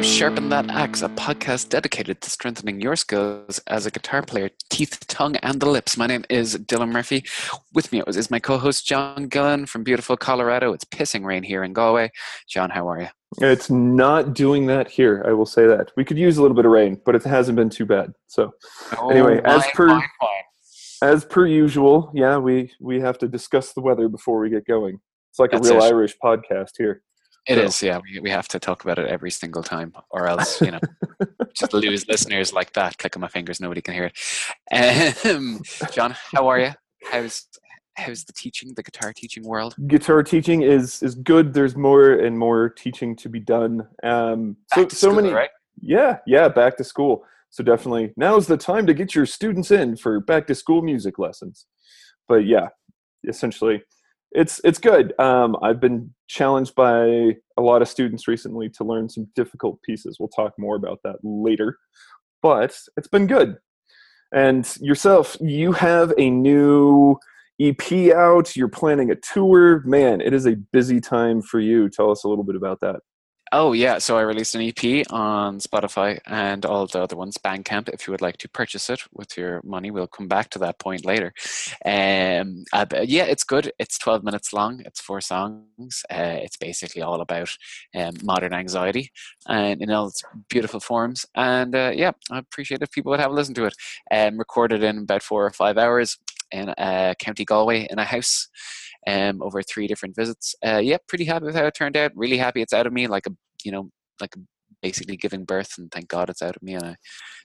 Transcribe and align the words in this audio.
to 0.00 0.06
Sharpen 0.06 0.48
That 0.48 0.70
Axe, 0.70 1.02
a 1.02 1.10
podcast 1.10 1.68
dedicated 1.68 2.22
to 2.22 2.30
strengthening 2.30 2.80
your 2.80 2.96
skills 2.96 3.60
as 3.66 3.84
a 3.84 3.90
guitar 3.90 4.22
player, 4.22 4.48
teeth, 4.70 4.98
tongue, 5.08 5.36
and 5.36 5.60
the 5.60 5.68
lips. 5.68 5.98
My 5.98 6.06
name 6.06 6.24
is 6.30 6.56
Dylan 6.56 6.90
Murphy. 6.90 7.22
With 7.74 7.92
me 7.92 8.02
is 8.06 8.30
my 8.30 8.38
co 8.38 8.56
host, 8.56 8.86
John 8.86 9.28
Gillen 9.28 9.66
from 9.66 9.84
beautiful 9.84 10.16
Colorado. 10.16 10.72
It's 10.72 10.86
pissing 10.86 11.26
rain 11.26 11.42
here 11.42 11.64
in 11.64 11.74
Galway. 11.74 12.12
John, 12.48 12.70
how 12.70 12.88
are 12.88 13.00
you? 13.00 13.08
It's 13.42 13.68
not 13.68 14.32
doing 14.32 14.66
that 14.68 14.88
here, 14.88 15.22
I 15.26 15.32
will 15.32 15.44
say 15.44 15.66
that. 15.66 15.90
We 15.98 16.04
could 16.06 16.16
use 16.16 16.38
a 16.38 16.42
little 16.42 16.56
bit 16.56 16.64
of 16.64 16.72
rain, 16.72 16.98
but 17.04 17.14
it 17.14 17.22
hasn't 17.24 17.56
been 17.56 17.68
too 17.68 17.84
bad. 17.84 18.12
So, 18.26 18.52
Oh, 18.96 19.10
anyway, 19.10 19.42
as 19.44 19.64
per 19.74 20.00
as 21.02 21.26
per 21.26 21.46
usual, 21.46 22.10
yeah, 22.14 22.38
we 22.38 22.72
we 22.80 23.00
have 23.00 23.18
to 23.18 23.28
discuss 23.28 23.74
the 23.74 23.82
weather 23.82 24.08
before 24.08 24.40
we 24.40 24.48
get 24.48 24.66
going. 24.66 24.98
It's 25.30 25.38
like 25.38 25.50
That's 25.50 25.68
a 25.68 25.74
real 25.74 25.84
it. 25.84 25.88
Irish 25.88 26.16
podcast 26.24 26.70
here. 26.78 27.02
It 27.50 27.56
So- 27.56 27.62
is, 27.62 27.82
yeah. 27.82 27.98
We, 28.02 28.20
we 28.20 28.30
have 28.30 28.46
to 28.48 28.58
talk 28.60 28.84
about 28.84 28.98
it 28.98 29.08
every 29.08 29.30
single 29.30 29.62
time, 29.62 29.92
or 30.10 30.26
else, 30.28 30.60
you 30.60 30.70
know, 30.70 30.80
just 31.54 31.72
lose 31.74 32.06
listeners 32.08 32.52
like 32.52 32.72
that. 32.74 32.96
Click 32.98 33.16
on 33.16 33.20
my 33.20 33.28
fingers, 33.28 33.60
nobody 33.60 33.80
can 33.82 33.94
hear 33.94 34.10
it. 34.72 35.26
Um, 35.26 35.60
John, 35.92 36.14
how 36.34 36.46
are 36.48 36.58
you? 36.60 36.72
How's 37.10 37.46
how's 37.96 38.24
the 38.24 38.32
teaching, 38.32 38.72
the 38.76 38.82
guitar 38.82 39.12
teaching 39.14 39.42
world? 39.46 39.74
Guitar 39.88 40.22
teaching 40.22 40.62
is 40.62 41.02
is 41.02 41.14
good. 41.16 41.52
There's 41.52 41.76
more 41.76 42.12
and 42.12 42.38
more 42.38 42.68
teaching 42.70 43.16
to 43.16 43.28
be 43.28 43.40
done. 43.40 43.86
Um, 44.02 44.56
so 44.72 44.82
so 44.88 45.08
school, 45.08 45.16
many, 45.16 45.30
right? 45.32 45.50
yeah, 45.82 46.18
yeah, 46.26 46.48
back 46.48 46.76
to 46.76 46.84
school. 46.84 47.24
So 47.50 47.64
definitely 47.64 48.12
now's 48.16 48.46
the 48.46 48.56
time 48.56 48.86
to 48.86 48.94
get 48.94 49.14
your 49.14 49.26
students 49.26 49.70
in 49.72 49.96
for 49.96 50.20
back 50.20 50.46
to 50.46 50.54
school 50.54 50.82
music 50.82 51.18
lessons. 51.18 51.66
But 52.28 52.46
yeah, 52.46 52.68
essentially, 53.28 53.82
it's 54.32 54.60
it's 54.64 54.78
good. 54.78 55.18
Um, 55.18 55.56
I've 55.62 55.80
been 55.80 56.14
challenged 56.28 56.74
by 56.74 57.36
a 57.56 57.62
lot 57.62 57.82
of 57.82 57.88
students 57.88 58.28
recently 58.28 58.68
to 58.70 58.84
learn 58.84 59.08
some 59.08 59.28
difficult 59.34 59.82
pieces. 59.82 60.18
We'll 60.18 60.28
talk 60.28 60.54
more 60.58 60.76
about 60.76 61.00
that 61.04 61.16
later. 61.22 61.78
But 62.42 62.78
it's 62.96 63.08
been 63.08 63.26
good. 63.26 63.56
And 64.32 64.66
yourself, 64.80 65.36
you 65.40 65.72
have 65.72 66.14
a 66.16 66.30
new 66.30 67.16
EP 67.60 68.12
out. 68.14 68.56
You're 68.56 68.68
planning 68.68 69.10
a 69.10 69.16
tour. 69.16 69.82
Man, 69.84 70.20
it 70.20 70.32
is 70.32 70.46
a 70.46 70.56
busy 70.72 71.00
time 71.00 71.42
for 71.42 71.60
you. 71.60 71.88
Tell 71.90 72.10
us 72.10 72.24
a 72.24 72.28
little 72.28 72.44
bit 72.44 72.56
about 72.56 72.80
that. 72.80 73.00
Oh 73.52 73.72
yeah, 73.72 73.98
so 73.98 74.16
I 74.16 74.20
released 74.22 74.54
an 74.54 74.60
EP 74.62 75.04
on 75.10 75.58
Spotify 75.58 76.20
and 76.26 76.64
all 76.64 76.86
the 76.86 77.02
other 77.02 77.16
ones, 77.16 77.36
Bandcamp. 77.36 77.88
If 77.88 78.06
you 78.06 78.12
would 78.12 78.20
like 78.20 78.36
to 78.38 78.48
purchase 78.48 78.88
it 78.88 79.00
with 79.12 79.36
your 79.36 79.60
money, 79.64 79.90
we'll 79.90 80.06
come 80.06 80.28
back 80.28 80.50
to 80.50 80.60
that 80.60 80.78
point 80.78 81.04
later. 81.04 81.32
Um, 81.84 82.64
uh, 82.72 82.86
yeah, 83.02 83.24
it's 83.24 83.42
good. 83.42 83.72
It's 83.80 83.98
twelve 83.98 84.22
minutes 84.22 84.52
long. 84.52 84.82
It's 84.86 85.00
four 85.00 85.20
songs. 85.20 86.04
Uh, 86.08 86.38
it's 86.42 86.56
basically 86.58 87.02
all 87.02 87.20
about 87.20 87.50
um, 87.92 88.14
modern 88.22 88.52
anxiety 88.54 89.10
and 89.48 89.82
in 89.82 89.90
all 89.90 90.06
its 90.06 90.22
beautiful 90.48 90.78
forms. 90.78 91.26
And 91.34 91.74
uh, 91.74 91.90
yeah, 91.92 92.12
I 92.30 92.38
appreciate 92.38 92.82
if 92.82 92.92
people 92.92 93.10
would 93.10 93.20
have 93.20 93.32
a 93.32 93.34
listen 93.34 93.54
to 93.54 93.64
it. 93.64 93.74
Um, 94.12 94.38
recorded 94.38 94.84
in 94.84 94.98
about 94.98 95.24
four 95.24 95.44
or 95.44 95.50
five 95.50 95.76
hours 95.76 96.18
in 96.52 96.68
uh, 96.68 97.14
County 97.18 97.44
Galway 97.44 97.88
in 97.90 97.98
a 97.98 98.04
house 98.04 98.48
um, 99.06 99.42
over 99.42 99.62
three 99.62 99.86
different 99.86 100.16
visits. 100.16 100.54
Uh, 100.64 100.78
yeah, 100.78 100.98
pretty 101.08 101.24
happy 101.24 101.46
with 101.46 101.54
how 101.54 101.66
it 101.66 101.74
turned 101.74 101.96
out. 101.96 102.12
Really 102.14 102.38
happy 102.38 102.62
it's 102.62 102.72
out 102.72 102.86
of 102.86 102.92
me, 102.92 103.06
like 103.06 103.26
a 103.26 103.30
you 103.64 103.72
know, 103.72 103.90
like 104.20 104.34
basically 104.82 105.16
giving 105.16 105.44
birth, 105.44 105.74
and 105.78 105.90
thank 105.90 106.08
God 106.08 106.30
it's 106.30 106.42
out 106.42 106.56
of 106.56 106.62
me, 106.62 106.74
and 106.74 106.84
I 106.84 106.96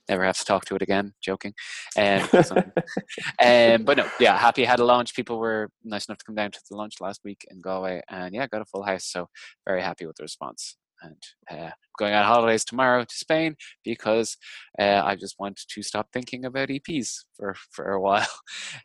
never 0.08 0.24
have 0.24 0.38
to 0.38 0.44
talk 0.44 0.64
to 0.66 0.76
it 0.76 0.82
again. 0.82 1.12
Joking, 1.22 1.54
um, 1.96 2.28
um, 2.32 3.84
but 3.84 3.96
no, 3.96 4.08
yeah, 4.20 4.38
happy 4.38 4.66
I 4.66 4.70
had 4.70 4.80
a 4.80 4.84
launch. 4.84 5.14
People 5.14 5.38
were 5.38 5.70
nice 5.84 6.06
enough 6.08 6.18
to 6.18 6.24
come 6.24 6.34
down 6.34 6.50
to 6.52 6.60
the 6.68 6.76
launch 6.76 6.94
last 7.00 7.22
week 7.24 7.44
in 7.50 7.60
Galway, 7.60 8.02
and 8.08 8.34
yeah, 8.34 8.46
got 8.46 8.62
a 8.62 8.66
full 8.66 8.84
house. 8.84 9.04
So 9.04 9.28
very 9.66 9.82
happy 9.82 10.06
with 10.06 10.16
the 10.16 10.24
response. 10.24 10.76
And 11.02 11.22
uh, 11.50 11.70
going 11.98 12.14
on 12.14 12.24
holidays 12.24 12.64
tomorrow 12.64 13.04
to 13.04 13.14
Spain 13.14 13.56
because 13.84 14.36
uh, 14.78 15.02
I 15.04 15.14
just 15.16 15.36
want 15.38 15.60
to 15.68 15.82
stop 15.82 16.08
thinking 16.12 16.44
about 16.44 16.68
EPs 16.68 17.24
for 17.36 17.54
for 17.70 17.92
a 17.92 18.00
while, 18.06 18.26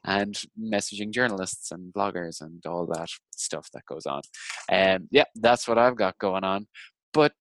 and 0.04 0.40
messaging 0.60 1.12
journalists 1.12 1.72
and 1.72 1.94
bloggers 1.94 2.42
and 2.42 2.66
all 2.66 2.86
that 2.88 3.10
stuff 3.36 3.70
that 3.74 3.86
goes 3.86 4.06
on. 4.06 4.22
Um, 4.72 5.08
yeah, 5.12 5.26
that's 5.36 5.68
what 5.68 5.78
I've 5.78 5.96
got 5.96 6.18
going 6.20 6.44
on. 6.44 6.68
But 7.14 7.34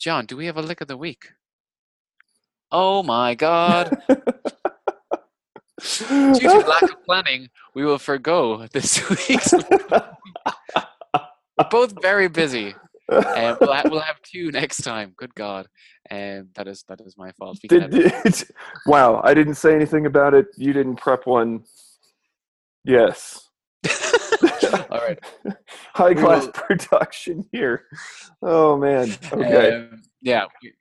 John, 0.00 0.26
do 0.26 0.36
we 0.36 0.46
have 0.46 0.56
a 0.56 0.62
lick 0.62 0.80
of 0.80 0.88
the 0.88 0.96
week? 0.96 1.30
Oh 2.70 3.02
my 3.02 3.34
God! 3.34 3.96
Due 5.80 6.34
to 6.34 6.64
lack 6.66 6.82
of 6.82 7.04
planning, 7.04 7.48
we 7.74 7.84
will 7.84 7.98
forego 7.98 8.66
this 8.72 9.08
week's. 9.28 9.54
We're 11.58 11.68
both 11.70 12.00
very 12.00 12.28
busy. 12.28 12.74
Um, 13.10 13.56
we'll, 13.60 13.72
ha- 13.72 13.82
we'll 13.86 14.00
have 14.12 14.20
two 14.22 14.50
next 14.50 14.82
time. 14.82 15.14
Good 15.16 15.34
God, 15.34 15.66
um, 16.10 16.48
that 16.54 16.68
is 16.68 16.84
that 16.88 17.00
is 17.00 17.16
my 17.16 17.32
fault. 17.32 17.58
We 17.62 17.68
Did, 17.68 18.44
wow, 18.86 19.20
I 19.24 19.34
didn't 19.34 19.54
say 19.54 19.74
anything 19.74 20.06
about 20.06 20.34
it. 20.34 20.46
You 20.56 20.72
didn't 20.72 20.96
prep 20.96 21.26
one. 21.26 21.64
Yes. 22.84 23.48
All 24.90 24.98
right. 24.98 25.18
High 25.94 26.14
class 26.14 26.44
will- 26.46 26.52
production 26.52 27.46
here. 27.52 27.84
Oh 28.42 28.76
man. 28.76 29.10
Okay. 29.32 29.72
Um, 29.72 30.02
yeah, 30.20 30.46
we- 30.62 30.72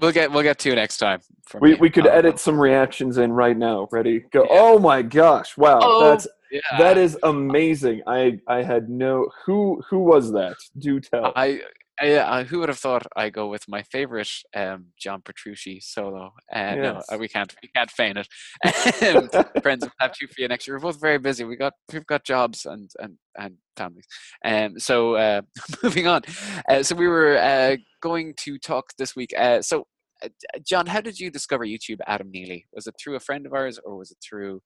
we'll 0.00 0.12
get 0.12 0.30
we'll 0.30 0.42
get 0.42 0.58
two 0.58 0.74
next 0.74 0.98
time. 0.98 1.20
we 1.60 1.72
me. 1.72 1.78
we 1.80 1.90
could 1.90 2.06
edit 2.06 2.38
some 2.38 2.58
reactions 2.58 3.18
in 3.18 3.32
right 3.32 3.56
now. 3.56 3.88
Ready? 3.92 4.20
Go. 4.32 4.42
Yeah. 4.42 4.48
Oh 4.50 4.78
my 4.78 5.02
gosh. 5.02 5.56
Wow. 5.56 5.80
Oh, 5.82 6.10
That's 6.10 6.26
yeah. 6.52 6.78
that 6.78 6.98
is 6.98 7.18
amazing. 7.22 8.02
I 8.06 8.38
I 8.46 8.62
had 8.62 8.88
no 8.88 9.28
who 9.44 9.82
who 9.88 9.98
was 10.00 10.32
that? 10.32 10.56
Do 10.78 11.00
tell. 11.00 11.32
I, 11.34 11.62
I, 12.00 12.12
uh, 12.14 12.44
who 12.44 12.58
would 12.60 12.68
have 12.68 12.78
thought 12.78 13.06
I 13.14 13.30
go 13.30 13.48
with 13.48 13.68
my 13.68 13.82
favorite 13.82 14.30
um, 14.56 14.86
John 14.98 15.22
Petrucci 15.22 15.78
solo? 15.80 16.32
Uh, 16.52 16.74
Yes. 16.76 17.04
uh, 17.12 17.18
we 17.18 17.28
can't. 17.28 17.54
We 17.62 17.68
can't 17.74 17.90
feign 17.90 18.16
it. 18.16 18.28
Um, 19.02 19.28
friends, 19.62 19.82
we'll 19.82 19.92
have 20.00 20.12
two 20.12 20.26
for 20.26 20.40
you 20.40 20.48
next 20.48 20.66
year. 20.66 20.76
We're 20.76 20.80
both 20.80 21.00
very 21.00 21.18
busy. 21.18 21.44
We 21.44 21.56
got 21.56 21.74
we've 21.92 22.06
got 22.06 22.24
jobs 22.24 22.66
and 22.66 22.90
and 22.98 23.18
and 23.36 23.56
families. 23.76 24.06
Um, 24.44 24.78
so 24.78 25.14
uh, 25.16 25.42
moving 25.82 26.06
on. 26.06 26.22
Uh, 26.68 26.82
so 26.82 26.94
we 26.96 27.08
were 27.08 27.36
uh, 27.38 27.76
going 28.00 28.34
to 28.44 28.58
talk 28.58 28.86
this 28.98 29.14
week. 29.16 29.32
Uh, 29.36 29.62
so. 29.62 29.86
Uh, 30.24 30.28
John, 30.64 30.86
how 30.86 31.00
did 31.00 31.18
you 31.18 31.30
discover 31.30 31.64
YouTube 31.64 31.98
Adam 32.06 32.30
Neely? 32.30 32.66
Was 32.72 32.86
it 32.86 32.94
through 32.98 33.16
a 33.16 33.20
friend 33.20 33.46
of 33.46 33.52
ours, 33.52 33.78
or 33.84 33.96
was 33.96 34.10
it 34.10 34.18
through? 34.22 34.62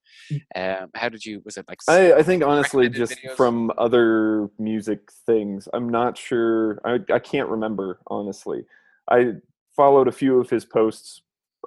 Um, 0.54 0.90
how 0.94 1.08
did 1.08 1.24
you? 1.24 1.42
Was 1.44 1.56
it 1.56 1.66
like? 1.68 1.78
I 1.88 2.22
think 2.22 2.44
honestly, 2.44 2.88
just 2.88 3.16
videos? 3.18 3.36
from 3.36 3.72
other 3.78 4.48
music 4.58 5.00
things, 5.26 5.68
I'm 5.72 5.88
not 5.88 6.16
sure. 6.16 6.80
I, 6.84 6.98
I 7.12 7.18
can't 7.18 7.48
remember 7.48 8.00
honestly. 8.06 8.64
I 9.10 9.34
followed 9.74 10.08
a 10.08 10.12
few 10.12 10.40
of 10.40 10.50
his 10.50 10.64
posts 10.64 11.22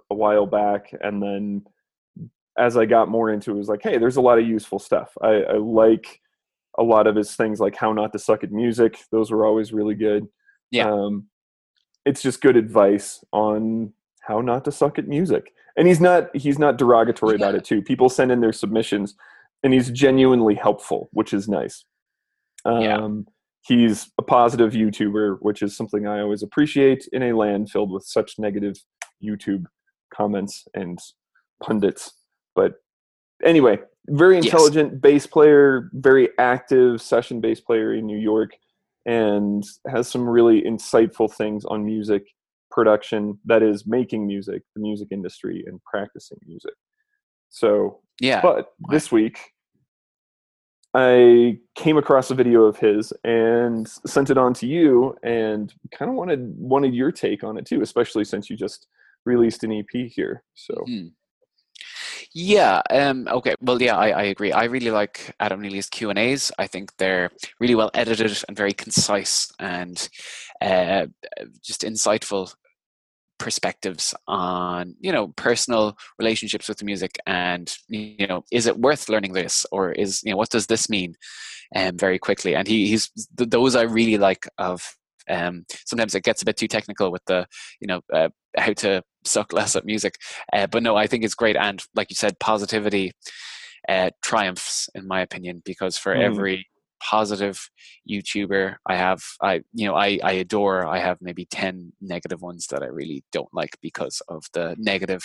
a 0.09 0.15
while 0.15 0.45
back, 0.45 0.93
and 1.01 1.21
then 1.21 1.63
as 2.57 2.75
I 2.75 2.85
got 2.85 3.09
more 3.09 3.31
into 3.31 3.51
it, 3.51 3.55
it 3.55 3.57
was 3.57 3.69
like, 3.69 3.81
hey, 3.81 3.97
there's 3.97 4.17
a 4.17 4.21
lot 4.21 4.39
of 4.39 4.47
useful 4.47 4.79
stuff. 4.79 5.11
I, 5.21 5.43
I 5.43 5.53
like 5.53 6.19
a 6.77 6.83
lot 6.83 7.07
of 7.07 7.15
his 7.15 7.35
things, 7.35 7.59
like 7.59 7.75
how 7.75 7.93
not 7.93 8.11
to 8.13 8.19
suck 8.19 8.43
at 8.43 8.51
music. 8.51 8.99
Those 9.11 9.31
were 9.31 9.45
always 9.45 9.71
really 9.71 9.95
good. 9.95 10.27
Yeah. 10.71 10.91
Um, 10.91 11.27
it's 12.09 12.23
just 12.23 12.41
good 12.41 12.57
advice 12.57 13.23
on 13.31 13.93
how 14.21 14.41
not 14.41 14.65
to 14.65 14.71
suck 14.71 14.97
at 14.97 15.07
music. 15.07 15.53
And 15.77 15.87
he's 15.87 16.01
not 16.01 16.35
he's 16.35 16.57
not 16.59 16.77
derogatory 16.77 17.35
about 17.35 17.53
it 17.55 17.63
too. 17.63 17.81
People 17.83 18.09
send 18.09 18.31
in 18.31 18.41
their 18.41 18.51
submissions 18.51 19.15
and 19.63 19.73
he's 19.73 19.89
genuinely 19.91 20.55
helpful, 20.55 21.09
which 21.13 21.33
is 21.33 21.47
nice. 21.47 21.85
Um, 22.65 22.81
Yeah. 22.81 23.09
He's 23.67 24.09
a 24.17 24.23
positive 24.23 24.71
YouTuber, 24.71 25.37
which 25.41 25.61
is 25.61 25.75
something 25.77 26.07
I 26.07 26.21
always 26.21 26.43
appreciate 26.43 27.07
in 27.11 27.21
a 27.23 27.33
land 27.33 27.69
filled 27.69 27.91
with 27.91 28.03
such 28.05 28.39
negative 28.39 28.75
YouTube 29.21 29.65
comments 30.13 30.65
and 30.73 30.97
pundits. 31.61 32.13
But 32.55 32.75
anyway, 33.43 33.79
very 34.07 34.35
Yes. 34.37 34.45
intelligent 34.45 35.01
bass 35.01 35.27
player, 35.27 35.89
very 35.93 36.29
active 36.39 37.01
session 37.01 37.41
bass 37.41 37.59
player 37.59 37.93
in 37.93 38.05
New 38.07 38.17
York, 38.17 38.51
and 39.05 39.63
has 39.87 40.07
some 40.07 40.27
really 40.27 40.61
insightful 40.61 41.31
things 41.31 41.65
on 41.65 41.85
music 41.85 42.27
production 42.71 43.39
that 43.45 43.63
is 43.63 43.85
making 43.87 44.27
music, 44.27 44.61
the 44.75 44.81
music 44.81 45.07
industry, 45.11 45.63
and 45.67 45.79
practicing 45.83 46.37
music. 46.45 46.73
So 47.49 47.99
yeah. 48.19 48.41
but 48.41 48.73
this 48.89 49.11
week, 49.11 49.39
I 50.93 51.59
came 51.75 51.97
across 51.97 52.31
a 52.31 52.35
video 52.35 52.63
of 52.63 52.77
his 52.77 53.13
and 53.23 53.87
sent 53.87 54.29
it 54.29 54.37
on 54.37 54.53
to 54.55 54.67
you, 54.67 55.15
and 55.23 55.73
kind 55.91 56.09
of 56.09 56.15
wanted 56.15 56.53
wanted 56.57 56.93
your 56.93 57.11
take 57.11 57.43
on 57.43 57.57
it 57.57 57.65
too, 57.65 57.81
especially 57.81 58.25
since 58.25 58.49
you 58.49 58.57
just 58.57 58.87
released 59.25 59.63
an 59.63 59.71
EP 59.71 60.07
here. 60.07 60.43
So 60.55 60.73
Mhm. 60.87 61.11
Yeah. 62.33 62.81
Um, 62.91 63.27
okay. 63.27 63.55
Well, 63.61 63.81
yeah, 63.81 63.97
I, 63.97 64.09
I 64.09 64.23
agree. 64.23 64.51
I 64.51 64.65
really 64.65 64.91
like 64.91 65.33
Adam 65.39 65.61
Neely's 65.61 65.89
Q 65.89 66.09
and 66.11 66.19
A's. 66.19 66.51
I 66.59 66.67
think 66.67 66.95
they're 66.97 67.31
really 67.59 67.73
well 67.75 67.89
edited 67.95 68.37
and 68.47 68.55
very 68.55 68.71
concise 68.71 69.51
and 69.59 70.07
uh, 70.61 71.07
just 71.63 71.81
insightful 71.81 72.53
perspectives 73.39 74.13
on 74.27 74.95
you 74.99 75.11
know 75.11 75.29
personal 75.29 75.97
relationships 76.19 76.69
with 76.69 76.77
the 76.77 76.85
music 76.85 77.17
and 77.27 77.77
you 77.89 78.27
know 78.27 78.43
is 78.51 78.67
it 78.67 78.79
worth 78.79 79.09
learning 79.09 79.33
this 79.33 79.65
or 79.71 79.91
is 79.93 80.21
you 80.23 80.31
know 80.31 80.37
what 80.37 80.49
does 80.49 80.67
this 80.67 80.89
mean 80.89 81.15
um, 81.75 81.97
very 81.97 82.19
quickly 82.19 82.55
and 82.55 82.67
he, 82.67 82.87
he's 82.87 83.09
th- 83.37 83.49
those 83.49 83.75
i 83.75 83.83
really 83.83 84.17
like 84.17 84.47
of 84.57 84.81
Um, 85.29 85.65
sometimes 85.85 86.15
it 86.15 86.23
gets 86.23 86.41
a 86.41 86.45
bit 86.45 86.57
too 86.57 86.67
technical 86.67 87.11
with 87.11 87.23
the 87.27 87.45
you 87.81 87.87
know 87.87 88.01
uh, 88.13 88.29
how 88.57 88.73
to 88.83 89.03
suck 89.25 89.53
less 89.53 89.75
at 89.75 89.85
music. 89.85 90.15
Uh, 90.53 90.67
but 90.67 90.83
no, 90.83 90.95
I 90.95 91.07
think 91.07 91.23
it's 91.23 91.35
great, 91.35 91.55
and 91.55 91.81
like 91.95 92.09
you 92.09 92.15
said, 92.15 92.39
positivity 92.39 93.11
uh, 93.87 94.11
triumphs 94.21 94.89
in 94.95 95.07
my 95.07 95.21
opinion 95.21 95.61
because 95.65 95.97
for 95.97 96.13
mm. 96.13 96.21
every 96.21 96.67
positive 97.01 97.69
YouTuber 98.09 98.75
I 98.85 98.95
have, 98.95 99.21
I 99.41 99.61
you 99.73 99.87
know 99.87 99.95
I 99.95 100.19
I 100.23 100.33
adore. 100.33 100.85
I 100.85 100.99
have 100.99 101.17
maybe 101.21 101.45
ten 101.45 101.93
negative 102.01 102.41
ones 102.41 102.67
that 102.67 102.83
I 102.83 102.87
really 102.87 103.23
don't 103.31 103.53
like 103.53 103.77
because 103.81 104.21
of 104.27 104.43
the 104.53 104.75
negative. 104.77 105.23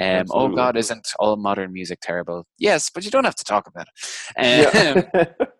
Um, 0.00 0.26
oh 0.30 0.48
God, 0.48 0.76
isn't 0.76 1.08
all 1.18 1.36
modern 1.36 1.72
music 1.72 2.00
terrible? 2.02 2.46
Yes, 2.58 2.90
but 2.90 3.04
you 3.04 3.10
don't 3.10 3.24
have 3.24 3.36
to 3.36 3.44
talk 3.44 3.66
about 3.66 3.86
it. 3.88 3.96
Um, 4.38 5.04
yeah. 5.14 5.24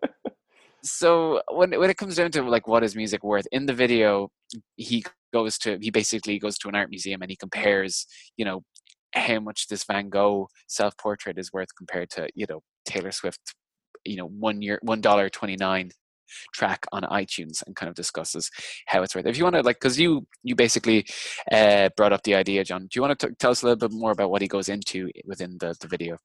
so 0.87 1.41
when 1.51 1.71
when 1.79 1.89
it 1.89 1.97
comes 1.97 2.15
down 2.15 2.31
to 2.31 2.41
like 2.43 2.67
what 2.67 2.83
is 2.83 2.95
music 2.95 3.23
worth 3.23 3.47
in 3.51 3.65
the 3.65 3.73
video, 3.73 4.29
he 4.75 5.03
goes 5.33 5.57
to 5.59 5.77
he 5.81 5.91
basically 5.91 6.39
goes 6.39 6.57
to 6.59 6.69
an 6.69 6.75
art 6.75 6.89
museum 6.89 7.21
and 7.21 7.29
he 7.29 7.37
compares 7.37 8.05
you 8.37 8.45
know 8.45 8.63
how 9.13 9.39
much 9.39 9.67
this 9.67 9.83
Van 9.83 10.09
Gogh 10.09 10.47
self 10.67 10.97
portrait 10.97 11.37
is 11.37 11.51
worth 11.53 11.69
compared 11.77 12.09
to 12.11 12.27
you 12.35 12.45
know 12.49 12.61
Taylor 12.85 13.11
Swift 13.11 13.55
you 14.05 14.17
know 14.17 14.27
one 14.27 14.61
year 14.61 14.79
one 14.81 15.01
dollar 15.01 15.29
twenty 15.29 15.55
nine 15.55 15.91
track 16.53 16.85
on 16.91 17.03
iTunes 17.03 17.63
and 17.65 17.75
kind 17.75 17.89
of 17.89 17.95
discusses 17.95 18.49
how 18.87 19.01
it's 19.01 19.15
worth. 19.15 19.25
If 19.25 19.37
you 19.37 19.43
want 19.43 19.55
to 19.55 19.61
like, 19.61 19.77
because 19.77 19.99
you 19.99 20.27
you 20.43 20.55
basically 20.55 21.05
uh, 21.51 21.89
brought 21.95 22.13
up 22.13 22.23
the 22.23 22.35
idea, 22.35 22.63
John. 22.63 22.81
Do 22.81 22.89
you 22.95 23.01
want 23.01 23.17
to 23.19 23.35
tell 23.39 23.51
us 23.51 23.63
a 23.63 23.65
little 23.65 23.87
bit 23.87 23.95
more 23.95 24.11
about 24.11 24.29
what 24.31 24.41
he 24.41 24.47
goes 24.47 24.69
into 24.69 25.09
within 25.25 25.57
the 25.59 25.75
the 25.79 25.87
video? 25.87 26.17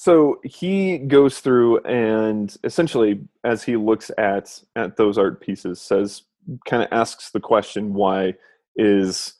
So 0.00 0.38
he 0.44 0.98
goes 0.98 1.40
through 1.40 1.80
and 1.80 2.56
essentially, 2.62 3.20
as 3.42 3.64
he 3.64 3.76
looks 3.76 4.12
at 4.16 4.62
at 4.76 4.96
those 4.96 5.18
art 5.18 5.40
pieces, 5.40 5.80
says 5.80 6.22
kind 6.66 6.84
of 6.84 6.88
asks 6.92 7.30
the 7.30 7.40
question, 7.40 7.94
why 7.94 8.34
is 8.76 9.34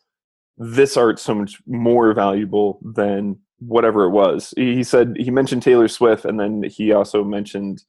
this 0.56 0.96
art 0.96 1.20
so 1.20 1.32
much 1.32 1.60
more 1.68 2.12
valuable 2.12 2.80
than 2.82 3.38
whatever 3.60 4.04
it 4.04 4.10
was. 4.10 4.52
He 4.56 4.82
said 4.82 5.14
he 5.16 5.30
mentioned 5.30 5.62
Taylor 5.62 5.88
Swift, 5.88 6.24
and 6.24 6.38
then 6.38 6.64
he 6.64 6.92
also 6.92 7.22
mentioned 7.22 7.84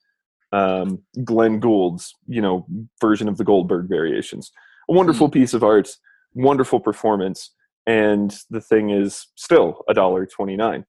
um, 0.52 1.02
Glenn 1.24 1.60
Gould's, 1.60 2.14
you 2.28 2.42
know, 2.42 2.68
version 3.02 3.28
of 3.28 3.38
the 3.38 3.44
Goldberg 3.44 3.90
Variations. 3.90 4.52
A 4.90 4.94
wonderful 4.94 5.28
mm-hmm. 5.28 5.40
piece 5.40 5.54
of 5.54 5.64
art, 5.64 5.90
wonderful 6.34 6.80
performance, 6.80 7.52
and 7.88 8.36
the 8.52 8.62
thing 8.62 8.92
is 8.92 9.28
still 9.36 9.84
a 9.90 9.94
dollar 9.94 10.28
twenty 10.28 10.56
nine. 10.56 10.86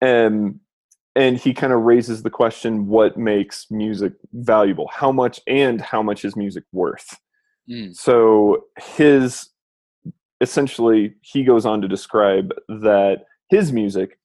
And 0.00 0.60
and 1.16 1.36
he 1.36 1.52
kind 1.52 1.72
of 1.72 1.82
raises 1.82 2.22
the 2.22 2.30
question: 2.30 2.86
What 2.86 3.16
makes 3.16 3.66
music 3.70 4.12
valuable? 4.32 4.88
How 4.92 5.12
much 5.12 5.40
and 5.46 5.80
how 5.80 6.02
much 6.02 6.24
is 6.24 6.36
music 6.36 6.64
worth? 6.72 7.16
Mm. 7.70 7.94
So 7.94 8.64
his 8.78 9.50
essentially 10.40 11.14
he 11.22 11.42
goes 11.44 11.66
on 11.66 11.80
to 11.82 11.88
describe 11.88 12.52
that 12.68 13.24
his 13.50 13.72
music, 13.72 14.18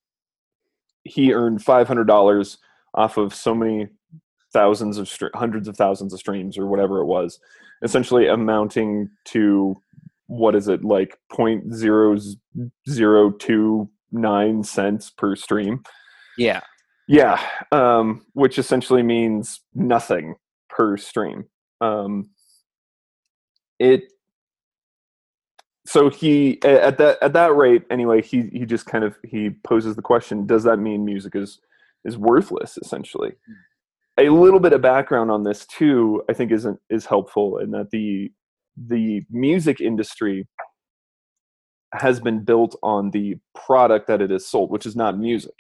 he 1.04 1.34
earned 1.34 1.64
five 1.64 1.88
hundred 1.88 2.08
dollars 2.08 2.58
off 2.94 3.18
of 3.18 3.34
so 3.34 3.56
many 3.56 3.88
thousands 4.52 4.98
of 4.98 5.12
hundreds 5.34 5.68
of 5.68 5.76
thousands 5.76 6.14
of 6.14 6.20
streams 6.20 6.58
or 6.58 6.68
whatever 6.68 7.00
it 7.00 7.06
was, 7.06 7.40
essentially 7.82 8.28
amounting 8.28 9.10
to 9.26 9.76
what 10.28 10.56
is 10.56 10.68
it 10.68 10.84
like 10.84 11.18
point 11.32 11.74
zero 11.74 12.18
zero 12.90 13.32
two 13.32 13.90
nine 14.12 14.64
cents 14.64 15.10
per 15.10 15.36
stream. 15.36 15.84
Yeah. 16.38 16.62
Yeah, 17.08 17.42
um, 17.72 18.26
which 18.34 18.58
essentially 18.58 19.04
means 19.04 19.62
nothing 19.74 20.36
per 20.70 20.98
stream. 20.98 21.46
Um, 21.82 22.30
it 23.80 24.04
so 25.86 26.10
he 26.10 26.62
at 26.64 26.98
that 26.98 27.18
at 27.22 27.34
that 27.34 27.56
rate 27.56 27.84
anyway 27.90 28.22
he 28.22 28.44
he 28.54 28.66
just 28.66 28.86
kind 28.86 29.04
of 29.04 29.18
he 29.24 29.50
poses 29.64 29.96
the 29.96 30.02
question 30.02 30.46
does 30.46 30.64
that 30.64 30.78
mean 30.78 31.04
music 31.04 31.36
is 31.36 31.60
is 32.06 32.18
worthless 32.18 32.78
essentially 32.78 33.34
a 34.18 34.30
little 34.30 34.60
bit 34.60 34.74
of 34.74 34.82
background 34.82 35.30
on 35.30 35.44
this 35.44 35.66
too 35.66 36.24
i 36.30 36.34
think 36.34 36.52
isn't 36.52 36.80
is 36.90 37.06
helpful 37.06 37.58
in 37.58 37.72
that 37.72 37.90
the 37.92 38.32
the 38.88 39.22
music 39.30 39.82
industry 39.82 40.48
has 41.94 42.20
been 42.20 42.44
built 42.44 42.76
on 42.82 43.12
the 43.12 43.36
product 43.54 44.08
that 44.08 44.22
it 44.22 44.32
is 44.32 44.48
sold 44.48 44.72
which 44.72 44.86
is 44.86 44.96
not 44.96 45.18
music 45.18 45.54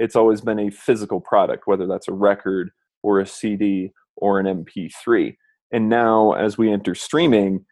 it's 0.00 0.16
always 0.16 0.40
been 0.40 0.58
a 0.58 0.70
physical 0.70 1.20
product 1.20 1.66
whether 1.66 1.86
that's 1.86 2.08
a 2.08 2.12
record 2.12 2.70
or 3.02 3.20
a 3.20 3.26
cd 3.26 3.92
or 4.16 4.40
an 4.40 4.64
mp3 4.64 5.36
and 5.72 5.88
now 5.88 6.32
as 6.32 6.58
we 6.58 6.72
enter 6.72 6.94
streaming 6.94 7.64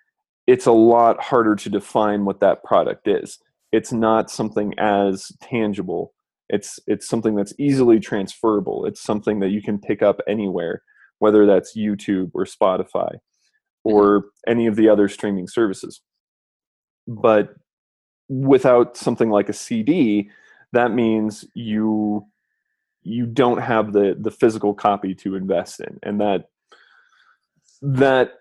it's 0.48 0.64
a 0.64 0.72
lot 0.72 1.22
harder 1.22 1.54
to 1.54 1.68
define 1.68 2.24
what 2.24 2.40
that 2.40 2.64
product 2.64 3.06
is. 3.06 3.38
It's 3.70 3.92
not 3.92 4.30
something 4.30 4.72
as 4.78 5.30
tangible. 5.42 6.14
It's 6.48 6.80
it's 6.86 7.06
something 7.06 7.36
that's 7.36 7.52
easily 7.58 8.00
transferable. 8.00 8.86
It's 8.86 9.02
something 9.02 9.40
that 9.40 9.50
you 9.50 9.60
can 9.60 9.78
pick 9.78 10.02
up 10.02 10.20
anywhere, 10.26 10.82
whether 11.18 11.44
that's 11.44 11.76
YouTube 11.76 12.30
or 12.32 12.46
Spotify 12.46 13.18
or 13.84 14.20
mm-hmm. 14.20 14.50
any 14.50 14.66
of 14.66 14.76
the 14.76 14.88
other 14.88 15.06
streaming 15.06 15.48
services. 15.48 16.00
But 17.06 17.50
without 18.30 18.96
something 18.96 19.28
like 19.28 19.50
a 19.50 19.52
CD, 19.52 20.30
that 20.72 20.92
means 20.92 21.44
you 21.54 22.26
you 23.02 23.26
don't 23.26 23.58
have 23.58 23.92
the 23.92 24.16
the 24.18 24.30
physical 24.30 24.74
copy 24.74 25.14
to 25.14 25.34
invest 25.34 25.80
in. 25.80 25.98
And 26.02 26.20
that 26.20 26.50
that 27.82 28.32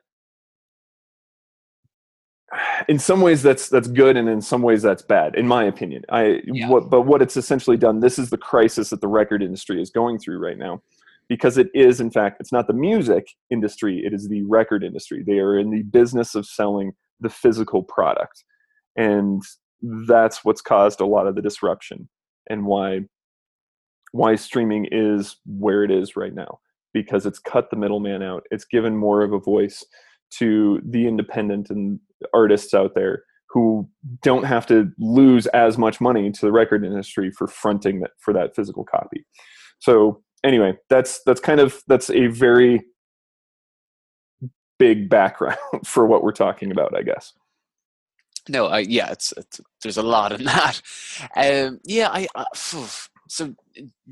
in 2.88 2.98
some 3.00 3.22
ways 3.22 3.42
that's 3.42 3.70
that's 3.70 3.88
good 3.88 4.18
and 4.18 4.30
in 4.30 4.42
some 4.42 4.62
ways 4.62 4.82
that's 4.82 5.02
bad 5.02 5.36
in 5.36 5.48
my 5.48 5.64
opinion. 5.64 6.04
I 6.10 6.42
yeah. 6.46 6.70
what 6.70 6.90
but 6.90 7.02
what 7.02 7.22
it's 7.22 7.38
essentially 7.38 7.78
done 7.78 8.00
this 8.00 8.20
is 8.20 8.30
the 8.30 8.38
crisis 8.38 8.90
that 8.90 9.02
the 9.02 9.08
record 9.08 9.42
industry 9.42 9.82
is 9.82 9.90
going 9.90 10.20
through 10.20 10.40
right 10.40 10.58
now. 10.58 10.82
Because 11.30 11.58
it 11.58 11.70
is 11.74 12.00
in 12.00 12.10
fact 12.10 12.38
it's 12.40 12.54
not 12.54 12.68
the 12.68 12.74
music 12.74 13.28
industry 13.50 14.04
it 14.06 14.14
is 14.14 14.28
the 14.28 14.44
record 14.44 14.84
industry. 14.84 15.24
They 15.26 15.40
are 15.40 15.58
in 15.58 15.72
the 15.72 15.84
business 15.84 16.36
of 16.36 16.46
selling 16.46 16.94
the 17.20 17.30
physical 17.30 17.84
product. 17.84 18.44
And 18.96 19.42
that's 20.08 20.44
what's 20.44 20.62
caused 20.62 21.02
a 21.02 21.06
lot 21.06 21.28
of 21.28 21.36
the 21.36 21.42
disruption 21.42 22.10
and 22.50 22.66
why 22.66 23.02
why 24.12 24.36
streaming 24.36 24.88
is 24.92 25.38
where 25.46 25.84
it 25.84 25.92
is 25.92 26.16
right 26.16 26.34
now 26.34 26.60
because 26.94 27.26
it's 27.26 27.40
cut 27.40 27.70
the 27.70 27.76
middleman 27.76 28.24
out 28.24 28.44
it's 28.52 28.66
given 28.66 28.96
more 28.96 29.22
of 29.22 29.34
a 29.34 29.40
voice 29.40 29.86
to 30.30 30.82
the 30.86 31.08
independent 31.08 31.70
and 31.70 32.00
artists 32.34 32.74
out 32.74 32.96
there 32.96 33.24
who 33.50 33.90
don't 34.22 34.44
have 34.44 34.66
to 34.68 34.92
lose 35.00 35.48
as 35.48 35.78
much 35.78 36.02
money 36.02 36.32
to 36.32 36.46
the 36.46 36.52
record 36.52 36.84
industry 36.84 37.32
for 37.32 37.48
fronting 37.48 38.02
that 38.02 38.12
for 38.20 38.34
that 38.34 38.56
physical 38.56 38.84
copy. 38.84 39.26
So 39.80 40.22
anyway, 40.44 40.78
that's 40.90 41.22
that's 41.26 41.40
kind 41.40 41.60
of 41.60 41.82
that's 41.88 42.10
a 42.10 42.28
very 42.28 42.82
big 44.80 45.10
background 45.10 45.58
for 45.86 46.06
what 46.06 46.24
we're 46.24 46.32
talking 46.32 46.72
about, 46.72 46.96
I 46.96 47.04
guess. 47.04 47.34
No, 48.50 48.68
uh, 48.68 48.78
yeah, 48.78 49.12
it's, 49.12 49.34
it's, 49.36 49.62
there's 49.82 49.98
a 49.98 50.04
lot 50.04 50.32
in 50.32 50.44
that. 50.46 50.82
Um, 51.36 51.80
yeah, 51.84 52.10
I 52.12 52.28
uh, 52.36 52.46
so 52.54 53.54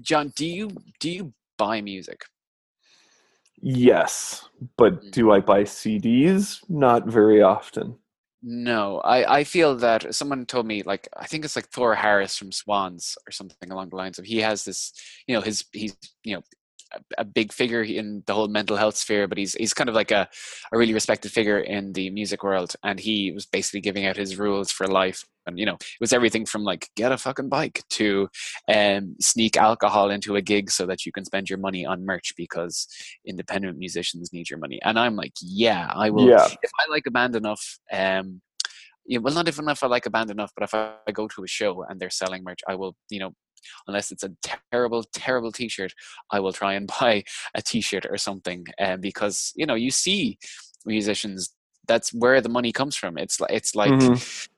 John, 0.02 0.34
do 0.36 0.46
you 0.46 0.72
do 1.00 1.10
you 1.10 1.34
buy 1.58 1.82
music? 1.82 2.26
Yes, 3.62 4.48
but 4.78 5.02
mm. 5.02 5.12
do 5.12 5.32
I 5.32 5.40
buy 5.40 5.64
CDs? 5.64 6.60
Not 6.70 7.08
very 7.08 7.42
often. 7.42 7.98
No, 8.48 9.00
I, 9.00 9.40
I 9.40 9.44
feel 9.44 9.76
that 9.78 10.14
someone 10.14 10.46
told 10.46 10.68
me 10.68 10.84
like 10.84 11.08
I 11.18 11.26
think 11.26 11.46
it's 11.46 11.56
like 11.56 11.70
Thor 11.70 11.96
Harris 11.96 12.38
from 12.38 12.52
Swans 12.52 13.18
or 13.28 13.32
something 13.32 13.72
along 13.72 13.90
the 13.90 13.96
lines 13.96 14.20
of 14.20 14.26
he 14.26 14.38
has 14.38 14.66
this 14.66 14.94
you 15.26 15.34
know 15.34 15.42
his 15.42 15.66
he's 15.72 15.96
you 16.24 16.36
know 16.36 16.44
a, 17.18 17.26
big 17.26 17.52
figure 17.52 17.82
in 17.82 18.24
the 18.26 18.34
whole 18.34 18.48
mental 18.48 18.78
health 18.78 18.96
sphere, 18.96 19.28
but 19.28 19.38
he's 19.38 19.54
he's 19.54 19.74
kind 19.74 19.90
of 19.90 19.96
like 19.96 20.12
a, 20.12 20.28
a 20.72 20.78
really 20.78 20.94
respected 20.94 21.32
figure 21.32 21.60
in 21.60 21.94
the 21.94 22.10
music 22.10 22.44
world, 22.44 22.76
and 22.84 23.00
he 23.00 23.32
was 23.32 23.46
basically 23.46 23.82
giving 23.82 24.06
out 24.06 24.18
his 24.18 24.38
rules 24.38 24.72
for 24.72 24.88
life. 24.88 25.24
And 25.48 25.60
you 25.60 25.66
know, 25.66 25.76
it 25.76 26.02
was 26.02 26.14
everything 26.14 26.46
from 26.46 26.64
like 26.64 26.90
get 26.96 27.12
a 27.12 27.18
fucking 27.18 27.50
bike 27.50 27.84
to 27.92 28.30
um, 28.74 29.16
sneak 29.22 29.58
alcohol 29.58 30.10
into 30.10 30.36
a 30.36 30.42
gig 30.42 30.72
so 30.72 30.86
that 30.88 31.06
you 31.06 31.12
can 31.12 31.26
spend 31.26 31.50
your 31.50 31.60
money 31.60 31.86
on 31.86 32.06
merch 32.06 32.34
because 32.36 32.88
independent 33.26 33.78
musicians 33.78 34.34
need 34.34 34.50
your 34.50 34.60
money. 34.60 34.80
And 34.84 34.98
I'm 34.98 35.16
like, 35.16 35.34
yeah, 35.42 35.92
I 35.94 36.10
will. 36.10 36.28
Yeah. 36.28 36.48
If 36.64 36.72
I 36.80 36.90
like 36.90 37.04
a 37.08 37.12
band 37.12 37.36
enough, 37.36 37.78
um, 37.92 38.42
you 39.06 39.20
know, 39.20 39.24
well, 39.24 39.36
not 39.36 39.48
even 39.48 39.70
if 39.70 39.84
I 39.84 39.88
like 39.88 40.08
a 40.08 40.10
band 40.10 40.32
enough, 40.32 40.52
but 40.56 40.64
if 40.64 40.74
I, 40.74 40.94
I 41.08 41.12
go 41.12 41.28
to 41.28 41.44
a 41.44 41.48
show 41.48 41.84
and 41.88 42.00
they're 42.00 42.10
selling 42.10 42.44
merch, 42.44 42.62
I 42.68 42.74
will, 42.74 42.96
you 43.10 43.20
know, 43.20 43.34
unless 43.88 44.12
it's 44.12 44.24
a 44.24 44.32
terrible, 44.72 45.04
terrible 45.14 45.52
T-shirt, 45.52 45.94
I 46.32 46.40
will 46.40 46.54
try 46.54 46.74
and 46.74 46.88
buy 47.00 47.24
a 47.54 47.62
T-shirt 47.62 48.06
or 48.10 48.18
something. 48.18 48.66
Um, 48.80 49.02
because 49.02 49.54
you 49.56 49.66
know, 49.66 49.76
you 49.76 49.92
see 49.92 50.38
musicians. 50.86 51.54
That's 51.88 52.12
where 52.12 52.42
the 52.42 52.50
money 52.50 52.72
comes 52.72 52.96
from. 52.96 53.18
It's 53.18 53.40
like 53.40 53.52
it's 53.52 53.76
like. 53.76 53.92
Mm-hmm 53.92 54.52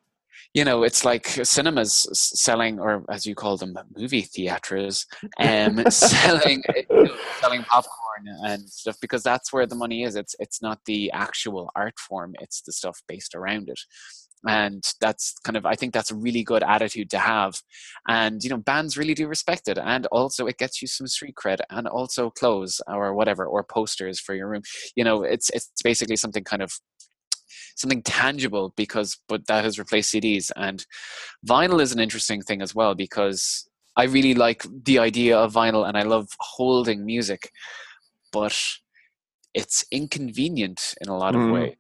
you 0.54 0.66
know, 0.66 0.84
it's 0.84 1.06
like 1.06 1.28
cinemas 1.44 2.08
selling, 2.14 2.80
or 2.80 3.04
as 3.12 3.26
you 3.26 3.36
call 3.36 3.58
them, 3.58 3.78
movie 3.96 4.22
theaters, 4.22 5.06
um, 5.40 5.84
selling 5.92 6.64
you 6.76 6.86
know, 6.90 7.16
selling 7.40 7.64
popcorn 7.64 8.26
and 8.44 8.68
stuff 8.68 8.98
because 9.00 9.22
that's 9.22 9.52
where 9.54 9.68
the 9.68 9.76
money 9.76 10.04
is. 10.04 10.16
It's 10.16 10.36
it's 10.40 10.62
not 10.62 10.80
the 10.86 11.12
actual 11.12 11.70
art 11.76 12.00
form; 12.00 12.34
it's 12.40 12.62
the 12.62 12.72
stuff 12.72 13.04
based 13.08 13.36
around 13.36 13.70
it 13.70 13.80
and 14.46 14.84
that's 15.02 15.34
kind 15.44 15.58
of 15.58 15.66
i 15.66 15.74
think 15.74 15.94
that's 15.94 16.12
a 16.12 16.16
really 16.16 16.44
good 16.44 16.64
attitude 16.64 17.10
to 17.10 17.20
have. 17.20 17.62
And 18.08 18.44
you 18.44 18.50
know 18.50 18.58
bands 18.58 18.98
really 18.98 19.14
do 19.14 19.28
respect 19.28 19.68
it. 19.68 19.78
And 19.78 20.06
also 20.08 20.48
it 20.48 20.58
gets 20.58 20.82
you 20.82 20.88
some 20.88 21.08
street 21.08 21.36
cred 21.36 21.60
and 21.70 21.88
also 21.88 22.30
clothes 22.30 22.82
or 22.88 23.14
whatever 23.14 23.46
or 23.46 23.64
posters 23.64 24.20
for 24.20 24.36
your 24.36 24.48
room. 24.50 24.64
You 24.96 25.04
know 25.04 25.24
it's 25.24 25.50
it's 25.52 25.72
basically 25.84 26.16
something 26.16 26.44
kind 26.44 26.62
of 26.62 26.72
something 27.76 28.02
tangible 28.02 28.74
because 28.76 29.20
but 29.28 29.46
that 29.48 29.64
has 29.64 29.80
replaced 29.80 30.14
CDs 30.14 30.52
and 30.56 30.86
vinyl 31.48 31.82
is 31.82 31.92
an 31.92 32.00
interesting 32.00 32.42
thing 32.42 32.62
as 32.62 32.74
well 32.74 32.96
because 32.96 33.68
I 33.96 34.04
really 34.06 34.34
like 34.34 34.66
the 34.86 35.00
idea 35.00 35.38
of 35.38 35.54
vinyl 35.54 35.88
and 35.88 35.98
I 35.98 36.04
love 36.04 36.28
holding 36.40 37.06
music 37.06 37.52
but 38.34 38.58
it's 39.54 39.86
inconvenient 39.92 40.96
in 41.02 41.08
a 41.08 41.18
lot 41.18 41.36
of 41.36 41.42
mm. 41.42 41.54
ways 41.54 41.76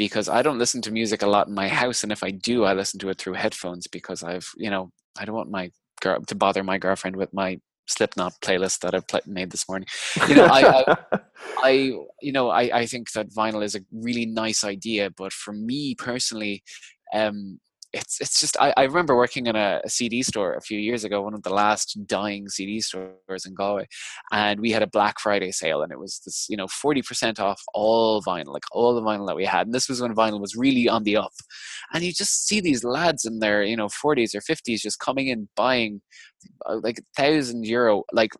because 0.00 0.30
I 0.30 0.40
don't 0.40 0.58
listen 0.58 0.80
to 0.80 0.90
music 0.90 1.20
a 1.20 1.26
lot 1.26 1.48
in 1.48 1.52
my 1.52 1.68
house 1.68 2.02
and 2.02 2.10
if 2.10 2.24
I 2.24 2.30
do 2.30 2.64
I 2.64 2.72
listen 2.72 2.98
to 3.00 3.10
it 3.10 3.18
through 3.18 3.34
headphones 3.34 3.86
because 3.86 4.22
I've 4.22 4.48
you 4.56 4.70
know 4.70 4.90
I 5.18 5.26
don't 5.26 5.34
want 5.34 5.50
my 5.50 5.70
girl 6.00 6.22
to 6.22 6.34
bother 6.34 6.64
my 6.64 6.78
girlfriend 6.78 7.16
with 7.16 7.34
my 7.34 7.60
Slipknot 7.86 8.32
playlist 8.40 8.78
that 8.80 8.94
I've 8.94 9.04
made 9.26 9.50
this 9.50 9.68
morning. 9.68 9.88
You 10.28 10.36
know, 10.36 10.44
I, 10.44 10.62
I, 10.62 11.18
I, 11.58 11.70
you 12.22 12.32
know, 12.32 12.48
I, 12.48 12.62
I 12.72 12.86
think 12.86 13.10
that 13.12 13.34
vinyl 13.34 13.64
is 13.64 13.74
a 13.74 13.80
really 13.92 14.26
nice 14.26 14.62
idea, 14.62 15.10
but 15.10 15.32
for 15.32 15.52
me 15.52 15.96
personally, 15.96 16.62
um, 17.12 17.58
it's 17.92 18.20
it's 18.20 18.38
just 18.38 18.56
I, 18.60 18.72
I 18.76 18.84
remember 18.84 19.16
working 19.16 19.46
in 19.46 19.56
a, 19.56 19.80
CD 19.86 20.22
store 20.22 20.54
a 20.54 20.60
few 20.60 20.78
years 20.78 21.04
ago, 21.04 21.22
one 21.22 21.34
of 21.34 21.42
the 21.42 21.52
last 21.52 21.98
dying 22.06 22.48
CD 22.48 22.80
stores 22.80 23.44
in 23.46 23.54
Galway, 23.54 23.86
and 24.32 24.60
we 24.60 24.70
had 24.70 24.82
a 24.82 24.86
Black 24.86 25.18
Friday 25.18 25.50
sale, 25.50 25.82
and 25.82 25.90
it 25.90 25.98
was 25.98 26.20
this 26.24 26.46
you 26.48 26.56
know 26.56 26.68
forty 26.68 27.02
percent 27.02 27.40
off 27.40 27.60
all 27.74 28.22
vinyl, 28.22 28.52
like 28.52 28.64
all 28.72 28.94
the 28.94 29.02
vinyl 29.02 29.26
that 29.26 29.36
we 29.36 29.44
had, 29.44 29.66
and 29.66 29.74
this 29.74 29.88
was 29.88 30.00
when 30.00 30.14
vinyl 30.14 30.40
was 30.40 30.56
really 30.56 30.88
on 30.88 31.02
the 31.02 31.16
up, 31.16 31.32
and 31.92 32.04
you 32.04 32.12
just 32.12 32.46
see 32.46 32.60
these 32.60 32.84
lads 32.84 33.24
in 33.24 33.40
their 33.40 33.62
you 33.62 33.76
know 33.76 33.88
forties 33.88 34.34
or 34.34 34.40
fifties 34.40 34.82
just 34.82 35.00
coming 35.00 35.28
in 35.28 35.48
buying 35.56 36.00
uh, 36.66 36.78
like 36.82 36.98
a 36.98 37.20
thousand 37.20 37.66
euro, 37.66 38.04
like 38.12 38.30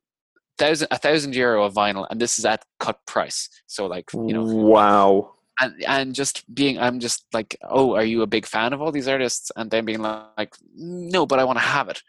thousand 0.59 0.88
a 0.90 0.99
thousand 0.99 1.35
euro 1.35 1.64
of 1.64 1.75
vinyl, 1.75 2.07
and 2.11 2.21
this 2.21 2.38
is 2.38 2.45
at 2.45 2.64
cut 2.78 2.99
price, 3.07 3.49
so 3.66 3.87
like 3.87 4.04
you 4.12 4.33
know 4.33 4.45
wow 4.45 5.33
and 5.61 5.75
and 5.87 6.14
just 6.14 6.52
being 6.55 6.79
i'm 6.79 7.00
just 7.00 7.25
like 7.33 7.57
oh 7.69 7.95
are 7.95 8.05
you 8.05 8.23
a 8.23 8.26
big 8.26 8.47
fan 8.47 8.73
of 8.73 8.81
all 8.81 8.93
these 8.93 9.09
artists 9.09 9.50
and 9.57 9.71
then 9.71 9.85
being 9.85 10.00
like 10.00 10.55
no 10.75 11.26
but 11.26 11.38
i 11.38 11.45
want 11.45 11.59
to 11.59 11.64
have 11.64 11.88
it 11.88 12.02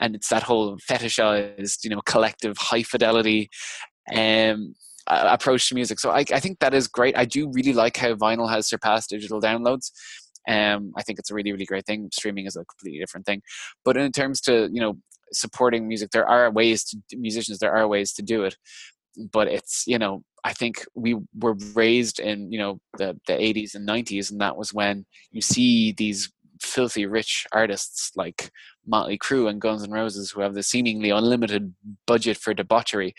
and 0.00 0.14
it's 0.14 0.28
that 0.28 0.42
whole 0.42 0.76
fetishized 0.78 1.84
you 1.84 1.90
know 1.90 2.00
collective 2.02 2.56
high 2.58 2.82
fidelity 2.82 3.48
um 4.14 4.74
approach 5.08 5.68
to 5.68 5.74
music 5.74 6.00
so 6.00 6.10
I, 6.10 6.24
I 6.32 6.40
think 6.40 6.58
that 6.58 6.74
is 6.74 6.88
great 6.88 7.16
i 7.16 7.24
do 7.24 7.50
really 7.52 7.72
like 7.72 7.96
how 7.96 8.14
vinyl 8.14 8.50
has 8.50 8.66
surpassed 8.66 9.10
digital 9.10 9.40
downloads 9.40 9.90
um, 10.48 10.92
I 10.96 11.02
think 11.02 11.18
it's 11.18 11.32
a 11.32 11.34
really, 11.34 11.50
really 11.50 11.64
great 11.64 11.86
thing. 11.86 12.08
Streaming 12.12 12.46
is 12.46 12.54
a 12.54 12.64
completely 12.64 13.00
different 13.00 13.26
thing. 13.26 13.42
But 13.84 13.96
in 13.96 14.12
terms 14.12 14.40
to 14.42 14.68
you 14.72 14.80
know 14.80 14.96
supporting 15.32 15.88
music, 15.88 16.10
there 16.12 16.28
are 16.28 16.52
ways 16.52 16.84
to 16.84 17.16
musicians. 17.16 17.58
There 17.58 17.74
are 17.74 17.88
ways 17.88 18.12
to 18.12 18.22
do 18.22 18.44
it 18.44 18.54
but 19.32 19.48
it's 19.48 19.84
you 19.86 19.98
know 19.98 20.22
I 20.46 20.52
think 20.52 20.84
we 20.94 21.16
were 21.36 21.56
raised 21.74 22.20
in 22.20 22.52
you 22.52 22.58
know 22.58 22.80
the 22.98 23.18
the 23.26 23.32
80s 23.32 23.74
and 23.74 23.86
90s, 23.86 24.30
and 24.30 24.40
that 24.40 24.56
was 24.56 24.72
when 24.72 25.04
you 25.32 25.40
see 25.40 25.92
these 25.92 26.32
filthy 26.62 27.04
rich 27.04 27.46
artists 27.52 28.12
like 28.16 28.50
Motley 28.86 29.18
Crue 29.18 29.50
and 29.50 29.60
Guns 29.60 29.82
N' 29.82 29.90
Roses 29.90 30.30
who 30.30 30.40
have 30.40 30.54
the 30.54 30.62
seemingly 30.62 31.10
unlimited 31.10 31.74
budget 32.06 32.36
for 32.36 32.54
debauchery, 32.54 33.12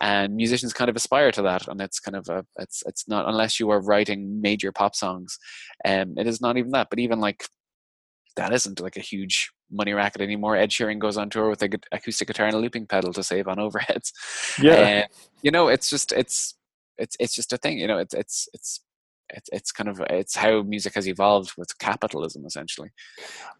and 0.00 0.34
musicians 0.34 0.72
kind 0.72 0.88
of 0.88 0.96
aspire 0.96 1.30
to 1.32 1.42
that. 1.42 1.68
And 1.68 1.78
it's 1.82 2.00
kind 2.00 2.16
of 2.16 2.26
a 2.30 2.46
it's 2.58 2.82
it's 2.86 3.06
not 3.06 3.28
unless 3.28 3.60
you 3.60 3.68
are 3.68 3.82
writing 3.82 4.40
major 4.40 4.72
pop 4.72 4.94
songs, 4.96 5.38
and 5.84 6.12
um, 6.12 6.18
it 6.18 6.26
is 6.26 6.40
not 6.40 6.56
even 6.56 6.70
that. 6.70 6.88
But 6.88 7.00
even 7.00 7.20
like 7.20 7.44
that 8.36 8.54
isn't 8.54 8.80
like 8.80 8.96
a 8.96 9.00
huge 9.00 9.50
money 9.70 9.92
racket 9.92 10.22
anymore. 10.22 10.56
Ed 10.56 10.70
Sheeran 10.70 10.98
goes 10.98 11.18
on 11.18 11.28
tour 11.28 11.50
with 11.50 11.62
a 11.62 11.68
acoustic 11.92 12.28
guitar 12.28 12.46
and 12.46 12.56
a 12.56 12.58
looping 12.58 12.86
pedal 12.86 13.12
to 13.12 13.22
save 13.22 13.46
on 13.46 13.58
overheads. 13.58 14.12
Yeah, 14.58 14.72
uh, 15.04 15.14
you 15.42 15.50
know, 15.50 15.68
it's 15.68 15.90
just 15.90 16.12
it's 16.12 16.54
it's 16.98 17.16
it's 17.18 17.34
just 17.34 17.52
a 17.52 17.56
thing. 17.56 17.78
You 17.78 17.86
know, 17.86 17.98
it's 17.98 18.14
it's 18.14 18.48
it's 18.52 18.80
it's 19.30 19.48
it's 19.52 19.72
kind 19.72 19.88
of 19.88 20.00
it's 20.10 20.36
how 20.36 20.62
music 20.62 20.94
has 20.94 21.08
evolved 21.08 21.52
with 21.56 21.78
capitalism 21.78 22.44
essentially. 22.46 22.90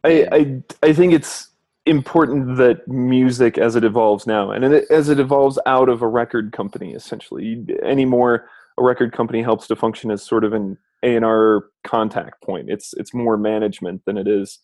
I 0.04 0.26
I 0.32 0.62
I 0.88 0.92
think 0.92 1.12
it's 1.12 1.48
important 1.86 2.56
that 2.58 2.86
music 2.86 3.58
as 3.58 3.74
it 3.74 3.82
evolves 3.82 4.26
now 4.26 4.50
and 4.52 4.64
as 4.64 5.08
it 5.08 5.18
evolves 5.18 5.58
out 5.66 5.88
of 5.88 6.00
a 6.00 6.06
record 6.06 6.52
company 6.52 6.92
essentially 6.92 7.66
anymore 7.82 8.48
a 8.78 8.84
record 8.84 9.12
company 9.12 9.42
helps 9.42 9.66
to 9.66 9.74
function 9.74 10.08
as 10.10 10.22
sort 10.22 10.44
of 10.44 10.52
an 10.52 10.78
a&R 11.02 11.64
contact 11.82 12.40
point 12.44 12.66
it's 12.70 12.94
it's 12.98 13.12
more 13.12 13.36
management 13.36 14.00
than 14.06 14.16
it 14.16 14.28
is 14.28 14.60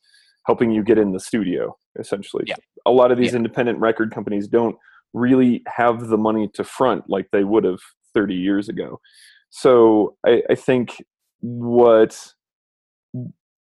helping 0.46 0.70
you 0.70 0.84
get 0.84 0.96
in 0.96 1.10
the 1.10 1.18
studio 1.18 1.76
essentially 1.98 2.44
yeah. 2.46 2.54
a 2.87 2.92
lot 2.92 3.10
of 3.10 3.18
these 3.18 3.32
yeah. 3.32 3.38
independent 3.38 3.80
record 3.80 4.12
companies 4.12 4.46
don't 4.46 4.76
really 5.12 5.64
have 5.66 6.06
the 6.06 6.18
money 6.18 6.48
to 6.54 6.62
front 6.62 7.02
like 7.08 7.26
they 7.32 7.42
would 7.42 7.64
have 7.64 7.80
30 8.14 8.34
years 8.34 8.68
ago. 8.68 9.00
So 9.50 10.16
i, 10.26 10.42
I 10.50 10.54
think 10.54 11.02
what 11.40 12.32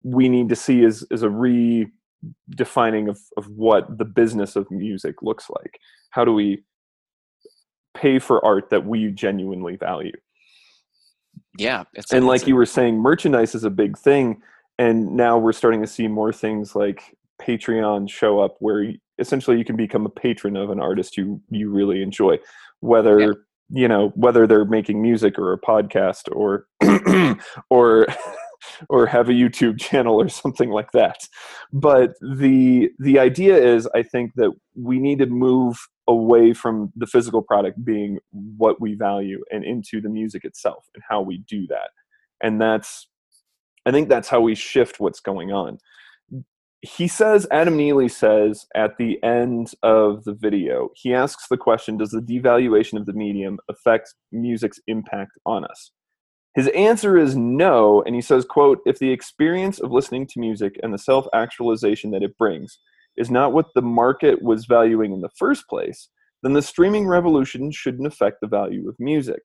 we 0.03 0.29
need 0.29 0.49
to 0.49 0.57
see 0.57 0.83
is 0.83 1.07
is 1.11 1.23
a 1.23 1.29
redefining 1.29 3.09
of, 3.09 3.19
of 3.37 3.49
what 3.49 3.99
the 3.99 4.05
business 4.05 4.57
of 4.57 4.71
music 4.71 5.23
looks 5.23 5.49
like. 5.51 5.79
How 6.11 6.25
do 6.25 6.33
we 6.33 6.65
pay 7.95 8.19
for 8.19 8.45
art 8.45 8.71
that 8.71 8.87
we 8.87 9.11
genuinely 9.11 9.77
value? 9.77 10.17
Yeah 11.59 11.85
and 12.13 12.27
like 12.27 12.47
you 12.47 12.55
were 12.55 12.67
saying 12.67 12.97
merchandise 12.97 13.55
is 13.55 13.65
a 13.65 13.71
big 13.71 13.99
thing 13.99 14.41
and 14.79 15.17
now 15.17 15.37
we're 15.37 15.53
starting 15.53 15.81
to 15.81 15.87
see 15.87 16.07
more 16.09 16.33
things 16.33 16.75
like 16.75 17.03
patreon 17.41 18.09
show 18.09 18.41
up 18.41 18.57
where 18.61 18.93
essentially 19.21 19.59
you 19.59 19.65
can 19.65 19.77
become 19.77 20.07
a 20.07 20.11
patron 20.11 20.57
of 20.57 20.71
an 20.71 20.81
artist 20.81 21.17
you 21.17 21.41
you 21.51 21.71
really 21.71 22.03
enjoy. 22.03 22.39
Whether 22.81 23.21
yeah. 23.21 23.33
You 23.73 23.89
know 23.89 24.13
whether 24.15 24.47
they're 24.47 24.65
making 24.65 25.01
music 25.01 25.39
or 25.39 25.53
a 25.53 25.61
podcast 25.61 26.29
or 26.33 26.67
or 27.71 28.07
or 28.89 29.07
have 29.07 29.29
a 29.29 29.33
youtube 29.33 29.79
channel 29.81 30.21
or 30.21 30.29
something 30.29 30.71
like 30.71 30.91
that 30.93 31.17
but 31.73 32.13
the 32.21 32.91
the 32.99 33.19
idea 33.19 33.57
is 33.57 33.89
i 33.95 34.03
think 34.03 34.33
that 34.37 34.53
we 34.75 34.99
need 34.99 35.19
to 35.19 35.27
move 35.27 35.79
away 36.09 36.53
from 36.53 36.93
the 36.97 37.07
physical 37.07 37.41
product 37.41 37.83
being 37.85 38.19
what 38.59 38.81
we 38.81 38.95
value 38.95 39.43
and 39.51 39.65
into 39.65 40.01
the 40.01 40.09
music 40.09 40.45
itself 40.45 40.87
and 40.95 41.03
how 41.09 41.21
we 41.21 41.39
do 41.49 41.67
that 41.67 41.91
and 42.43 42.61
that's 42.61 43.07
I 43.87 43.93
think 43.93 44.09
that's 44.09 44.29
how 44.29 44.41
we 44.41 44.55
shift 44.55 45.01
what's 45.01 45.21
going 45.21 45.53
on. 45.53 45.79
He 46.83 47.09
says, 47.09 47.47
Adam 47.51 47.77
Neely 47.77 48.09
says 48.09 48.67
at 48.75 48.97
the 48.97 49.23
end 49.23 49.73
of 49.83 50.25
the 50.25 50.33
video, 50.33 50.89
he 50.95 51.13
asks 51.13 51.47
the 51.49 51.59
question 51.59 51.99
Does 51.99 52.11
the 52.11 52.21
devaluation 52.21 52.99
of 52.99 53.07
the 53.07 53.13
medium 53.13 53.59
affect 53.69 54.15
music's 54.33 54.81
impact 54.87 55.33
on 55.45 55.65
us? 55.65 55.91
His 56.55 56.69
answer 56.69 57.17
is 57.17 57.37
no, 57.37 58.03
and 58.03 58.15
he 58.15 58.21
says, 58.21 58.45
quote, 58.45 58.81
if 58.85 58.99
the 58.99 59.13
experience 59.13 59.79
of 59.79 59.93
listening 59.93 60.27
to 60.29 60.41
music 60.41 60.75
and 60.83 60.93
the 60.93 60.99
self-actualization 60.99 62.11
that 62.11 62.25
it 62.25 62.37
brings 62.39 62.79
is 63.17 63.31
not 63.31 63.53
what 63.53 63.67
the 63.75 63.83
market 63.83 64.43
was 64.43 64.65
valuing 64.65 65.13
in 65.13 65.21
the 65.21 65.31
first 65.37 65.69
place, 65.69 66.09
then 66.43 66.55
the 66.55 66.63
streaming 66.63 67.07
revolution 67.07 67.71
shouldn't 67.71 68.07
affect 68.07 68.39
the 68.41 68.49
value 68.49 68.89
of 68.89 68.97
music. 68.99 69.41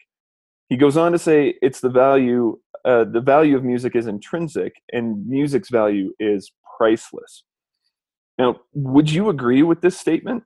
He 0.69 0.77
goes 0.77 0.97
on 0.97 1.11
to 1.11 1.19
say 1.19 1.55
it's 1.61 1.81
the 1.81 1.89
value 1.89 2.57
uh, 2.85 3.03
the 3.03 3.21
value 3.21 3.57
of 3.57 3.63
music 3.63 3.95
is 3.95 4.05
intrinsic 4.05 4.73
and 4.93 5.27
music's 5.27 5.69
value 5.69 6.13
is 6.19 6.51
priceless. 6.77 7.43
Now, 8.37 8.57
would 8.73 9.09
you 9.11 9.29
agree 9.29 9.63
with 9.63 9.81
this 9.81 9.97
statement? 9.97 10.43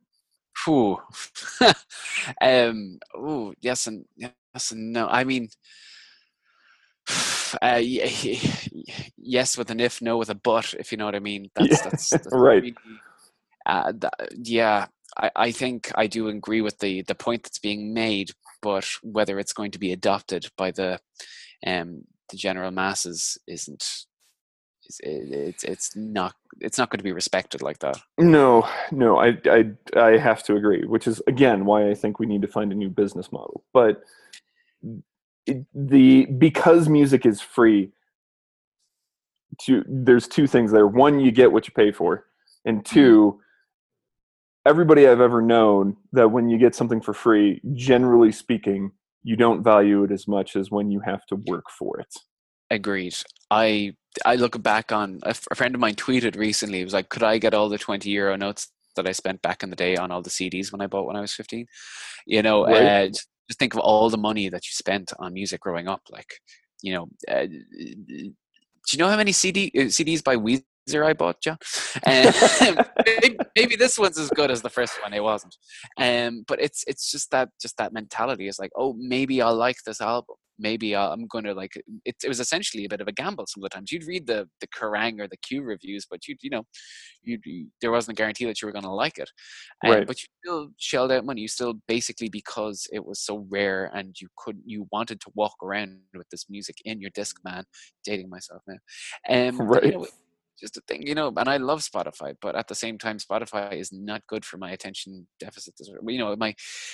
Ooh. 0.67 0.97
um, 2.41 2.99
ooh, 3.15 3.53
yes 3.61 3.87
and 3.87 4.05
yes 4.15 4.71
and 4.71 4.93
no. 4.93 5.07
I 5.07 5.23
mean, 5.23 5.49
uh, 7.61 7.79
yes 9.17 9.57
with 9.57 9.71
an 9.71 9.79
if, 9.79 10.01
no 10.01 10.17
with 10.17 10.29
a 10.29 10.35
but. 10.35 10.73
If 10.77 10.91
you 10.91 10.97
know 10.97 11.05
what 11.05 11.15
I 11.15 11.19
mean. 11.19 11.49
That's, 11.55 11.69
yeah, 11.71 11.89
that's, 11.89 12.09
that's 12.09 12.27
right. 12.31 12.61
Really, 12.61 12.75
uh, 13.65 13.93
that, 13.97 14.13
yeah, 14.37 14.87
I, 15.17 15.31
I 15.35 15.51
think 15.51 15.91
I 15.95 16.07
do 16.07 16.27
agree 16.27 16.61
with 16.61 16.79
the 16.79 17.01
the 17.03 17.15
point 17.15 17.43
that's 17.43 17.59
being 17.59 17.93
made, 17.93 18.31
but 18.61 18.87
whether 19.01 19.39
it's 19.39 19.53
going 19.53 19.71
to 19.71 19.79
be 19.79 19.91
adopted 19.91 20.47
by 20.57 20.71
the 20.71 20.99
um, 21.65 22.03
the 22.29 22.37
general 22.37 22.71
masses 22.71 23.37
isn't 23.47 23.83
it's 25.01 25.63
it's 25.63 25.95
not 25.95 26.35
it's 26.59 26.77
not 26.77 26.89
going 26.89 26.97
to 26.99 27.03
be 27.03 27.11
respected 27.11 27.61
like 27.61 27.79
that. 27.79 27.97
No, 28.17 28.67
no, 28.91 29.17
I 29.17 29.37
I 29.45 29.71
I 29.95 30.17
have 30.17 30.43
to 30.43 30.55
agree. 30.55 30.85
Which 30.85 31.07
is 31.07 31.21
again 31.27 31.65
why 31.65 31.89
I 31.89 31.93
think 31.93 32.19
we 32.19 32.25
need 32.25 32.41
to 32.41 32.47
find 32.47 32.71
a 32.71 32.75
new 32.75 32.89
business 32.89 33.31
model. 33.31 33.63
But 33.73 34.03
the 35.73 36.25
because 36.25 36.89
music 36.89 37.25
is 37.25 37.41
free, 37.41 37.91
two 39.59 39.83
there's 39.87 40.27
two 40.27 40.47
things 40.47 40.71
there. 40.71 40.87
One, 40.87 41.19
you 41.19 41.31
get 41.31 41.51
what 41.51 41.67
you 41.67 41.73
pay 41.73 41.91
for, 41.91 42.25
and 42.65 42.83
Mm-hmm. 42.93 42.93
two, 42.95 43.41
everybody 44.65 45.07
I've 45.07 45.21
ever 45.21 45.41
known 45.41 45.97
that 46.13 46.29
when 46.31 46.49
you 46.49 46.57
get 46.57 46.75
something 46.75 47.01
for 47.01 47.13
free, 47.13 47.61
generally 47.73 48.31
speaking, 48.31 48.91
you 49.23 49.35
don't 49.35 49.63
value 49.63 50.03
it 50.03 50.11
as 50.11 50.27
much 50.27 50.55
as 50.55 50.71
when 50.71 50.91
you 50.91 50.99
have 51.01 51.25
to 51.27 51.35
work 51.35 51.69
for 51.69 51.99
it. 51.99 52.13
Agreed. 52.71 53.15
I 53.51 53.93
I 54.25 54.35
look 54.35 54.61
back 54.61 54.91
on 54.91 55.19
a, 55.23 55.29
f- 55.29 55.47
a 55.51 55.55
friend 55.55 55.75
of 55.75 55.81
mine 55.81 55.95
tweeted 55.95 56.35
recently. 56.37 56.79
He 56.79 56.83
was 56.83 56.93
like, 56.93 57.09
"Could 57.09 57.23
I 57.23 57.37
get 57.37 57.53
all 57.53 57.69
the 57.69 57.77
twenty 57.77 58.09
euro 58.11 58.35
notes 58.37 58.71
that 58.95 59.07
I 59.07 59.11
spent 59.11 59.41
back 59.41 59.63
in 59.63 59.69
the 59.69 59.75
day 59.75 59.95
on 59.95 60.11
all 60.11 60.21
the 60.21 60.29
CDs 60.29 60.71
when 60.71 60.81
I 60.81 60.87
bought 60.87 61.05
when 61.05 61.15
I 61.15 61.21
was 61.21 61.33
15? 61.33 61.65
You 62.25 62.41
know, 62.41 62.65
Right. 62.65 62.81
uh, 62.81 63.07
just 63.07 63.27
just 63.49 63.59
think 63.59 63.73
of 63.73 63.79
all 63.79 64.09
the 64.09 64.17
money 64.17 64.49
that 64.49 64.65
you 64.65 64.71
spent 64.73 65.11
on 65.19 65.33
music 65.33 65.61
growing 65.61 65.87
up. 65.87 66.01
Like, 66.11 66.31
you 66.81 66.93
know, 66.93 67.07
uh, 67.27 67.45
do 67.45 68.91
you 68.93 68.97
know 68.97 69.09
how 69.09 69.17
many 69.17 69.31
CD 69.31 69.71
uh, 69.75 69.81
CDs 69.83 70.23
by 70.23 70.35
Weezer 70.35 71.05
I 71.05 71.13
bought, 71.13 71.41
John? 71.41 71.57
Um, 72.05 72.77
maybe, 73.05 73.37
maybe 73.55 73.75
this 73.75 73.97
one's 73.97 74.19
as 74.19 74.29
good 74.29 74.51
as 74.51 74.61
the 74.61 74.69
first 74.69 75.01
one. 75.01 75.13
It 75.13 75.23
wasn't. 75.23 75.55
Um, 75.99 76.43
but 76.47 76.61
it's 76.61 76.83
it's 76.87 77.11
just 77.11 77.31
that 77.31 77.49
just 77.61 77.77
that 77.77 77.93
mentality 77.93 78.47
is 78.47 78.59
like, 78.59 78.71
oh, 78.77 78.93
maybe 78.99 79.41
I'll 79.41 79.55
like 79.55 79.77
this 79.85 80.01
album. 80.01 80.35
Maybe 80.59 80.95
I'll, 80.95 81.11
I'm 81.11 81.25
going 81.27 81.45
to 81.45 81.53
like 81.53 81.75
it. 81.75 81.85
It 82.05 82.27
was 82.27 82.39
essentially 82.39 82.85
a 82.85 82.89
bit 82.89 83.01
of 83.01 83.07
a 83.07 83.11
gamble. 83.11 83.45
Some 83.47 83.63
of 83.63 83.69
the 83.69 83.73
times 83.75 83.91
you'd 83.91 84.07
read 84.07 84.27
the 84.27 84.47
the 84.61 84.67
Kerrang 84.67 85.19
or 85.19 85.27
the 85.27 85.37
Q 85.37 85.63
reviews, 85.63 86.05
but 86.09 86.27
you 86.27 86.35
you 86.41 86.49
know, 86.49 86.63
you 87.23 87.39
there 87.81 87.91
wasn't 87.91 88.17
a 88.17 88.19
guarantee 88.21 88.45
that 88.45 88.61
you 88.61 88.67
were 88.67 88.71
going 88.71 88.83
to 88.83 88.91
like 88.91 89.17
it. 89.17 89.29
Um, 89.85 89.91
Right. 89.91 90.07
But 90.07 90.21
you 90.21 90.27
still 90.43 90.69
shelled 90.77 91.11
out 91.11 91.25
money. 91.25 91.41
You 91.41 91.47
still 91.47 91.75
basically 91.87 92.29
because 92.29 92.87
it 92.91 93.05
was 93.05 93.19
so 93.19 93.45
rare 93.49 93.91
and 93.93 94.15
you 94.19 94.27
couldn't 94.37 94.63
you 94.65 94.87
wanted 94.91 95.19
to 95.21 95.31
walk 95.35 95.55
around 95.63 95.99
with 96.13 96.29
this 96.29 96.45
music 96.49 96.77
in 96.85 97.01
your 97.01 97.11
disc 97.11 97.37
man. 97.43 97.63
Dating 98.03 98.29
myself 98.29 98.61
now. 98.67 98.77
Um, 99.29 99.59
Right. 99.69 99.83
You 99.85 99.91
know, 99.91 100.07
just 100.59 100.77
a 100.77 100.81
thing, 100.87 101.07
you 101.07 101.15
know, 101.15 101.31
and 101.35 101.47
I 101.49 101.57
love 101.57 101.81
Spotify, 101.81 102.35
but 102.41 102.55
at 102.55 102.67
the 102.67 102.75
same 102.75 102.97
time, 102.97 103.17
Spotify 103.17 103.73
is 103.73 103.91
not 103.91 104.21
good 104.27 104.43
for 104.43 104.57
my 104.57 104.71
attention 104.71 105.27
deficit 105.39 105.75
disorder. 105.75 106.01
You 106.07 106.19
know, 106.19 106.35
my, 106.35 106.53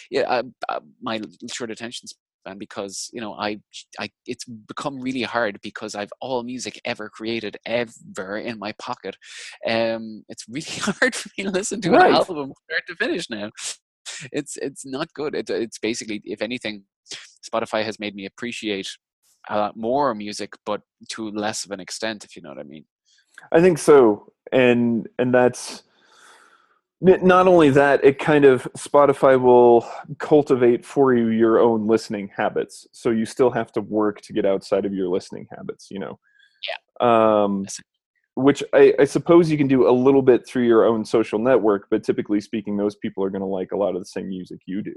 yeah, 0.09 0.21
uh, 0.21 0.43
uh, 0.69 0.79
my 1.01 1.19
short 1.51 1.71
attention 1.71 2.07
span 2.45 2.57
because 2.57 3.09
you 3.13 3.21
know 3.21 3.33
I, 3.33 3.59
I, 3.99 4.09
it's 4.25 4.45
become 4.45 4.99
really 4.99 5.23
hard 5.23 5.59
because 5.61 5.95
I've 5.95 6.11
all 6.21 6.43
music 6.43 6.79
ever 6.85 7.09
created 7.09 7.57
ever 7.65 8.37
in 8.37 8.59
my 8.59 8.73
pocket. 8.73 9.17
Um, 9.67 10.23
it's 10.29 10.45
really 10.47 10.65
hard 10.79 11.15
for 11.15 11.29
me 11.37 11.45
to 11.45 11.51
listen 11.51 11.81
to 11.81 11.91
Right. 11.91 12.09
an 12.09 12.15
album 12.15 12.53
start 12.69 12.83
to 12.87 12.95
finish 12.95 13.29
now. 13.29 13.51
It's 14.31 14.57
it's 14.57 14.85
not 14.85 15.13
good. 15.13 15.35
It, 15.35 15.49
it's 15.49 15.79
basically, 15.79 16.21
if 16.25 16.41
anything, 16.41 16.83
Spotify 17.47 17.83
has 17.83 17.99
made 17.99 18.15
me 18.15 18.25
appreciate 18.25 18.89
a 19.49 19.57
lot 19.57 19.77
more 19.77 20.15
music, 20.15 20.53
but 20.65 20.81
to 21.09 21.29
less 21.31 21.65
of 21.65 21.71
an 21.71 21.79
extent, 21.79 22.23
if 22.23 22.35
you 22.35 22.41
know 22.41 22.49
what 22.49 22.59
I 22.59 22.63
mean. 22.63 22.85
I 23.51 23.61
think 23.61 23.77
so, 23.77 24.31
and 24.51 25.07
and 25.19 25.33
that's 25.33 25.83
not 27.05 27.47
only 27.47 27.69
that. 27.71 28.03
It 28.03 28.19
kind 28.19 28.45
of 28.45 28.63
Spotify 28.77 29.39
will 29.39 29.87
cultivate 30.19 30.85
for 30.85 31.13
you 31.13 31.27
your 31.29 31.59
own 31.59 31.87
listening 31.87 32.29
habits. 32.35 32.87
So 32.91 33.11
you 33.11 33.25
still 33.25 33.51
have 33.51 33.71
to 33.73 33.81
work 33.81 34.21
to 34.21 34.33
get 34.33 34.45
outside 34.45 34.85
of 34.85 34.93
your 34.93 35.07
listening 35.09 35.47
habits. 35.55 35.87
You 35.91 35.99
know. 35.99 36.19
Yeah. 36.99 37.43
Um, 37.43 37.65
which 38.35 38.63
I, 38.73 38.93
I 38.99 39.05
suppose 39.05 39.49
you 39.49 39.57
can 39.57 39.67
do 39.67 39.87
a 39.87 39.91
little 39.91 40.21
bit 40.21 40.45
through 40.47 40.65
your 40.65 40.83
own 40.83 41.05
social 41.05 41.39
network, 41.39 41.87
but 41.89 42.03
typically 42.03 42.41
speaking, 42.41 42.75
those 42.75 42.95
people 42.95 43.23
are 43.23 43.29
going 43.29 43.41
to 43.41 43.47
like 43.47 43.71
a 43.71 43.77
lot 43.77 43.95
of 43.95 44.01
the 44.01 44.05
same 44.05 44.27
music 44.27 44.59
you 44.65 44.81
do. 44.81 44.93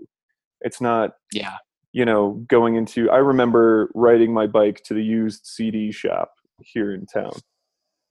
It's 0.63 0.81
not 0.81 1.13
Yeah. 1.33 1.57
you 1.93 2.05
know, 2.05 2.45
going 2.49 2.75
into, 2.75 3.09
I 3.11 3.19
remember 3.19 3.91
riding 3.95 4.33
my 4.33 4.47
bike 4.49 4.83
to 4.87 4.95
the 4.95 5.05
used 5.05 5.47
CD 5.47 5.93
shop 5.93 6.33
here 6.61 6.93
in 6.95 7.07
town 7.07 7.31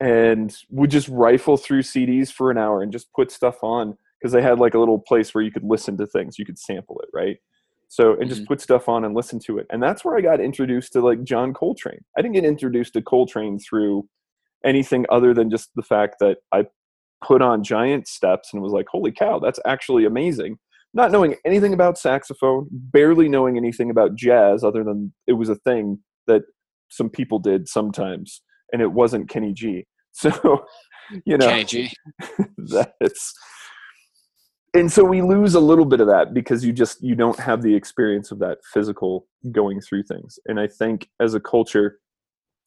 and 0.00 0.56
would 0.70 0.90
just 0.90 1.08
rifle 1.08 1.56
through 1.56 1.82
CDs 1.82 2.32
for 2.32 2.50
an 2.50 2.58
hour 2.58 2.82
and 2.82 2.92
just 2.92 3.12
put 3.12 3.30
stuff 3.30 3.62
on 3.62 3.96
because 4.20 4.32
they 4.32 4.42
had 4.42 4.58
like 4.58 4.74
a 4.74 4.78
little 4.78 4.98
place 4.98 5.34
where 5.34 5.42
you 5.42 5.50
could 5.50 5.64
listen 5.64 5.96
to 5.96 6.06
things, 6.06 6.38
you 6.38 6.44
could 6.44 6.58
sample 6.58 7.00
it, 7.00 7.08
right? 7.12 7.38
So, 7.88 8.14
and 8.14 8.28
just 8.28 8.42
Mhm. 8.42 8.48
put 8.48 8.60
stuff 8.60 8.88
on 8.88 9.04
and 9.04 9.14
listen 9.14 9.38
to 9.46 9.58
it. 9.58 9.66
And 9.70 9.82
that's 9.82 10.04
where 10.04 10.16
I 10.16 10.20
got 10.20 10.40
introduced 10.40 10.92
to 10.92 11.00
like 11.00 11.22
John 11.24 11.54
Coltrane. 11.54 12.04
I 12.16 12.22
didn't 12.22 12.34
get 12.34 12.44
introduced 12.44 12.92
to 12.94 13.02
Coltrane 13.02 13.58
through 13.58 14.06
anything 14.64 15.06
other 15.08 15.32
than 15.32 15.50
just 15.50 15.70
the 15.74 15.82
fact 15.82 16.16
that 16.20 16.38
I 16.52 16.66
put 17.24 17.42
on 17.42 17.64
giant 17.64 18.06
steps 18.06 18.52
and 18.52 18.62
was 18.62 18.72
like, 18.72 18.86
holy 18.88 19.12
cow, 19.12 19.38
that's 19.38 19.60
actually 19.64 20.04
amazing 20.04 20.58
not 20.94 21.12
knowing 21.12 21.36
anything 21.44 21.74
about 21.74 21.98
saxophone, 21.98 22.66
barely 22.70 23.28
knowing 23.28 23.56
anything 23.56 23.90
about 23.90 24.14
jazz, 24.14 24.64
other 24.64 24.82
than 24.82 25.12
it 25.26 25.34
was 25.34 25.48
a 25.48 25.54
thing 25.54 25.98
that 26.26 26.42
some 26.88 27.10
people 27.10 27.38
did 27.38 27.68
sometimes, 27.68 28.40
and 28.72 28.82
it 28.82 28.92
wasn't 28.92 29.28
Kenny 29.28 29.52
G. 29.52 29.86
So, 30.12 30.64
you 31.24 31.38
know, 31.38 31.46
Kenny 31.46 31.64
G. 31.64 31.92
that's 32.58 33.34
and 34.74 34.92
so 34.92 35.04
we 35.04 35.22
lose 35.22 35.54
a 35.54 35.60
little 35.60 35.84
bit 35.84 36.00
of 36.00 36.06
that 36.08 36.34
because 36.34 36.64
you 36.64 36.72
just 36.72 37.02
you 37.02 37.14
don't 37.14 37.38
have 37.38 37.62
the 37.62 37.74
experience 37.74 38.30
of 38.30 38.38
that 38.38 38.58
physical 38.72 39.26
going 39.50 39.80
through 39.80 40.02
things 40.02 40.38
and 40.46 40.60
i 40.60 40.66
think 40.66 41.08
as 41.20 41.34
a 41.34 41.40
culture 41.40 42.00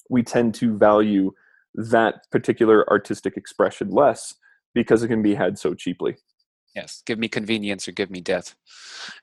we 0.10 0.24
tend 0.24 0.54
to 0.54 0.78
value 0.78 1.32
that 1.74 2.30
particular 2.32 2.90
artistic 2.90 3.38
expression 3.38 3.90
less 3.90 4.36
because 4.74 5.04
it 5.04 5.08
can 5.08 5.22
be 5.22 5.36
had 5.36 5.58
so 5.58 5.74
cheaply 5.74 6.16
Yes, 6.76 7.04
give 7.06 7.20
me 7.20 7.28
convenience 7.28 7.86
or 7.90 7.92
give 7.92 8.10
me 8.10 8.22
death. 8.22 8.56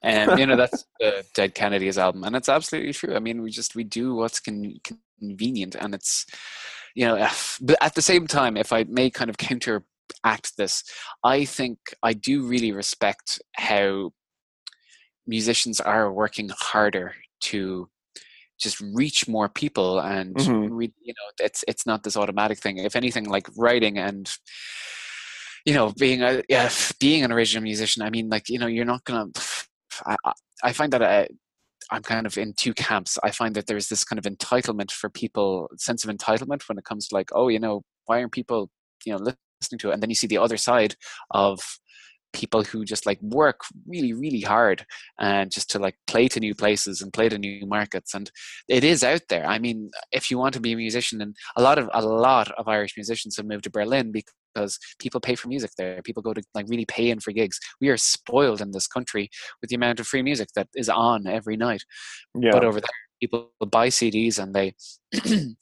And 0.02 0.38
you 0.38 0.44
know 0.44 0.54
that's 0.54 0.84
the 1.00 1.24
Dead 1.32 1.54
Kennedy's 1.54 1.96
album, 1.96 2.24
and 2.24 2.36
it's 2.36 2.50
absolutely 2.50 2.92
true. 2.92 3.16
I 3.16 3.20
mean, 3.20 3.40
we 3.40 3.50
just 3.50 3.74
we 3.74 3.84
do 3.84 4.14
what's 4.14 4.38
con- 4.38 4.78
convenient, 5.18 5.74
and 5.74 5.94
it's 5.94 6.26
you 6.94 7.04
know, 7.06 7.14
eh, 7.16 7.30
but 7.60 7.76
at 7.80 7.94
the 7.94 8.02
same 8.02 8.26
time, 8.26 8.56
if 8.56 8.72
I 8.72 8.84
may 8.88 9.10
kind 9.10 9.30
of 9.30 9.38
counteract 9.48 10.56
this, 10.56 10.82
I 11.24 11.44
think 11.44 11.78
I 12.02 12.12
do 12.14 12.46
really 12.46 12.72
respect 12.72 13.40
how 13.56 14.12
musicians 15.26 15.80
are 15.80 16.12
working 16.12 16.50
harder 16.58 17.14
to 17.40 17.88
just 18.58 18.80
reach 18.80 19.28
more 19.28 19.48
people 19.48 20.00
and 20.00 20.34
Mhm. 20.36 20.68
re- 20.70 20.92
you 21.00 21.12
know 21.16 21.44
it's 21.44 21.62
it's 21.68 21.86
not 21.86 22.02
this 22.02 22.16
automatic 22.16 22.58
thing 22.58 22.78
if 22.78 22.96
anything 22.96 23.24
like 23.24 23.46
writing 23.56 23.98
and 23.98 24.32
you 25.64 25.74
know 25.74 25.92
being 25.98 26.22
a 26.22 26.42
yeah, 26.48 26.68
being 26.98 27.22
an 27.24 27.30
original 27.32 27.62
musician 27.62 28.02
i 28.02 28.10
mean 28.10 28.28
like 28.28 28.48
you 28.48 28.58
know 28.58 28.66
you're 28.66 28.84
not 28.84 29.04
gonna 29.04 29.26
i, 30.06 30.16
I- 30.24 30.32
I 30.64 30.72
find 30.72 30.92
that 30.92 31.04
I, 31.04 31.28
i'm 31.90 32.02
kind 32.02 32.26
of 32.26 32.36
in 32.36 32.52
two 32.54 32.74
camps. 32.74 33.18
I 33.22 33.30
find 33.30 33.54
that 33.54 33.66
there's 33.66 33.88
this 33.88 34.04
kind 34.04 34.18
of 34.18 34.24
entitlement 34.24 34.90
for 34.90 35.10
people 35.10 35.68
sense 35.76 36.04
of 36.04 36.14
entitlement 36.14 36.62
when 36.68 36.78
it 36.78 36.84
comes 36.84 37.08
to 37.08 37.14
like 37.14 37.30
oh 37.32 37.48
you 37.48 37.58
know 37.58 37.82
why 38.06 38.20
aren't 38.20 38.32
people 38.32 38.70
you 39.04 39.12
know 39.12 39.32
listening 39.60 39.78
to 39.80 39.90
it? 39.90 39.94
And 39.94 40.02
then 40.02 40.10
you 40.10 40.16
see 40.16 40.26
the 40.26 40.38
other 40.38 40.56
side 40.56 40.94
of 41.30 41.60
people 42.34 42.62
who 42.62 42.84
just 42.84 43.06
like 43.06 43.20
work 43.22 43.62
really 43.86 44.12
really 44.12 44.42
hard 44.42 44.84
and 45.18 45.50
just 45.50 45.70
to 45.70 45.78
like 45.78 45.96
play 46.06 46.28
to 46.28 46.40
new 46.40 46.54
places 46.54 47.00
and 47.00 47.12
play 47.12 47.26
to 47.28 47.38
new 47.38 47.66
markets 47.66 48.12
and 48.14 48.30
it 48.68 48.84
is 48.84 49.02
out 49.02 49.22
there. 49.30 49.46
I 49.46 49.58
mean 49.58 49.90
if 50.12 50.30
you 50.30 50.38
want 50.38 50.54
to 50.54 50.60
be 50.60 50.72
a 50.72 50.76
musician 50.76 51.22
and 51.22 51.34
a 51.56 51.62
lot 51.62 51.78
of 51.78 51.88
a 51.94 52.04
lot 52.04 52.50
of 52.52 52.68
irish 52.68 52.94
musicians 52.96 53.36
have 53.36 53.46
moved 53.46 53.64
to 53.64 53.70
berlin 53.70 54.12
because 54.12 54.34
people 54.98 55.20
pay 55.20 55.34
for 55.34 55.48
music 55.48 55.70
there 55.78 56.02
people 56.02 56.22
go 56.22 56.34
to 56.34 56.42
like 56.54 56.66
really 56.68 56.86
pay 56.86 57.10
in 57.10 57.20
for 57.20 57.32
gigs. 57.32 57.58
We 57.80 57.88
are 57.88 57.96
spoiled 57.96 58.60
in 58.60 58.72
this 58.72 58.86
country 58.86 59.30
with 59.60 59.70
the 59.70 59.76
amount 59.76 60.00
of 60.00 60.06
free 60.06 60.22
music 60.22 60.48
that 60.54 60.68
is 60.74 60.88
on 60.88 61.26
every 61.26 61.56
night. 61.56 61.82
Yeah. 62.34 62.52
but 62.52 62.64
over 62.64 62.80
there 62.80 62.88
people 63.20 63.50
buy 63.70 63.88
cds 63.88 64.38
and 64.38 64.54
they 64.54 64.74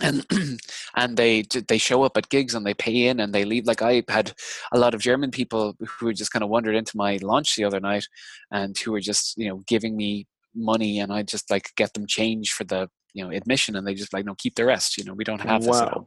and 0.00 0.26
and 0.96 1.16
they 1.16 1.42
they 1.68 1.78
show 1.78 2.02
up 2.02 2.16
at 2.16 2.28
gigs 2.30 2.54
and 2.54 2.64
they 2.66 2.74
pay 2.74 3.06
in 3.06 3.20
and 3.20 3.34
they 3.34 3.44
leave. 3.44 3.66
Like 3.66 3.82
i 3.82 4.02
had 4.08 4.32
a 4.72 4.78
lot 4.78 4.94
of 4.94 5.00
german 5.00 5.30
people 5.30 5.76
who 5.80 6.06
were 6.06 6.12
just 6.12 6.32
kind 6.32 6.42
of 6.42 6.48
wandered 6.48 6.74
into 6.74 6.96
my 6.96 7.18
lunch 7.22 7.56
the 7.56 7.64
other 7.64 7.80
night 7.80 8.06
and 8.50 8.76
who 8.78 8.92
were 8.92 9.00
just 9.00 9.36
you 9.36 9.48
know 9.48 9.62
giving 9.66 9.96
me 9.96 10.26
money 10.54 11.00
and 11.00 11.12
i 11.12 11.22
just 11.22 11.50
like 11.50 11.70
get 11.76 11.94
them 11.94 12.06
change 12.06 12.52
for 12.52 12.64
the 12.64 12.88
you 13.14 13.24
know 13.24 13.30
admission 13.30 13.76
and 13.76 13.86
they 13.86 13.94
just 13.94 14.12
like 14.12 14.24
no 14.24 14.34
keep 14.34 14.54
the 14.54 14.64
rest 14.64 14.98
you 14.98 15.04
know 15.04 15.14
we 15.14 15.24
don't 15.24 15.40
have 15.40 15.62
this 15.62 15.80
at 15.80 15.96
wow 15.96 16.06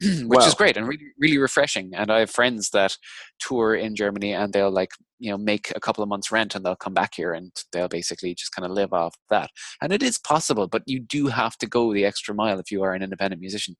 which 0.26 0.46
is 0.46 0.54
great 0.54 0.76
and 0.76 0.86
really, 0.86 1.06
really 1.18 1.38
refreshing. 1.38 1.90
And 1.94 2.10
I 2.10 2.20
have 2.20 2.30
friends 2.30 2.70
that 2.70 2.96
tour 3.40 3.74
in 3.74 3.96
Germany 3.96 4.32
and 4.32 4.52
they'll 4.52 4.70
like, 4.70 4.90
you 5.18 5.30
know, 5.30 5.38
make 5.38 5.72
a 5.74 5.80
couple 5.80 6.04
of 6.04 6.08
months 6.08 6.30
rent 6.30 6.54
and 6.54 6.64
they'll 6.64 6.76
come 6.76 6.94
back 6.94 7.14
here 7.16 7.32
and 7.32 7.50
they'll 7.72 7.88
basically 7.88 8.32
just 8.34 8.52
kind 8.52 8.64
of 8.64 8.70
live 8.70 8.92
off 8.92 9.16
that. 9.30 9.50
And 9.82 9.92
it 9.92 10.00
is 10.00 10.16
possible, 10.16 10.68
but 10.68 10.84
you 10.86 11.00
do 11.00 11.26
have 11.26 11.58
to 11.58 11.66
go 11.66 11.92
the 11.92 12.04
extra 12.04 12.32
mile 12.32 12.60
if 12.60 12.70
you 12.70 12.84
are 12.84 12.94
an 12.94 13.02
independent 13.02 13.40
musician. 13.40 13.74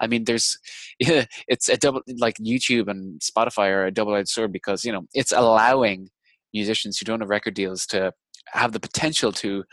I 0.00 0.06
mean, 0.06 0.24
there's, 0.24 0.56
it's 1.00 1.68
a 1.68 1.76
double, 1.76 2.02
like 2.18 2.36
YouTube 2.36 2.88
and 2.88 3.20
Spotify 3.20 3.70
are 3.70 3.86
a 3.86 3.90
double 3.90 4.14
edged 4.14 4.28
sword 4.28 4.52
because, 4.52 4.84
you 4.84 4.92
know, 4.92 5.06
it's 5.12 5.32
allowing 5.32 6.10
musicians 6.52 6.98
who 6.98 7.04
don't 7.04 7.20
have 7.20 7.28
record 7.28 7.54
deals 7.54 7.84
to 7.86 8.12
have 8.52 8.72
the 8.72 8.80
potential 8.80 9.32
to 9.32 9.64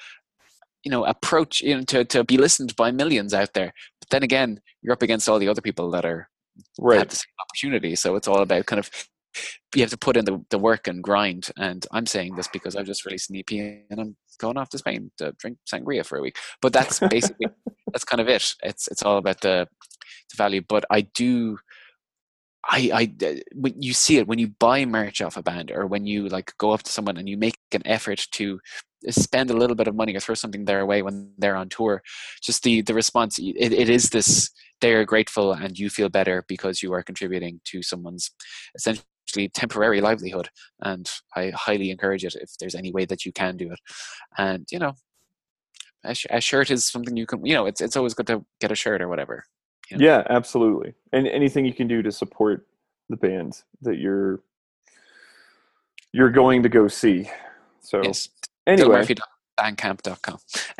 you 0.83 0.89
know 0.89 1.05
approach 1.05 1.61
you 1.61 1.75
know 1.75 1.83
to, 1.83 2.03
to 2.03 2.23
be 2.23 2.37
listened 2.37 2.75
by 2.75 2.91
millions 2.91 3.33
out 3.33 3.53
there 3.53 3.73
then 4.11 4.23
again 4.23 4.59
you're 4.81 4.93
up 4.93 5.01
against 5.01 5.27
all 5.27 5.39
the 5.39 5.47
other 5.47 5.61
people 5.61 5.91
that 5.91 6.05
are 6.05 6.29
have 6.99 7.09
the 7.09 7.15
same 7.15 7.33
opportunity 7.39 7.95
so 7.95 8.15
it's 8.15 8.27
all 8.27 8.41
about 8.41 8.65
kind 8.65 8.79
of 8.79 8.89
you 9.75 9.81
have 9.81 9.89
to 9.89 9.97
put 9.97 10.17
in 10.17 10.25
the, 10.25 10.43
the 10.49 10.59
work 10.59 10.87
and 10.87 11.03
grind 11.03 11.49
and 11.57 11.87
i'm 11.91 12.05
saying 12.05 12.35
this 12.35 12.49
because 12.49 12.75
i've 12.75 12.85
just 12.85 13.05
released 13.05 13.29
an 13.29 13.37
ep 13.37 13.51
and 13.51 13.99
i'm 13.99 14.15
going 14.39 14.57
off 14.57 14.69
to 14.69 14.77
spain 14.77 15.09
to 15.17 15.33
drink 15.39 15.57
sangria 15.71 16.05
for 16.05 16.17
a 16.17 16.21
week 16.21 16.35
but 16.61 16.73
that's 16.73 16.99
basically 16.99 17.47
that's 17.93 18.03
kind 18.03 18.19
of 18.19 18.27
it 18.27 18.53
it's 18.63 18.87
it's 18.89 19.03
all 19.03 19.17
about 19.17 19.39
the 19.41 19.67
the 20.31 20.37
value. 20.37 20.61
But 20.67 20.85
I 20.89 21.01
do. 21.01 21.57
I, 22.63 22.91
I, 23.21 23.41
when 23.53 23.81
you 23.81 23.93
see 23.93 24.17
it 24.17 24.27
when 24.27 24.37
you 24.37 24.49
buy 24.59 24.85
merch 24.85 25.21
off 25.21 25.37
a 25.37 25.43
band, 25.43 25.71
or 25.71 25.87
when 25.87 26.05
you 26.05 26.27
like 26.29 26.53
go 26.57 26.71
up 26.71 26.83
to 26.83 26.91
someone 26.91 27.17
and 27.17 27.27
you 27.27 27.37
make 27.37 27.57
an 27.71 27.81
effort 27.85 28.27
to 28.33 28.59
uh, 29.07 29.11
spend 29.11 29.49
a 29.49 29.57
little 29.57 29.75
bit 29.75 29.87
of 29.87 29.95
money 29.95 30.15
or 30.15 30.19
throw 30.19 30.35
something 30.35 30.65
their 30.65 30.85
way 30.85 31.01
when 31.01 31.31
they're 31.37 31.55
on 31.55 31.69
tour, 31.69 32.03
just 32.41 32.63
the 32.63 32.81
the 32.81 32.93
response. 32.93 33.39
It, 33.39 33.73
it 33.73 33.89
is 33.89 34.09
this 34.09 34.51
they're 34.81 35.05
grateful 35.05 35.53
and 35.53 35.77
you 35.77 35.89
feel 35.89 36.09
better 36.09 36.43
because 36.47 36.83
you 36.83 36.91
are 36.93 37.03
contributing 37.03 37.61
to 37.65 37.81
someone's 37.81 38.31
essentially 38.75 39.47
temporary 39.53 40.01
livelihood 40.01 40.49
and 40.81 41.09
i 41.35 41.51
highly 41.51 41.89
encourage 41.89 42.25
it 42.25 42.35
if 42.35 42.49
there's 42.59 42.75
any 42.75 42.91
way 42.91 43.05
that 43.05 43.23
you 43.23 43.31
can 43.31 43.55
do 43.55 43.71
it 43.71 43.79
and 44.37 44.67
you 44.71 44.79
know 44.79 44.93
a, 46.03 46.13
sh- 46.13 46.25
a 46.29 46.41
shirt 46.41 46.69
is 46.69 46.83
something 46.83 47.15
you 47.15 47.25
can 47.25 47.45
you 47.45 47.53
know 47.53 47.65
it's 47.65 47.79
it's 47.79 47.95
always 47.95 48.13
good 48.13 48.27
to 48.27 48.43
get 48.59 48.71
a 48.71 48.75
shirt 48.75 49.01
or 49.01 49.07
whatever 49.07 49.45
you 49.91 49.97
know? 49.97 50.05
yeah 50.05 50.23
absolutely 50.29 50.93
and 51.11 51.27
anything 51.27 51.65
you 51.65 51.73
can 51.73 51.87
do 51.87 52.01
to 52.01 52.11
support 52.11 52.65
the 53.09 53.17
band 53.17 53.61
that 53.81 53.97
you're 53.97 54.41
you're 56.13 56.31
going 56.31 56.63
to 56.63 56.69
go 56.69 56.87
see 56.87 57.29
so 57.81 58.01
yes. 58.01 58.29
anyway 58.67 59.05
bandcamp.com 59.59 60.37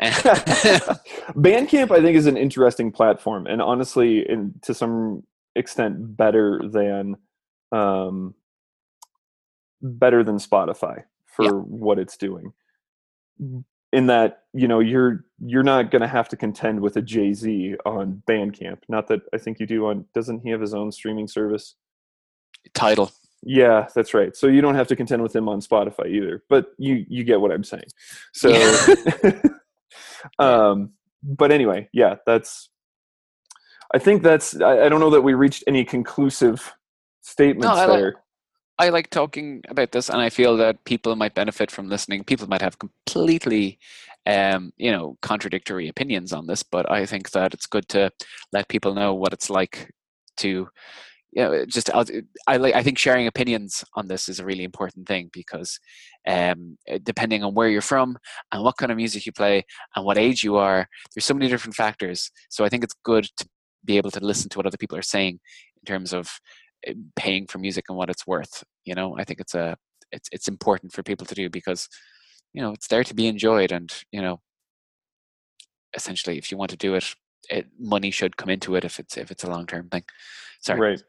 bandcamp 1.40 1.90
i 1.90 2.00
think 2.00 2.16
is 2.16 2.26
an 2.26 2.36
interesting 2.36 2.90
platform 2.90 3.46
and 3.46 3.60
honestly 3.62 4.28
in, 4.28 4.54
to 4.62 4.74
some 4.74 5.22
extent 5.54 6.16
better 6.16 6.60
than 6.64 7.16
um, 7.72 8.34
better 9.80 10.24
than 10.24 10.36
spotify 10.36 11.02
for 11.26 11.44
Yeah. 11.44 11.50
what 11.50 11.98
it's 11.98 12.16
doing 12.16 12.52
in 13.92 14.06
that 14.06 14.44
you 14.52 14.66
know 14.66 14.80
you're 14.80 15.24
you're 15.44 15.62
not 15.62 15.90
going 15.90 16.02
to 16.02 16.08
have 16.08 16.28
to 16.28 16.36
contend 16.36 16.80
with 16.80 16.96
a 16.96 17.02
jay-z 17.02 17.76
on 17.84 18.22
bandcamp 18.28 18.78
not 18.88 19.06
that 19.08 19.20
i 19.34 19.38
think 19.38 19.60
you 19.60 19.66
do 19.66 19.86
on 19.86 20.04
doesn't 20.14 20.40
he 20.40 20.50
have 20.50 20.60
his 20.60 20.74
own 20.74 20.90
streaming 20.90 21.28
service 21.28 21.76
Tidal 22.74 23.12
yeah, 23.42 23.88
that's 23.94 24.14
right. 24.14 24.36
So 24.36 24.46
you 24.46 24.60
don't 24.60 24.76
have 24.76 24.86
to 24.88 24.96
contend 24.96 25.22
with 25.22 25.34
him 25.34 25.48
on 25.48 25.60
Spotify 25.60 26.08
either, 26.08 26.44
but 26.48 26.72
you 26.78 27.04
you 27.08 27.24
get 27.24 27.40
what 27.40 27.50
I'm 27.50 27.64
saying. 27.64 27.86
So, 28.32 28.52
um, 30.38 30.92
but 31.22 31.50
anyway, 31.50 31.88
yeah, 31.92 32.16
that's. 32.24 32.70
I 33.94 33.98
think 33.98 34.22
that's. 34.22 34.60
I, 34.60 34.84
I 34.84 34.88
don't 34.88 35.00
know 35.00 35.10
that 35.10 35.22
we 35.22 35.34
reached 35.34 35.64
any 35.66 35.84
conclusive 35.84 36.72
statements 37.22 37.66
like- 37.66 37.88
there. 37.88 38.21
I 38.78 38.88
like 38.88 39.10
talking 39.10 39.62
about 39.68 39.92
this, 39.92 40.08
and 40.08 40.20
I 40.20 40.30
feel 40.30 40.56
that 40.56 40.84
people 40.84 41.14
might 41.16 41.34
benefit 41.34 41.70
from 41.70 41.88
listening. 41.88 42.24
People 42.24 42.48
might 42.48 42.62
have 42.62 42.78
completely, 42.78 43.78
um, 44.26 44.72
you 44.76 44.90
know, 44.90 45.16
contradictory 45.22 45.88
opinions 45.88 46.32
on 46.32 46.46
this, 46.46 46.62
but 46.62 46.90
I 46.90 47.06
think 47.06 47.30
that 47.30 47.54
it's 47.54 47.66
good 47.66 47.88
to 47.90 48.10
let 48.52 48.68
people 48.68 48.94
know 48.94 49.14
what 49.14 49.32
it's 49.32 49.50
like 49.50 49.90
to, 50.38 50.68
you 51.32 51.42
know, 51.42 51.64
just 51.66 51.90
I'll- 51.94 52.06
I 52.46 52.56
like. 52.56 52.74
I 52.74 52.82
think 52.82 52.98
sharing 52.98 53.26
opinions 53.26 53.84
on 53.94 54.08
this 54.08 54.28
is 54.28 54.40
a 54.40 54.44
really 54.44 54.64
important 54.64 55.06
thing 55.06 55.30
because, 55.32 55.78
um, 56.26 56.78
depending 57.04 57.44
on 57.44 57.54
where 57.54 57.68
you're 57.68 57.82
from 57.82 58.18
and 58.52 58.62
what 58.62 58.76
kind 58.78 58.90
of 58.92 58.96
music 58.96 59.26
you 59.26 59.32
play 59.32 59.64
and 59.96 60.04
what 60.04 60.18
age 60.18 60.42
you 60.44 60.56
are, 60.56 60.88
there's 61.14 61.24
so 61.24 61.34
many 61.34 61.48
different 61.48 61.76
factors. 61.76 62.30
So 62.50 62.64
I 62.64 62.68
think 62.68 62.84
it's 62.84 62.94
good 63.04 63.24
to 63.38 63.48
be 63.84 63.96
able 63.98 64.10
to 64.12 64.20
listen 64.24 64.48
to 64.50 64.58
what 64.58 64.66
other 64.66 64.76
people 64.78 64.96
are 64.98 65.02
saying 65.02 65.40
in 65.80 65.84
terms 65.86 66.12
of 66.12 66.28
uh, 66.28 66.71
paying 67.16 67.46
for 67.46 67.58
music 67.58 67.84
and 67.88 67.96
what 67.96 68.10
it's 68.10 68.26
worth 68.26 68.64
you 68.84 68.94
know? 68.94 69.16
I 69.18 69.24
think 69.24 69.40
it's 69.40 69.54
a 69.54 69.76
it's 70.10 70.28
it's 70.32 70.48
important 70.48 70.92
for 70.92 71.02
people 71.02 71.26
to 71.26 71.34
do 71.34 71.48
because 71.48 71.88
you 72.52 72.62
know 72.62 72.72
it's 72.72 72.88
there 72.88 73.04
to 73.04 73.14
be 73.14 73.26
enjoyed 73.26 73.72
and 73.72 73.92
you 74.12 74.20
know 74.20 74.40
essentially 75.94 76.38
if 76.38 76.50
you 76.50 76.56
want 76.58 76.70
to 76.70 76.76
do 76.76 76.94
it, 76.94 77.14
it 77.50 77.66
money 77.78 78.10
should 78.10 78.36
come 78.36 78.50
into 78.50 78.76
it 78.76 78.84
if 78.84 78.98
it's 78.98 79.16
if 79.16 79.30
it's 79.30 79.44
a 79.44 79.50
long 79.50 79.66
term 79.66 79.88
thing. 79.88 80.04
Sorry 80.60 80.80
Right. 80.80 81.02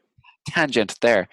tangent 0.48 0.98
there. 1.00 1.28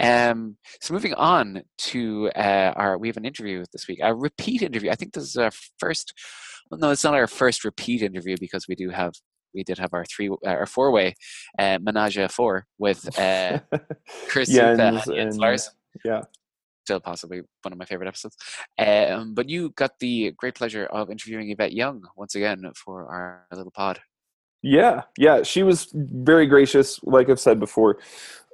Um 0.00 0.56
so 0.80 0.94
moving 0.94 1.14
on 1.14 1.62
to 1.78 2.30
uh 2.36 2.72
our 2.76 2.98
we 2.98 3.08
have 3.08 3.16
an 3.16 3.24
interview 3.24 3.64
this 3.72 3.86
week 3.88 4.00
a 4.02 4.14
repeat 4.14 4.62
interview. 4.62 4.90
I 4.90 4.96
think 4.96 5.12
this 5.12 5.24
is 5.24 5.36
our 5.36 5.52
first 5.78 6.12
well, 6.70 6.80
no 6.80 6.90
it's 6.90 7.04
not 7.04 7.14
our 7.14 7.28
first 7.28 7.64
repeat 7.64 8.02
interview 8.02 8.36
because 8.40 8.66
we 8.68 8.74
do 8.74 8.90
have 8.90 9.14
we 9.56 9.64
did 9.64 9.78
have 9.78 9.92
our 9.92 10.04
three 10.04 10.28
uh, 10.28 10.36
our 10.44 10.66
four 10.66 10.92
way 10.92 11.14
uh 11.58 11.78
menage 11.82 12.16
a 12.18 12.28
four 12.28 12.66
with 12.78 13.18
uh 13.18 13.58
chris 14.28 14.48
and 14.56 14.78
Jens 14.78 15.04
Jens 15.06 15.34
and- 15.34 15.38
Lars 15.38 15.70
yeah. 16.04 16.22
still 16.84 17.00
possibly 17.00 17.40
one 17.62 17.72
of 17.72 17.78
my 17.78 17.84
favorite 17.84 18.06
episodes. 18.06 18.36
Um, 18.78 19.34
but 19.34 19.48
you 19.48 19.70
got 19.70 19.98
the 19.98 20.32
great 20.36 20.54
pleasure 20.54 20.86
of 20.86 21.10
interviewing 21.10 21.50
Yvette 21.50 21.72
Young 21.72 22.02
once 22.16 22.34
again 22.34 22.70
for 22.76 23.06
our 23.06 23.46
little 23.52 23.72
pod. 23.72 24.00
Yeah, 24.62 25.02
yeah, 25.16 25.42
she 25.42 25.62
was 25.62 25.88
very 25.94 26.46
gracious. 26.46 26.98
Like 27.02 27.30
I've 27.30 27.40
said 27.40 27.60
before, 27.60 27.98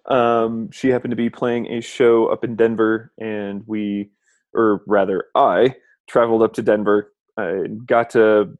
um, 0.06 0.70
she 0.70 0.88
happened 0.88 1.12
to 1.12 1.16
be 1.16 1.30
playing 1.30 1.66
a 1.66 1.80
show 1.80 2.26
up 2.26 2.44
in 2.44 2.56
Denver, 2.56 3.12
and 3.18 3.62
we, 3.66 4.10
or 4.52 4.82
rather, 4.86 5.24
I 5.34 5.76
traveled 6.08 6.42
up 6.42 6.52
to 6.54 6.62
Denver. 6.62 7.12
I 7.38 7.68
got 7.86 8.10
to 8.10 8.58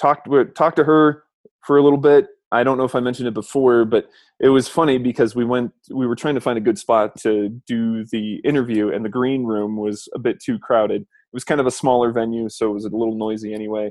talk 0.00 0.24
to 0.24 0.44
talk 0.46 0.76
to 0.76 0.84
her 0.84 1.24
for 1.66 1.76
a 1.76 1.82
little 1.82 1.98
bit. 1.98 2.26
I 2.52 2.62
don't 2.62 2.78
know 2.78 2.84
if 2.84 2.94
I 2.94 3.00
mentioned 3.00 3.28
it 3.28 3.34
before, 3.34 3.84
but 3.84 4.08
it 4.38 4.50
was 4.50 4.68
funny 4.68 4.98
because 4.98 5.34
we 5.34 5.44
went. 5.44 5.72
We 5.90 6.06
were 6.06 6.14
trying 6.14 6.36
to 6.36 6.40
find 6.40 6.56
a 6.56 6.62
good 6.62 6.78
spot 6.78 7.18
to 7.20 7.48
do 7.66 8.04
the 8.06 8.36
interview, 8.44 8.92
and 8.92 9.04
the 9.04 9.10
green 9.10 9.44
room 9.44 9.76
was 9.76 10.08
a 10.14 10.18
bit 10.18 10.40
too 10.40 10.58
crowded. 10.58 11.02
It 11.02 11.34
was 11.34 11.44
kind 11.44 11.60
of 11.60 11.66
a 11.66 11.72
smaller 11.72 12.12
venue, 12.12 12.48
so 12.48 12.70
it 12.70 12.74
was 12.74 12.84
a 12.84 12.90
little 12.90 13.16
noisy 13.16 13.52
anyway 13.52 13.90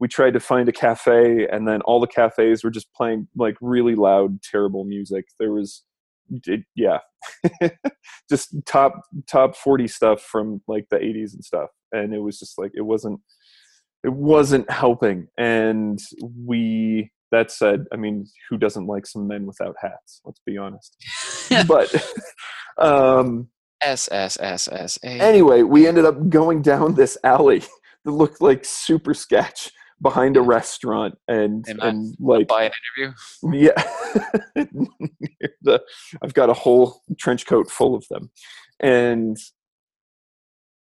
we 0.00 0.08
tried 0.08 0.32
to 0.32 0.40
find 0.40 0.68
a 0.68 0.72
cafe 0.72 1.46
and 1.48 1.66
then 1.66 1.80
all 1.82 2.00
the 2.00 2.06
cafes 2.06 2.64
were 2.64 2.70
just 2.70 2.92
playing 2.94 3.28
like 3.36 3.56
really 3.60 3.94
loud 3.94 4.42
terrible 4.42 4.84
music 4.84 5.24
there 5.38 5.52
was 5.52 5.84
it, 6.46 6.64
yeah 6.74 6.98
just 8.28 8.54
top 8.66 9.00
top 9.30 9.56
40 9.56 9.88
stuff 9.88 10.20
from 10.22 10.60
like 10.66 10.86
the 10.90 10.96
80s 10.96 11.34
and 11.34 11.44
stuff 11.44 11.70
and 11.92 12.14
it 12.14 12.20
was 12.20 12.38
just 12.38 12.58
like 12.58 12.72
it 12.74 12.82
wasn't 12.82 13.20
it 14.04 14.12
wasn't 14.12 14.70
helping 14.70 15.26
and 15.38 15.98
we 16.46 17.10
that 17.32 17.50
said 17.50 17.84
i 17.92 17.96
mean 17.96 18.24
who 18.48 18.56
doesn't 18.56 18.86
like 18.86 19.06
some 19.06 19.26
men 19.26 19.46
without 19.46 19.74
hats? 19.80 20.20
Let's 20.24 20.40
be 20.46 20.56
honest. 20.58 20.96
But 21.66 21.88
um 22.78 23.48
S 23.80 24.08
S 24.10 24.38
S 24.40 24.68
S 24.68 24.98
A. 25.04 25.08
anyway, 25.08 25.62
we 25.62 25.86
ended 25.86 26.04
up 26.04 26.28
going 26.28 26.62
down 26.62 26.94
this 26.94 27.18
alley 27.22 27.62
that 28.04 28.10
looked 28.10 28.40
like 28.40 28.64
super 28.64 29.14
sketch 29.14 29.70
behind 30.00 30.36
a 30.36 30.40
restaurant 30.40 31.16
and 31.28 31.64
man, 31.66 31.78
and 31.80 32.16
like 32.18 32.48
Buy 32.48 32.64
an 32.64 32.72
interview. 32.98 33.14
yeah. 33.60 34.66
The, 35.62 35.82
i've 36.22 36.34
got 36.34 36.50
a 36.50 36.54
whole 36.54 37.00
trench 37.18 37.46
coat 37.46 37.70
full 37.70 37.94
of 37.94 38.04
them. 38.10 38.30
And 38.80 39.36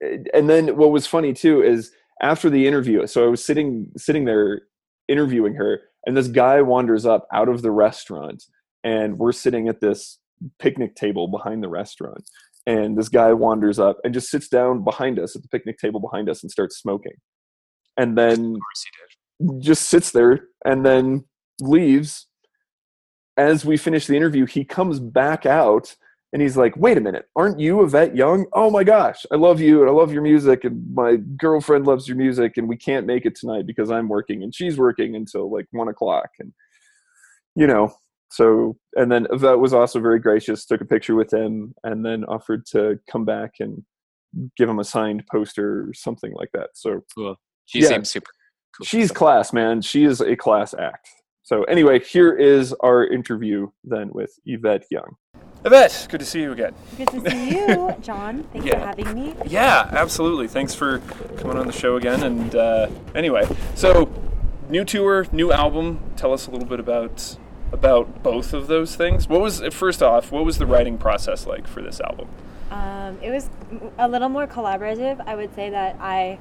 and 0.02 0.50
then 0.50 0.76
what 0.76 0.92
was 0.92 1.06
funny 1.08 1.32
too 1.34 1.62
is 1.62 1.92
after 2.22 2.50
the 2.50 2.68
interview 2.68 3.06
so 3.08 3.24
i 3.26 3.28
was 3.28 3.44
sitting 3.44 3.88
sitting 3.98 4.26
there 4.26 4.62
interviewing 5.08 5.54
her 5.56 5.82
and 6.06 6.16
this 6.16 6.28
guy 6.28 6.62
wanders 6.62 7.06
up 7.06 7.28
out 7.34 7.50
of 7.50 7.62
the 7.62 7.72
restaurant 7.72 8.44
and 8.84 9.18
we're 9.18 9.32
sitting 9.32 9.68
at 9.68 9.82
this 9.82 10.20
picnic 10.60 10.96
table 10.96 11.28
behind 11.28 11.64
the 11.64 11.70
restaurant 11.70 12.30
and 12.66 12.98
this 12.98 13.10
guy 13.10 13.34
wanders 13.34 13.80
up 13.80 13.98
and 14.04 14.14
just 14.14 14.30
sits 14.30 14.48
down 14.48 14.84
behind 14.84 15.20
us 15.20 15.36
at 15.36 15.42
the 15.42 15.48
picnic 15.50 15.78
table 15.78 16.00
behind 16.00 16.30
us 16.30 16.44
and 16.44 16.52
starts 16.52 16.78
smoking 16.78 17.14
and 17.98 18.18
then 18.18 18.32
Of 18.32 18.38
course 18.38 18.86
he 19.40 19.48
did. 19.48 19.62
just 19.62 19.90
sits 19.90 20.12
there 20.12 20.48
and 20.66 20.86
then 20.86 21.26
leaves. 21.60 22.28
As 23.38 23.66
we 23.66 23.78
finish 23.78 24.06
the 24.06 24.16
interview, 24.16 24.46
he 24.46 24.64
comes 24.64 25.00
back 25.00 25.46
out 25.46 25.96
and 26.34 26.42
he's 26.42 26.58
like, 26.58 26.76
Wait 26.76 26.98
a 26.98 27.02
minute, 27.02 27.30
aren't 27.36 27.60
you 27.60 27.84
Yvette 27.84 28.16
Young? 28.16 28.46
Oh 28.54 28.70
my 28.70 28.84
gosh, 28.84 29.26
I 29.32 29.36
love 29.36 29.62
you 29.62 29.82
and 29.82 29.90
I 29.90 29.94
love 29.94 30.12
your 30.12 30.24
music, 30.24 30.66
and 30.66 30.94
my 30.94 31.16
girlfriend 31.38 31.86
loves 31.88 32.08
your 32.08 32.18
music, 32.18 32.58
and 32.58 32.68
we 32.68 32.76
can't 32.76 33.06
make 33.06 33.26
it 33.26 33.36
tonight 33.36 33.66
because 33.68 33.92
I'm 33.92 34.10
working 34.10 34.44
and 34.44 34.54
she's 34.54 34.78
working 34.78 35.16
until 35.16 35.52
like 35.52 35.68
one 35.72 35.88
o'clock. 35.88 36.30
And 36.40 36.52
you 37.56 37.68
know, 37.68 37.94
so 38.32 38.76
and 38.96 39.12
then 39.12 39.28
Yvette 39.32 39.60
was 39.60 39.74
also 39.74 40.00
very 40.02 40.20
gracious, 40.20 40.66
took 40.66 40.82
a 40.82 40.86
picture 40.86 41.16
with 41.16 41.32
him, 41.32 41.76
and 41.84 42.04
then 42.06 42.26
offered 42.26 42.66
to 42.68 43.00
come 43.10 43.24
back 43.26 43.54
and 43.60 43.84
give 44.58 44.68
him 44.68 44.80
a 44.80 44.84
signed 44.84 45.24
poster 45.32 45.88
or 45.88 45.94
something 45.94 46.34
like 46.34 46.50
that. 46.54 46.72
So 46.74 47.04
She 47.66 47.80
Yeah. 47.80 47.90
seems 47.90 48.10
super 48.10 48.32
cool. 48.76 48.86
She's 48.86 49.12
class, 49.12 49.54
man. 49.54 49.82
She 49.82 50.04
is 50.04 50.20
a 50.20 50.36
class 50.36 50.74
act. 50.74 51.08
So 51.44 51.64
anyway, 51.66 52.00
here 52.00 52.34
is 52.34 52.74
our 52.82 53.06
interview 53.06 53.68
then 53.84 54.10
with 54.12 54.38
Yvette 54.46 54.86
Young. 54.90 55.16
Yvette, 55.66 56.08
good 56.10 56.20
to 56.20 56.26
see 56.26 56.42
you 56.42 56.52
again. 56.52 56.74
Good 56.98 57.08
to 57.10 57.30
see 57.30 57.50
you, 57.58 57.96
John. 58.02 58.44
Thanks 58.52 58.68
Yeah. 58.68 58.80
for 58.80 58.86
having 59.02 59.14
me. 59.14 59.34
Yeah, 59.48 59.88
absolutely. 59.92 60.48
Thanks 60.48 60.76
for 60.76 61.00
coming 61.38 61.58
on 61.58 61.68
the 61.68 61.74
show 61.74 61.96
again. 61.96 62.24
And 62.24 62.54
uh, 62.56 62.90
anyway, 63.16 63.48
so 63.76 64.10
new 64.70 64.84
tour, 64.84 65.26
new 65.32 65.52
album. 65.54 66.02
Tell 66.18 66.34
us 66.34 66.48
a 66.48 66.52
little 66.52 66.68
bit 66.68 66.80
about 66.80 67.38
about 67.72 68.22
both 68.22 68.54
of 68.54 68.68
those 68.68 68.96
things. 68.96 69.28
What 69.28 69.42
was 69.42 69.62
first 69.72 70.04
off? 70.04 70.32
What 70.32 70.46
was 70.46 70.58
the 70.60 70.66
writing 70.66 70.98
process 70.98 71.48
like 71.48 71.66
for 71.68 71.82
this 71.82 72.00
album? 72.02 72.28
Um, 72.70 73.18
it 73.22 73.32
was 73.32 73.50
a 73.98 74.08
little 74.08 74.30
more 74.30 74.46
collaborative. 74.46 75.24
I 75.26 75.34
would 75.36 75.56
say 75.56 75.70
that 75.72 75.96
I, 76.00 76.38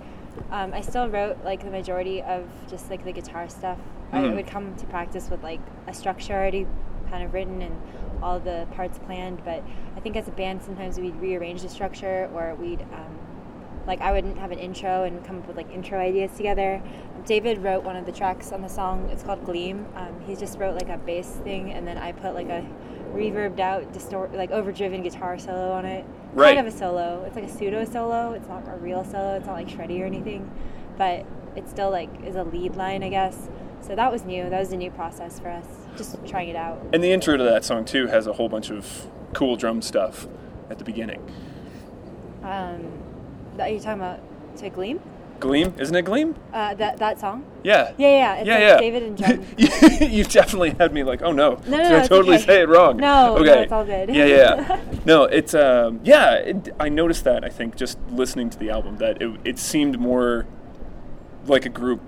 um, 0.50 0.74
I 0.74 0.80
still 0.82 1.08
wrote 1.08 1.38
like 1.44 1.62
the 1.64 1.70
majority 1.70 2.20
of 2.22 2.44
just 2.68 2.90
like 2.90 3.04
the 3.04 3.12
guitar 3.12 3.48
stuff. 3.48 3.78
I 4.12 4.18
Mhm. 4.18 4.34
would 4.34 4.46
come 4.46 4.74
to 4.76 4.86
practice 4.86 5.30
with 5.30 5.42
like 5.42 5.60
a 5.86 5.94
structure 5.94 6.34
already 6.34 6.66
kind 7.08 7.22
of 7.24 7.32
written 7.32 7.62
and 7.62 7.74
all 8.22 8.38
the 8.40 8.66
parts 8.74 8.98
planned. 8.98 9.44
But 9.44 9.62
I 9.96 10.00
think 10.00 10.16
as 10.16 10.28
a 10.28 10.32
band, 10.32 10.62
sometimes 10.62 10.98
we'd 10.98 11.16
rearrange 11.16 11.62
the 11.62 11.68
structure 11.68 12.30
or 12.34 12.54
we'd 12.54 12.82
um, 12.82 13.18
like 13.86 14.00
I 14.00 14.12
wouldn't 14.12 14.38
have 14.38 14.50
an 14.52 14.58
intro 14.58 15.04
and 15.04 15.24
come 15.24 15.38
up 15.38 15.46
with 15.46 15.56
like 15.56 15.70
intro 15.70 15.98
ideas 15.98 16.30
together. 16.36 16.82
David 17.24 17.58
wrote 17.58 17.84
one 17.84 17.96
of 17.96 18.06
the 18.06 18.12
tracks 18.12 18.52
on 18.52 18.62
the 18.62 18.68
song. 18.68 19.08
It's 19.10 19.22
called 19.22 19.44
Gleam. 19.44 19.86
Um, 19.96 20.20
he 20.26 20.36
just 20.36 20.58
wrote 20.58 20.74
like 20.74 20.88
a 20.88 20.98
bass 20.98 21.28
thing, 21.44 21.72
and 21.72 21.86
then 21.86 21.98
I 21.98 22.12
put 22.12 22.34
like 22.34 22.48
a 22.48 22.66
reverbed 23.12 23.60
out, 23.60 23.92
distort, 23.92 24.32
like 24.34 24.50
overdriven 24.50 25.02
guitar 25.02 25.38
solo 25.38 25.72
on 25.72 25.84
it. 25.84 26.04
Right. 26.32 26.54
Kind 26.54 26.66
of 26.66 26.74
a 26.74 26.76
solo. 26.76 27.24
It's 27.26 27.36
like 27.36 27.44
a 27.44 27.48
pseudo 27.48 27.84
solo. 27.84 28.32
It's 28.32 28.48
not 28.48 28.66
a 28.66 28.76
real 28.76 29.04
solo. 29.04 29.36
It's 29.36 29.46
not 29.46 29.54
like 29.54 29.68
shreddy 29.68 30.00
or 30.00 30.06
anything, 30.06 30.50
but 30.96 31.26
it 31.56 31.68
still 31.68 31.90
like 31.90 32.10
is 32.24 32.36
a 32.36 32.44
lead 32.44 32.76
line, 32.76 33.02
I 33.02 33.08
guess. 33.08 33.48
So 33.80 33.94
that 33.94 34.10
was 34.10 34.24
new. 34.24 34.48
That 34.48 34.60
was 34.60 34.72
a 34.72 34.76
new 34.76 34.90
process 34.90 35.38
for 35.38 35.48
us. 35.48 35.81
Just 35.96 36.16
trying 36.26 36.48
it 36.48 36.56
out. 36.56 36.80
And 36.92 37.02
the 37.02 37.12
intro 37.12 37.36
to 37.36 37.44
that 37.44 37.64
song 37.64 37.84
too 37.84 38.06
has 38.06 38.26
a 38.26 38.32
whole 38.32 38.48
bunch 38.48 38.70
of 38.70 39.06
cool 39.32 39.56
drum 39.56 39.82
stuff 39.82 40.26
at 40.70 40.78
the 40.78 40.84
beginning. 40.84 41.20
Um, 42.42 42.92
are 43.58 43.68
you 43.68 43.78
talking 43.78 44.00
about 44.00 44.20
to 44.58 44.70
Gleam? 44.70 45.00
Gleam, 45.42 45.74
isn't 45.76 45.94
it 45.94 46.02
Gleam? 46.02 46.36
Uh, 46.52 46.74
that 46.74 46.98
that 46.98 47.18
song? 47.18 47.44
Yeah. 47.64 47.92
Yeah, 47.98 48.08
yeah. 48.08 48.34
It's 48.36 48.46
yeah, 48.46 48.54
like 48.54 48.62
yeah. 48.62 48.78
David 48.78 49.02
and 49.02 49.18
John. 49.18 49.46
you 50.10 50.24
definitely 50.24 50.70
had 50.70 50.94
me 50.94 51.02
like, 51.02 51.20
oh 51.22 51.32
no, 51.32 51.60
No, 51.66 51.78
no, 51.78 51.88
no, 51.90 51.98
I 51.98 52.06
totally 52.06 52.36
okay. 52.36 52.46
say 52.46 52.60
it 52.60 52.68
wrong? 52.68 52.96
No, 52.96 53.34
no, 53.34 53.38
okay, 53.38 53.62
it's 53.64 53.72
all 53.72 53.84
good. 53.84 54.08
Yeah, 54.08 54.26
yeah. 54.26 54.80
no, 55.04 55.24
it's 55.24 55.52
um, 55.52 55.98
yeah. 56.04 56.34
It, 56.34 56.68
I 56.78 56.88
noticed 56.88 57.24
that. 57.24 57.44
I 57.44 57.48
think 57.48 57.74
just 57.74 57.98
listening 58.08 58.50
to 58.50 58.58
the 58.58 58.70
album 58.70 58.98
that 58.98 59.20
it, 59.20 59.40
it 59.44 59.58
seemed 59.58 59.98
more 59.98 60.46
like 61.46 61.66
a 61.66 61.70
group 61.70 62.00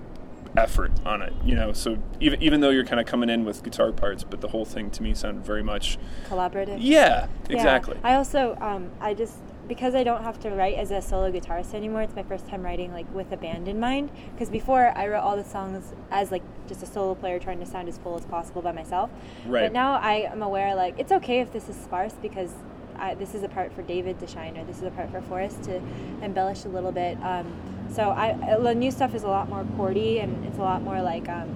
effort 0.57 0.91
on 1.05 1.21
it. 1.21 1.33
You 1.43 1.55
know, 1.55 1.73
so 1.73 1.97
even 2.19 2.41
even 2.41 2.61
though 2.61 2.69
you're 2.69 2.85
kind 2.85 2.99
of 2.99 3.05
coming 3.05 3.29
in 3.29 3.45
with 3.45 3.63
guitar 3.63 3.91
parts, 3.91 4.23
but 4.23 4.41
the 4.41 4.47
whole 4.49 4.65
thing 4.65 4.89
to 4.91 5.03
me 5.03 5.13
sounded 5.13 5.45
very 5.45 5.63
much 5.63 5.97
Collaborative. 6.29 6.77
yeah, 6.79 7.27
Yeah. 7.49 7.55
exactly. 7.55 7.97
I 8.03 8.15
also, 8.15 8.57
um, 8.61 8.89
I 8.99 9.13
just 9.13 9.35
because 9.67 9.95
I 9.95 10.03
don't 10.03 10.21
have 10.23 10.39
to 10.41 10.51
write 10.51 10.75
as 10.77 10.91
a 10.91 11.01
solo 11.01 11.31
guitarist 11.31 11.73
anymore. 11.73 12.03
It's 12.03 12.15
my 12.15 12.21
first 12.21 12.47
time 12.47 12.61
writing 12.61 12.91
like 12.93 13.11
with 13.15 13.31
a 13.31 13.37
band 13.37 13.67
in 13.67 13.79
mind. 13.79 14.11
Because 14.33 14.49
before 14.51 14.93
I 14.95 15.07
wrote 15.07 15.21
all 15.21 15.35
the 15.35 15.43
songs 15.43 15.93
as 16.11 16.31
like 16.31 16.43
just 16.67 16.83
a 16.83 16.85
solo 16.85 17.15
player 17.15 17.39
trying 17.39 17.59
to 17.59 17.65
sound 17.65 17.87
as 17.89 17.97
full 17.97 18.15
as 18.15 18.25
possible 18.25 18.61
by 18.61 18.71
myself. 18.73 19.09
Right. 19.47 19.61
But 19.63 19.73
now 19.73 19.93
I 19.95 20.29
am 20.31 20.43
aware 20.43 20.75
like 20.75 20.99
it's 20.99 21.11
okay 21.11 21.39
if 21.39 21.51
this 21.51 21.67
is 21.69 21.75
sparse 21.75 22.13
because. 22.21 22.51
I, 22.97 23.15
this 23.15 23.33
is 23.35 23.43
a 23.43 23.49
part 23.49 23.73
for 23.73 23.81
David 23.81 24.19
to 24.19 24.27
shine, 24.27 24.57
or 24.57 24.63
this 24.65 24.77
is 24.77 24.83
a 24.83 24.91
part 24.91 25.11
for 25.11 25.21
Forrest 25.21 25.63
to 25.63 25.81
embellish 26.21 26.65
a 26.65 26.69
little 26.69 26.91
bit. 26.91 27.17
Um, 27.23 27.53
so 27.93 28.09
I, 28.09 28.33
the 28.57 28.73
new 28.73 28.91
stuff 28.91 29.15
is 29.15 29.23
a 29.23 29.27
lot 29.27 29.49
more 29.49 29.63
chordy 29.77 30.21
and 30.21 30.45
it's 30.45 30.57
a 30.57 30.61
lot 30.61 30.81
more 30.81 31.01
like 31.01 31.29
um, 31.29 31.49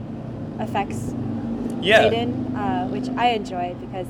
effects 0.59 1.13
yeah. 1.81 2.03
laden, 2.03 2.55
uh, 2.55 2.87
which 2.87 3.09
I 3.17 3.29
enjoy 3.29 3.75
because 3.79 4.07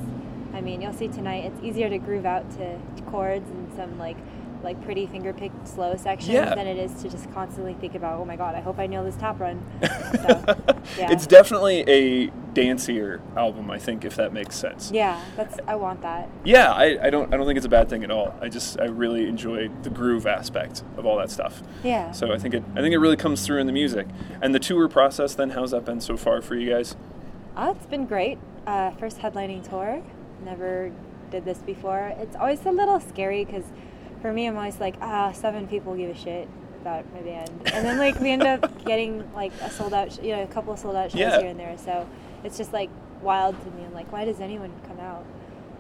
I 0.54 0.62
mean 0.62 0.82
you'll 0.82 0.94
see 0.94 1.08
tonight 1.08 1.46
it's 1.46 1.64
easier 1.64 1.90
to 1.90 1.98
groove 1.98 2.26
out 2.26 2.50
to 2.58 2.78
chords 3.10 3.50
and 3.50 3.74
some 3.76 3.98
like 3.98 4.18
like 4.62 4.84
pretty 4.84 5.08
finger 5.08 5.32
picked 5.32 5.68
slow 5.68 5.96
sections 5.96 6.34
Yeah. 6.34 6.54
than 6.54 6.68
it 6.68 6.78
is 6.78 7.02
to 7.02 7.10
just 7.10 7.32
constantly 7.32 7.76
think 7.76 7.96
about 7.96 8.20
oh 8.20 8.26
my 8.26 8.36
god 8.36 8.56
I 8.56 8.60
hope 8.60 8.78
I 8.78 8.88
nail 8.88 9.04
this 9.04 9.16
top 9.16 9.40
run. 9.40 9.64
So, 10.10 10.44
yeah. 10.98 11.12
It's 11.12 11.28
definitely 11.28 11.84
a 11.88 12.32
dancier 12.64 13.22
album, 13.38 13.70
I 13.72 13.80
think, 13.80 14.06
if 14.06 14.16
that 14.16 14.34
makes 14.34 14.56
sense. 14.56 14.92
yeah, 14.92 15.24
that's 15.36 15.58
I 15.68 15.76
want 15.76 16.02
that. 16.02 16.30
Yeah, 16.44 16.72
I, 16.72 17.08
I 17.08 17.10
don't 17.10 17.34
I 17.34 17.38
don't 17.38 17.46
think 17.46 17.58
it's 17.58 17.66
a 17.66 17.70
bad 17.70 17.90
thing 17.90 18.04
at 18.04 18.12
all. 18.12 18.34
I 18.42 18.50
just 18.50 18.80
I 18.80 18.86
really 18.86 19.28
enjoy 19.28 19.70
the 19.84 19.90
groove 19.90 20.26
aspect 20.28 20.84
of 20.98 21.06
all 21.06 21.18
that 21.18 21.30
stuff. 21.32 21.62
Yeah. 21.84 22.12
So 22.12 22.32
I 22.34 22.38
think 22.38 22.54
it 22.54 22.64
I 22.76 22.82
think 22.82 22.94
it 22.94 23.00
really 23.00 23.18
comes 23.18 23.46
through 23.46 23.60
in 23.60 23.68
the 23.68 23.74
music. 23.74 24.08
And 24.42 24.54
the 24.54 24.60
tour 24.60 24.88
process 24.88 25.36
then, 25.36 25.52
how's 25.52 25.72
that 25.72 25.86
been 25.86 26.02
so 26.02 26.18
far 26.18 26.42
for 26.42 26.56
you 26.56 26.70
guys? 26.70 26.96
Oh, 27.58 27.72
it's 27.72 27.86
been 27.88 28.06
great. 28.06 28.38
Uh, 28.68 28.92
first 28.92 29.20
headlining 29.20 29.68
tour. 29.68 30.02
Never 30.46 30.92
did 31.32 31.46
this 31.46 31.60
before. 31.60 32.14
It's 32.20 32.36
always 32.36 32.66
a 32.66 32.72
little 32.72 33.00
scary 33.00 33.46
because 33.46 33.66
for 34.22 34.32
me, 34.34 34.48
I'm 34.48 34.58
always 34.58 34.80
like, 34.80 34.96
ah, 35.02 35.32
seven 35.32 35.68
people 35.68 35.96
give 35.96 36.10
a 36.10 36.16
shit 36.16 36.48
about 36.82 37.04
my 37.14 37.20
band, 37.22 37.50
and 37.74 37.86
then 37.86 37.98
like 37.98 38.18
we 38.22 38.30
end 38.32 38.44
up 38.44 38.62
getting 38.92 39.30
like 39.34 39.52
a 39.62 39.70
sold 39.70 39.94
out, 39.94 40.14
sh- 40.14 40.20
you 40.24 40.32
know, 40.36 40.44
a 40.44 40.48
couple 40.48 40.72
of 40.74 40.80
sold 40.80 40.96
out 40.96 41.12
shows 41.12 41.20
Yeah. 41.20 41.40
here 41.40 41.50
and 41.50 41.60
there. 41.60 41.78
So 41.78 42.08
it's 42.44 42.58
just 42.58 42.74
like 42.74 42.90
wild 43.22 43.60
to 43.64 43.72
me. 43.72 43.84
I'm 43.86 43.94
like, 43.94 44.12
why 44.12 44.26
does 44.26 44.40
anyone 44.40 44.72
come 44.88 45.00
out 45.00 45.26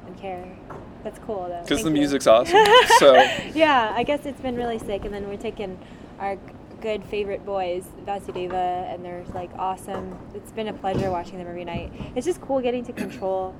and 0.06 0.18
care? 0.18 0.58
That's 1.04 1.20
cool 1.20 1.48
though. 1.48 1.62
Because 1.64 1.84
the 1.84 1.90
you. 1.90 1.96
music's 1.96 2.28
awesome. 2.28 2.66
so 2.98 3.14
yeah, 3.54 3.94
I 3.96 4.04
guess 4.04 4.26
it's 4.26 4.42
been 4.42 4.56
really 4.56 4.80
sick. 4.80 5.06
And 5.06 5.14
then 5.14 5.28
we're 5.28 5.38
taking 5.38 5.80
our 6.20 6.38
good 6.82 7.04
favorite 7.06 7.46
boys, 7.46 7.86
Vasudeva, 8.06 8.94
and 8.94 9.04
they're 9.04 9.24
like 9.34 9.52
awesome. 9.58 10.18
It's 10.34 10.52
been 10.52 10.68
a 10.68 10.74
pleasure 10.74 11.10
watching 11.12 11.38
them 11.38 11.48
every 11.48 11.66
night. 11.66 11.92
It's 12.16 12.26
just 12.26 12.42
cool 12.42 12.62
getting 12.62 12.86
to 12.86 12.94
control. 12.94 13.56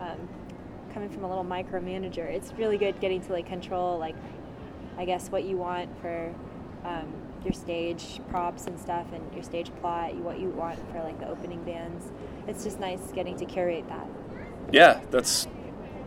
Um, 0.00 0.28
coming 0.92 1.10
from 1.10 1.24
a 1.24 1.28
little 1.28 1.44
micromanager, 1.44 2.24
it's 2.24 2.52
really 2.54 2.78
good 2.78 2.98
getting 3.00 3.20
to 3.20 3.32
like 3.32 3.46
control 3.46 3.98
like, 3.98 4.16
I 4.96 5.04
guess 5.04 5.28
what 5.28 5.44
you 5.44 5.58
want 5.58 5.90
for 6.00 6.34
um, 6.84 7.12
your 7.44 7.52
stage 7.52 8.20
props 8.30 8.66
and 8.66 8.78
stuff, 8.80 9.06
and 9.12 9.22
your 9.34 9.42
stage 9.42 9.70
plot, 9.80 10.14
what 10.16 10.38
you 10.38 10.48
want 10.48 10.78
for 10.90 11.02
like 11.02 11.18
the 11.20 11.28
opening 11.28 11.62
bands. 11.64 12.06
It's 12.48 12.64
just 12.64 12.80
nice 12.80 13.00
getting 13.12 13.36
to 13.38 13.44
curate 13.44 13.88
that. 13.88 14.08
yeah, 14.72 15.00
that's 15.10 15.46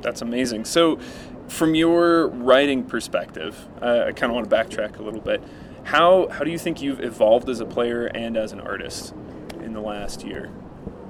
that's 0.01 0.21
amazing. 0.21 0.65
So, 0.65 0.99
from 1.47 1.75
your 1.75 2.27
writing 2.27 2.83
perspective, 2.83 3.67
uh, 3.81 4.05
I 4.07 4.11
kind 4.11 4.31
of 4.31 4.35
want 4.35 4.49
to 4.49 4.55
backtrack 4.55 4.99
a 4.99 5.03
little 5.03 5.21
bit. 5.21 5.43
How 5.83 6.27
how 6.29 6.43
do 6.43 6.51
you 6.51 6.57
think 6.57 6.81
you've 6.81 7.01
evolved 7.01 7.49
as 7.49 7.59
a 7.59 7.65
player 7.65 8.05
and 8.05 8.37
as 8.37 8.51
an 8.51 8.59
artist 8.61 9.13
in 9.61 9.73
the 9.73 9.81
last 9.81 10.25
year? 10.25 10.51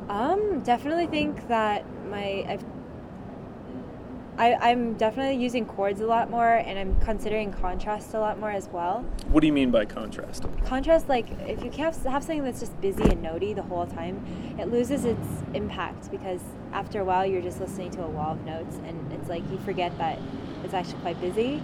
Um, 0.07 0.61
definitely 0.61 1.07
think 1.07 1.47
that 1.49 1.85
my 2.09 2.45
I've, 2.47 2.63
I 4.39 4.53
I'm 4.55 4.93
definitely 4.93 5.35
using 5.35 5.65
chords 5.65 5.99
a 5.99 6.05
lot 6.07 6.29
more, 6.29 6.53
and 6.53 6.79
I'm 6.79 6.95
considering 7.01 7.51
contrast 7.51 8.13
a 8.13 8.19
lot 8.21 8.39
more 8.39 8.51
as 8.51 8.69
well. 8.69 9.01
What 9.27 9.41
do 9.41 9.47
you 9.47 9.53
mean 9.53 9.69
by 9.69 9.83
contrast? 9.83 10.45
Contrast, 10.63 11.09
like 11.09 11.27
if 11.41 11.61
you 11.61 11.69
have 11.83 11.95
have 12.05 12.23
something 12.23 12.45
that's 12.45 12.61
just 12.61 12.79
busy 12.79 13.03
and 13.03 13.21
notey 13.23 13.53
the 13.53 13.63
whole 13.63 13.85
time, 13.85 14.25
it 14.57 14.71
loses 14.71 15.03
its 15.03 15.27
impact 15.53 16.09
because 16.09 16.39
after 16.71 17.01
a 17.01 17.03
while 17.03 17.25
you're 17.25 17.41
just 17.41 17.59
listening 17.59 17.91
to 17.91 18.03
a 18.03 18.07
wall 18.07 18.31
of 18.31 18.45
notes, 18.45 18.77
and 18.85 19.11
it's 19.11 19.27
like 19.27 19.43
you 19.51 19.57
forget 19.59 19.95
that 19.97 20.17
it's 20.63 20.73
actually 20.73 21.01
quite 21.01 21.19
busy. 21.19 21.61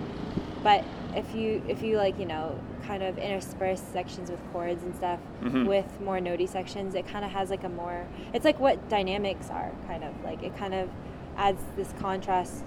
But 0.61 0.83
if 1.15 1.33
you 1.33 1.63
if 1.69 1.81
you 1.81 1.95
like 1.95 2.19
you 2.19 2.25
know 2.25 2.59
kind 2.85 3.03
of 3.03 3.17
intersperse 3.17 3.79
sections 3.93 4.29
with 4.29 4.41
chords 4.51 4.83
and 4.83 4.93
stuff 4.95 5.19
Mhm. 5.41 5.65
with 5.65 6.01
more 6.01 6.19
notey 6.19 6.47
sections, 6.47 6.93
it 6.93 7.07
kind 7.07 7.23
of 7.23 7.31
has 7.31 7.49
like 7.49 7.63
a 7.63 7.69
more 7.69 8.05
it's 8.33 8.43
like 8.43 8.59
what 8.59 8.89
dynamics 8.89 9.49
are 9.49 9.71
kind 9.87 10.03
of 10.03 10.11
like 10.25 10.43
it 10.43 10.57
kind 10.57 10.73
of 10.73 10.89
adds 11.37 11.61
this 11.75 11.93
contrast 11.99 12.63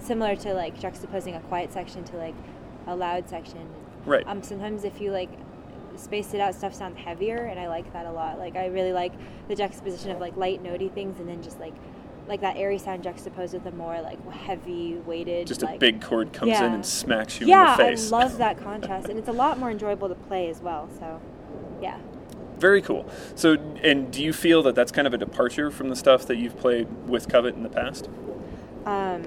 similar 0.00 0.36
to 0.36 0.54
like 0.54 0.78
juxtaposing 0.78 1.36
a 1.36 1.40
quiet 1.40 1.72
section 1.72 2.04
to 2.04 2.16
like 2.16 2.34
a 2.86 2.94
loud 2.94 3.28
section. 3.28 3.68
Right. 4.04 4.26
Um, 4.26 4.42
sometimes 4.42 4.84
if 4.84 5.00
you 5.00 5.10
like 5.10 5.30
space 5.96 6.32
it 6.34 6.40
out, 6.40 6.54
stuff 6.54 6.74
sounds 6.74 6.98
heavier, 6.98 7.44
and 7.44 7.58
I 7.58 7.68
like 7.68 7.92
that 7.92 8.06
a 8.06 8.12
lot. 8.12 8.38
Like 8.38 8.56
I 8.56 8.66
really 8.66 8.92
like 8.92 9.12
the 9.48 9.54
juxtaposition 9.54 10.10
of 10.10 10.20
like 10.20 10.36
light 10.36 10.62
notey 10.62 10.92
things, 10.92 11.18
and 11.20 11.28
then 11.28 11.42
just 11.42 11.58
like 11.60 11.74
like 12.28 12.40
that 12.42 12.56
airy 12.56 12.78
sound 12.78 13.02
juxtaposed 13.02 13.54
with 13.54 13.66
a 13.66 13.70
more 13.72 14.00
like 14.00 14.24
heavy 14.30 14.94
weighted. 15.06 15.46
Just 15.46 15.62
like, 15.62 15.76
a 15.76 15.78
big 15.78 16.00
chord 16.00 16.32
comes 16.32 16.58
in 16.58 16.72
and 16.72 16.86
smacks 16.86 17.40
you 17.40 17.46
yeah, 17.46 17.72
in 17.72 17.78
the 17.78 17.84
face. 17.84 18.12
I 18.12 18.18
love 18.18 18.38
that 18.38 18.58
contrast, 18.58 19.08
and 19.08 19.18
it's 19.18 19.28
a 19.28 19.32
lot 19.32 19.58
more 19.58 19.70
enjoyable 19.70 20.08
to 20.08 20.14
play 20.14 20.48
as 20.48 20.60
well. 20.60 20.88
So, 20.98 21.20
yeah. 21.82 21.98
Very 22.58 22.82
cool. 22.82 23.08
So, 23.34 23.54
and 23.82 24.10
do 24.12 24.22
you 24.22 24.32
feel 24.32 24.62
that 24.64 24.74
that's 24.74 24.92
kind 24.92 25.06
of 25.06 25.14
a 25.14 25.18
departure 25.18 25.70
from 25.70 25.88
the 25.88 25.96
stuff 25.96 26.26
that 26.26 26.36
you've 26.36 26.58
played 26.58 26.88
with 27.08 27.28
Covet 27.28 27.54
in 27.54 27.62
the 27.62 27.68
past? 27.68 28.08
Um, 28.84 29.22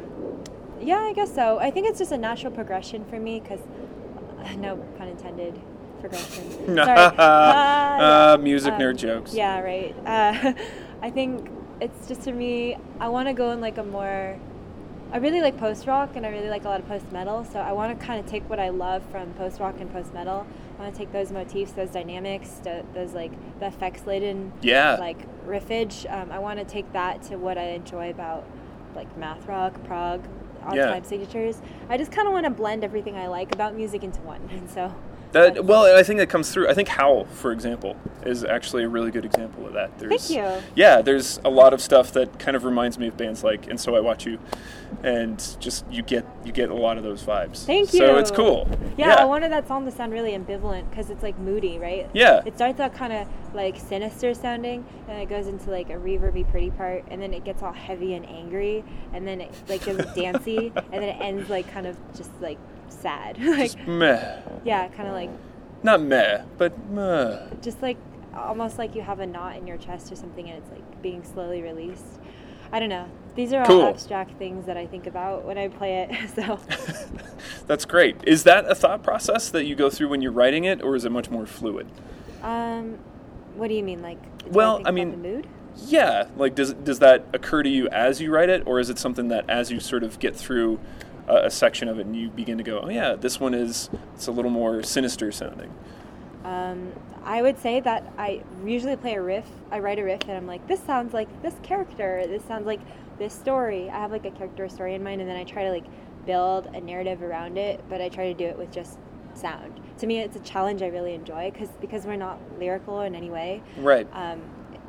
yeah, 0.81 0.99
I 0.99 1.13
guess 1.13 1.33
so. 1.33 1.59
I 1.59 1.71
think 1.71 1.87
it's 1.87 1.99
just 1.99 2.11
a 2.11 2.17
natural 2.17 2.51
progression 2.51 3.05
for 3.05 3.19
me 3.19 3.39
because, 3.39 3.59
no 4.57 4.77
pun 4.97 5.07
intended, 5.07 5.59
progression. 5.99 6.65
Sorry. 6.65 6.97
uh, 6.99 7.15
yeah. 7.17 8.37
music 8.41 8.73
Um, 8.73 8.79
nerd 8.81 8.97
jokes. 8.97 9.33
Yeah, 9.33 9.59
right. 9.61 9.95
Uh, 10.05 10.53
I 11.01 11.09
think 11.09 11.49
it's 11.79 12.07
just 12.07 12.21
for 12.21 12.33
me. 12.33 12.77
I 12.99 13.09
want 13.09 13.27
to 13.27 13.33
go 13.33 13.51
in 13.51 13.61
like 13.61 13.77
a 13.77 13.83
more. 13.83 14.37
I 15.13 15.17
really 15.17 15.41
like 15.41 15.57
post 15.57 15.87
rock 15.87 16.15
and 16.15 16.25
I 16.25 16.29
really 16.29 16.47
like 16.47 16.63
a 16.63 16.69
lot 16.69 16.79
of 16.79 16.87
post 16.87 17.11
metal. 17.11 17.43
So 17.43 17.59
I 17.59 17.73
want 17.73 17.99
to 17.99 18.05
kind 18.05 18.23
of 18.23 18.31
take 18.31 18.49
what 18.49 18.59
I 18.59 18.69
love 18.69 19.03
from 19.11 19.33
post 19.33 19.59
rock 19.59 19.75
and 19.79 19.91
post 19.91 20.13
metal. 20.13 20.47
I 20.81 20.85
want 20.85 20.95
to 20.95 20.99
take 20.99 21.11
those 21.11 21.31
motifs, 21.31 21.73
those 21.73 21.91
dynamics, 21.91 22.49
tho- 22.63 22.83
those 22.95 23.13
like 23.13 23.31
the 23.59 23.67
effects 23.67 24.07
laden 24.07 24.51
Yeah. 24.63 24.95
like 24.99 25.19
riffage. 25.45 26.11
Um, 26.11 26.31
I 26.31 26.39
want 26.39 26.57
to 26.57 26.65
take 26.65 26.91
that 26.93 27.21
to 27.23 27.37
what 27.37 27.55
I 27.57 27.65
enjoy 27.69 28.09
about 28.09 28.45
like 28.95 29.15
math 29.15 29.45
rock, 29.47 29.81
prog, 29.83 30.27
all 30.65 30.75
Yeah. 30.75 30.87
time 30.87 31.03
signatures. 31.03 31.61
I 31.87 31.97
just 31.97 32.11
kind 32.11 32.27
of 32.27 32.33
want 32.33 32.45
to 32.45 32.49
blend 32.49 32.83
everything 32.83 33.15
I 33.15 33.27
like 33.27 33.53
about 33.53 33.75
music 33.75 34.03
into 34.03 34.21
one. 34.21 34.41
And 34.51 34.67
so 34.77 34.91
That, 35.31 35.63
well, 35.63 35.85
and 35.85 35.97
I 35.97 36.03
think 36.03 36.19
that 36.19 36.29
comes 36.29 36.51
through. 36.51 36.67
I 36.67 36.73
think 36.73 36.89
Howl, 36.89 37.25
for 37.25 37.51
example, 37.51 37.95
is 38.25 38.43
actually 38.43 38.83
a 38.83 38.89
really 38.89 39.11
good 39.11 39.25
example 39.25 39.65
of 39.65 39.73
that. 39.73 39.97
There's, 39.97 40.27
Thank 40.27 40.37
you. 40.37 40.63
Yeah, 40.75 41.01
there's 41.01 41.39
a 41.45 41.49
lot 41.49 41.73
of 41.73 41.81
stuff 41.81 42.11
that 42.13 42.37
kind 42.37 42.57
of 42.57 42.65
reminds 42.65 42.97
me 42.97 43.07
of 43.07 43.17
bands 43.17 43.43
like 43.43 43.67
And 43.67 43.79
So 43.79 43.95
I 43.95 44.01
Watch 44.01 44.25
You, 44.25 44.39
and 45.03 45.37
just 45.59 45.85
you 45.89 46.01
get 46.01 46.25
you 46.43 46.51
get 46.51 46.69
a 46.69 46.75
lot 46.75 46.97
of 46.97 47.03
those 47.03 47.23
vibes. 47.23 47.65
Thank 47.65 47.93
you. 47.93 47.99
So 47.99 48.17
it's 48.17 48.31
cool. 48.31 48.69
Yeah, 48.97 49.15
I 49.15 49.25
wanted 49.25 49.51
that 49.51 49.67
song 49.67 49.85
to 49.85 49.91
sound 49.91 50.11
really 50.11 50.31
ambivalent 50.31 50.89
because 50.89 51.09
it's 51.09 51.23
like 51.23 51.37
moody, 51.39 51.79
right? 51.79 52.09
Yeah. 52.13 52.41
It 52.45 52.55
starts 52.55 52.79
out 52.79 52.93
kind 52.93 53.13
of 53.13 53.27
like 53.53 53.77
sinister 53.77 54.33
sounding, 54.33 54.85
and 55.07 55.21
it 55.21 55.29
goes 55.29 55.47
into 55.47 55.69
like 55.71 55.89
a 55.89 55.95
reverby 55.95 56.49
pretty 56.49 56.71
part, 56.71 57.05
and 57.09 57.21
then 57.21 57.33
it 57.33 57.45
gets 57.45 57.63
all 57.63 57.73
heavy 57.73 58.15
and 58.15 58.25
angry, 58.27 58.83
and 59.13 59.25
then 59.25 59.39
it 59.39 59.53
like 59.69 59.85
goes 59.85 60.03
dancey, 60.15 60.73
and 60.75 61.01
then 61.01 61.03
it 61.03 61.21
ends 61.21 61.49
like 61.49 61.71
kind 61.71 61.87
of 61.87 61.97
just 62.15 62.31
like 62.41 62.57
sad, 62.91 63.37
like 63.41 63.73
Just 63.73 63.87
meh. 63.87 64.39
yeah, 64.65 64.87
kind 64.89 65.07
of 65.07 65.13
like 65.15 65.29
Not 65.83 66.01
meh, 66.01 66.43
but 66.57 66.77
meh. 66.89 67.39
just 67.61 67.81
like 67.81 67.97
almost 68.35 68.77
like 68.77 68.95
you 68.95 69.01
have 69.01 69.19
a 69.19 69.25
knot 69.27 69.55
in 69.57 69.67
your 69.67 69.77
chest 69.77 70.11
or 70.11 70.15
something, 70.15 70.47
and 70.49 70.57
it's 70.57 70.71
like 70.71 71.01
being 71.01 71.23
slowly 71.23 71.61
released. 71.61 72.19
I 72.71 72.79
don't 72.79 72.89
know. 72.89 73.05
These 73.35 73.51
are 73.53 73.65
Cool. 73.65 73.81
all 73.81 73.87
abstract 73.89 74.37
things 74.37 74.65
that 74.65 74.77
I 74.77 74.85
think 74.87 75.07
about 75.07 75.45
when 75.45 75.57
I 75.57 75.67
play 75.69 75.99
it. 76.09 76.11
So 76.35 76.59
That's 77.67 77.85
great. 77.85 78.17
Is 78.25 78.43
that 78.43 78.69
a 78.69 78.75
thought 78.75 79.03
process 79.03 79.49
that 79.49 79.65
you 79.65 79.75
go 79.75 79.89
through 79.89 80.09
when 80.09 80.21
you're 80.21 80.31
writing 80.31 80.63
it, 80.65 80.81
or 80.81 80.95
is 80.95 81.05
it 81.05 81.11
much 81.11 81.29
more 81.29 81.45
fluid? 81.45 81.87
Um, 82.41 82.97
what 83.55 83.67
do 83.67 83.73
you 83.73 83.83
mean, 83.83 84.01
like? 84.01 84.17
Well, 84.47 84.77
think 84.77 84.87
I 84.87 84.91
mean- 84.91 85.11
the 85.11 85.17
mood. 85.17 85.47
Yeah, 85.87 86.27
like 86.35 86.53
does 86.53 86.73
does 86.73 86.99
that 86.99 87.23
occur 87.33 87.63
to 87.63 87.69
you 87.69 87.87
as 87.89 88.19
you 88.19 88.29
write 88.29 88.49
it, 88.49 88.63
or 88.67 88.79
is 88.81 88.89
it 88.89 88.99
something 88.99 89.29
that 89.29 89.49
as 89.49 89.71
you 89.71 89.79
sort 89.79 90.03
of 90.03 90.19
get 90.19 90.35
through 90.35 90.79
a, 91.31 91.45
a 91.45 91.49
section 91.51 91.87
of 91.87 91.97
it 91.99 92.05
and 92.05 92.15
you 92.15 92.29
begin 92.29 92.57
to 92.57 92.63
go, 92.63 92.81
oh 92.81 92.89
yeah, 92.89 93.15
this 93.15 93.39
one 93.39 93.53
is 93.53 93.89
it's 94.13 94.27
a 94.27 94.31
little 94.31 94.51
more 94.51 94.83
sinister 94.83 95.31
sounding. 95.31 95.73
Um, 96.43 96.91
I 97.23 97.41
would 97.41 97.59
say 97.59 97.79
that 97.81 98.11
I 98.17 98.43
usually 98.65 98.95
play 98.95 99.13
a 99.13 99.21
riff. 99.21 99.45
I 99.71 99.79
write 99.79 99.99
a 99.99 100.03
riff, 100.03 100.21
and 100.23 100.31
I'm 100.31 100.47
like, 100.47 100.67
this 100.67 100.81
sounds 100.81 101.13
like 101.13 101.41
this 101.43 101.53
character. 101.61 102.23
This 102.25 102.43
sounds 102.45 102.65
like 102.65 102.79
this 103.19 103.33
story. 103.33 103.89
I 103.89 103.99
have 103.99 104.11
like 104.11 104.25
a 104.25 104.31
character 104.31 104.67
story 104.67 104.95
in 104.95 105.03
mind, 105.03 105.21
and 105.21 105.29
then 105.29 105.37
I 105.37 105.43
try 105.43 105.63
to 105.65 105.69
like 105.69 105.85
build 106.25 106.65
a 106.73 106.81
narrative 106.81 107.21
around 107.21 107.57
it. 107.57 107.83
But 107.89 108.01
I 108.01 108.09
try 108.09 108.25
to 108.27 108.33
do 108.33 108.45
it 108.45 108.57
with 108.57 108.71
just 108.71 108.97
sound. 109.35 109.79
To 109.99 110.07
me, 110.07 110.19
it's 110.19 110.35
a 110.35 110.39
challenge 110.39 110.81
I 110.81 110.87
really 110.87 111.13
enjoy 111.13 111.51
because 111.51 111.69
because 111.79 112.05
we're 112.05 112.15
not 112.15 112.39
lyrical 112.57 113.01
in 113.01 113.13
any 113.13 113.29
way. 113.29 113.61
Right. 113.77 114.07
um, 114.13 114.41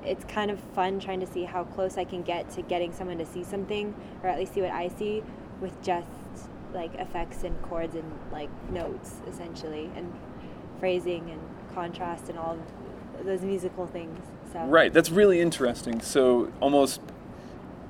it's 0.04 0.24
kind 0.24 0.50
of 0.50 0.58
fun 0.74 0.98
trying 0.98 1.20
to 1.20 1.26
see 1.26 1.44
how 1.44 1.62
close 1.62 1.96
I 1.96 2.04
can 2.04 2.22
get 2.22 2.50
to 2.52 2.62
getting 2.62 2.92
someone 2.92 3.18
to 3.18 3.26
see 3.26 3.44
something, 3.44 3.94
or 4.22 4.28
at 4.28 4.38
least 4.38 4.54
see 4.54 4.62
what 4.62 4.72
I 4.72 4.88
see, 4.88 5.22
with 5.60 5.80
just 5.82 6.08
like 6.74 6.94
effects 6.96 7.44
and 7.44 7.60
chords 7.62 7.94
and 7.94 8.10
like 8.30 8.48
notes 8.70 9.14
essentially, 9.28 9.90
and 9.96 10.12
phrasing 10.80 11.30
and 11.30 11.40
contrast 11.74 12.28
and 12.28 12.38
all 12.38 12.58
those 13.24 13.42
musical 13.42 13.86
things. 13.86 14.18
So 14.52 14.60
Right. 14.66 14.92
That's 14.92 15.10
really 15.10 15.40
interesting. 15.40 16.00
So 16.00 16.50
almost 16.60 17.00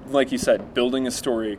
like 0.09 0.33
you 0.33 0.39
said, 0.39 0.75
building 0.75 1.07
a 1.07 1.11
story 1.11 1.59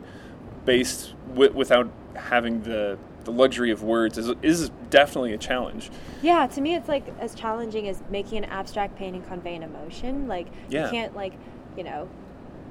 based 0.64 1.14
wi- 1.28 1.52
without 1.54 1.90
having 2.14 2.62
the 2.62 2.98
the 3.24 3.30
luxury 3.32 3.70
of 3.70 3.82
words 3.82 4.18
is 4.18 4.30
is 4.42 4.70
definitely 4.90 5.32
a 5.32 5.38
challenge. 5.38 5.90
Yeah, 6.22 6.46
to 6.46 6.60
me, 6.60 6.74
it's 6.74 6.88
like 6.88 7.06
as 7.20 7.34
challenging 7.34 7.88
as 7.88 8.02
making 8.10 8.38
an 8.38 8.44
abstract 8.44 8.96
painting 8.96 9.22
convey 9.22 9.54
an 9.56 9.62
emotion. 9.62 10.28
Like 10.28 10.46
Yeah. 10.68 10.84
you 10.84 10.90
can't 10.90 11.16
like, 11.16 11.32
you 11.76 11.84
know, 11.84 12.08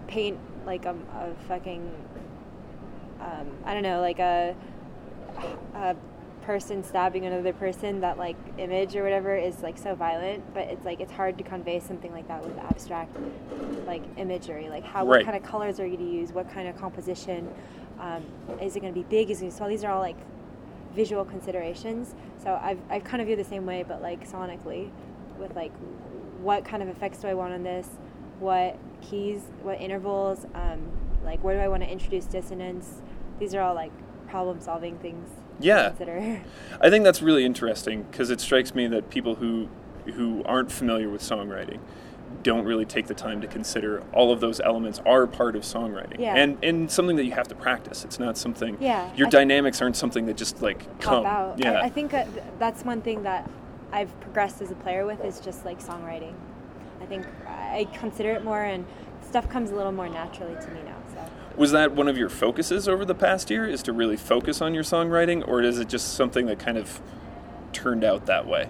paint 0.08 0.38
like 0.66 0.86
a, 0.86 0.92
a 0.92 1.34
fucking, 1.48 1.92
um, 3.24 3.48
I 3.66 3.74
don't 3.74 3.84
know, 3.84 4.02
like 4.02 4.20
a, 4.20 4.56
a 5.76 5.96
person 6.44 6.84
stabbing 6.84 7.26
another 7.26 7.54
person. 7.54 8.02
That 8.02 8.18
like 8.18 8.36
image 8.58 8.96
or 8.96 9.04
whatever 9.04 9.36
is 9.36 9.62
like 9.62 9.78
so 9.78 9.96
violent, 9.96 10.54
but 10.54 10.64
it's 10.68 10.86
like 10.86 11.00
it's 11.00 11.12
hard 11.12 11.38
to 11.38 11.44
convey 11.44 11.80
something 11.80 12.12
like 12.12 12.28
that 12.28 12.44
with 12.46 12.58
abstract 12.60 13.16
like 13.86 14.04
imagery. 14.18 14.70
Like 14.70 14.84
how 14.84 15.06
Right. 15.06 15.20
what 15.20 15.26
kind 15.26 15.38
of 15.38 15.44
colors 15.44 15.80
are 15.80 15.86
you 15.86 15.98
going 15.98 16.10
to 16.10 16.16
use? 16.16 16.32
What 16.34 16.50
kind 16.50 16.68
of 16.68 16.78
composition? 16.78 17.50
Um, 18.00 18.26
is 18.62 18.76
it 18.76 18.82
going 18.82 18.94
to 18.94 19.00
be 19.00 19.06
big? 19.08 19.30
Is 19.30 19.42
it 19.42 19.54
so? 19.54 19.68
These 19.68 19.84
are 19.84 19.92
all 19.92 20.02
like 20.02 20.18
visual 20.94 21.24
considerations. 21.26 22.14
So 22.44 22.60
I've, 22.62 22.80
I've 22.90 23.04
kind 23.04 23.22
of 23.22 23.28
viewed 23.28 23.40
the 23.40 23.44
same 23.44 23.66
way, 23.66 23.84
but 23.88 24.02
like 24.02 24.30
sonically, 24.30 24.90
with 25.40 25.56
like 25.56 25.72
what 26.42 26.66
kind 26.66 26.84
of 26.84 26.90
effects 26.90 27.20
do 27.20 27.28
I 27.28 27.34
want 27.34 27.54
on 27.54 27.64
this? 27.64 27.88
What 28.40 28.78
keys? 29.02 29.44
What 29.62 29.80
intervals? 29.80 30.46
Um, 30.54 30.82
like 31.24 31.42
where 31.44 31.56
do 31.56 31.62
I 31.62 31.68
want 31.70 31.84
to 31.84 31.90
introduce 31.90 32.26
dissonance? 32.26 33.02
These 33.40 33.54
are 33.56 33.62
all 33.62 33.76
like 33.76 33.92
problem 34.28 34.60
solving 34.62 34.98
things. 35.00 35.30
Yeah. 35.60 35.90
Consider. 35.90 36.42
I 36.82 36.90
think 36.90 37.04
that's 37.04 37.22
really 37.22 37.46
interesting 37.46 38.04
because 38.04 38.30
it 38.30 38.42
strikes 38.42 38.74
me 38.76 38.88
that 38.88 39.10
people 39.10 39.36
who 39.36 39.70
who 40.16 40.44
aren't 40.46 40.72
familiar 40.72 41.10
with 41.10 41.22
songwriting 41.22 41.80
don't 42.42 42.66
really 42.66 42.84
take 42.84 43.08
the 43.08 43.14
time 43.14 43.40
to 43.40 43.48
consider 43.48 44.04
all 44.12 44.32
of 44.34 44.42
those 44.42 44.60
elements 44.60 45.00
are 45.06 45.26
part 45.28 45.56
of 45.56 45.62
songwriting 45.62 46.20
Yeah. 46.20 46.36
and 46.36 46.58
and 46.64 46.92
something 46.92 47.16
that 47.18 47.26
you 47.26 47.32
have 47.32 47.48
to 47.50 47.56
practice. 47.56 48.04
It's 48.04 48.20
not 48.20 48.38
something 48.38 48.78
Yeah, 48.82 49.10
your 49.16 49.28
I- 49.28 49.30
dynamics 49.30 49.82
aren't 49.82 49.96
something 49.96 50.26
that 50.26 50.36
just 50.38 50.62
like 50.62 51.00
come. 51.00 51.26
Out. 51.26 51.60
Yeah. 51.60 51.74
I, 51.80 51.84
I 51.86 51.90
think 51.90 52.14
that's 52.60 52.84
one 52.84 53.02
thing 53.02 53.24
that 53.24 53.50
I've 53.92 54.20
progressed 54.22 54.62
as 54.62 54.72
a 54.72 54.76
player 54.76 55.06
with 55.06 55.24
is 55.24 55.40
just 55.40 55.64
like 55.64 55.80
songwriting. 55.80 56.34
I 57.02 57.06
think 57.06 57.26
I 57.48 57.88
consider 57.94 58.32
it 58.32 58.44
more, 58.44 58.64
and 58.64 58.86
stuff 59.22 59.48
comes 59.50 59.70
a 59.72 59.76
little 59.76 59.92
more 59.92 60.10
naturally 60.10 60.56
to 60.56 60.72
me 60.72 60.80
now. 60.84 60.96
Was 61.56 61.72
that 61.72 61.92
one 61.92 62.08
of 62.08 62.18
your 62.18 62.30
focuses 62.30 62.88
over 62.88 63.06
the 63.06 63.16
past 63.16 63.50
year? 63.52 63.66
Is 63.68 63.84
to 63.84 63.94
really 63.94 64.18
focus 64.18 64.62
on 64.62 64.74
your 64.74 64.84
songwriting, 64.84 65.48
or 65.48 65.62
is 65.62 65.78
it 65.80 65.88
just 65.88 66.14
something 66.16 66.48
that 66.48 66.60
kind 66.60 66.78
of 66.78 67.00
turned 67.74 68.04
out 68.04 68.26
that 68.26 68.48
way? 68.48 68.70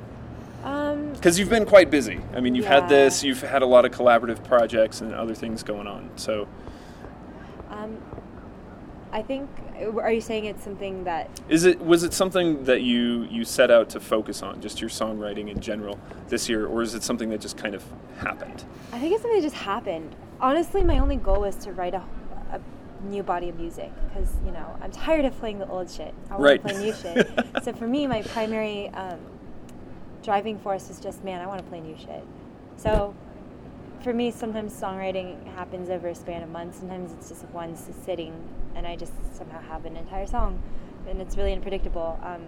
Um, 0.63 1.13
Because 1.13 1.39
you've 1.39 1.49
been 1.49 1.65
quite 1.65 1.89
busy. 1.89 2.19
I 2.35 2.39
mean, 2.39 2.55
you've 2.55 2.65
had 2.65 2.87
this, 2.89 3.23
you've 3.23 3.41
had 3.41 3.61
a 3.61 3.65
lot 3.65 3.85
of 3.85 3.91
collaborative 3.91 4.43
projects 4.45 5.01
and 5.01 5.13
other 5.13 5.35
things 5.35 5.63
going 5.63 5.87
on. 5.87 6.09
So, 6.15 6.47
Um, 7.69 7.97
I 9.11 9.21
think. 9.21 9.49
Are 10.01 10.11
you 10.11 10.21
saying 10.21 10.45
it's 10.45 10.63
something 10.63 11.03
that? 11.03 11.29
is 11.49 11.65
it 11.65 11.79
was 11.81 12.03
it 12.03 12.13
something 12.13 12.63
that 12.65 12.81
you 12.83 13.23
you 13.29 13.43
set 13.43 13.71
out 13.71 13.89
to 13.89 13.99
focus 13.99 14.41
on, 14.43 14.61
just 14.61 14.79
your 14.79 14.89
songwriting 14.89 15.49
in 15.49 15.59
general 15.59 15.99
this 16.29 16.47
year, 16.47 16.65
or 16.67 16.81
is 16.81 16.93
it 16.95 17.03
something 17.03 17.29
that 17.29 17.41
just 17.41 17.57
kind 17.57 17.75
of 17.75 17.83
happened? 18.19 18.63
I 18.93 18.99
think 18.99 19.13
it's 19.13 19.21
something 19.23 19.41
that 19.41 19.45
just 19.45 19.61
happened. 19.63 20.15
Honestly, 20.39 20.83
my 20.83 20.99
only 20.99 21.15
goal 21.17 21.41
was 21.41 21.55
to 21.57 21.71
write 21.73 21.93
a 21.95 22.03
new 23.03 23.23
body 23.23 23.49
of 23.49 23.59
music 23.59 23.91
because 24.07 24.29
you 24.45 24.51
know 24.51 24.65
I'm 24.81 24.91
tired 24.91 25.25
of 25.25 25.37
playing 25.39 25.59
the 25.59 25.67
old 25.67 25.89
shit. 25.89 26.13
I 26.29 26.33
want 26.33 26.43
Right. 26.43 26.63
to 26.63 26.69
play 26.69 26.77
new 26.77 26.93
shit. 27.01 27.29
so 27.63 27.73
for 27.73 27.87
me, 27.87 28.07
my 28.07 28.21
primary 28.23 28.89
um, 28.89 29.19
driving 30.23 30.57
force 30.59 30.89
is 30.89 30.99
just, 30.99 31.23
man, 31.23 31.41
I 31.41 31.47
want 31.47 31.59
to 31.59 31.65
play 31.65 31.81
new 31.81 31.97
shit. 31.97 32.23
So 32.77 33.13
for 34.01 34.13
me, 34.13 34.31
sometimes 34.31 34.73
songwriting 34.73 35.45
happens 35.55 35.89
over 35.89 36.07
a 36.09 36.15
span 36.15 36.43
of 36.43 36.49
months. 36.49 36.79
Sometimes 36.79 37.11
it's 37.13 37.29
just 37.29 37.43
one 37.49 37.75
sitting, 37.75 38.33
and 38.75 38.85
I 38.87 38.95
just 38.95 39.13
somehow 39.35 39.61
have 39.61 39.85
an 39.85 39.95
entire 39.97 40.25
song, 40.27 40.61
and 41.07 41.21
it's 41.21 41.37
really 41.37 41.53
unpredictable. 41.53 42.19
Um, 42.23 42.41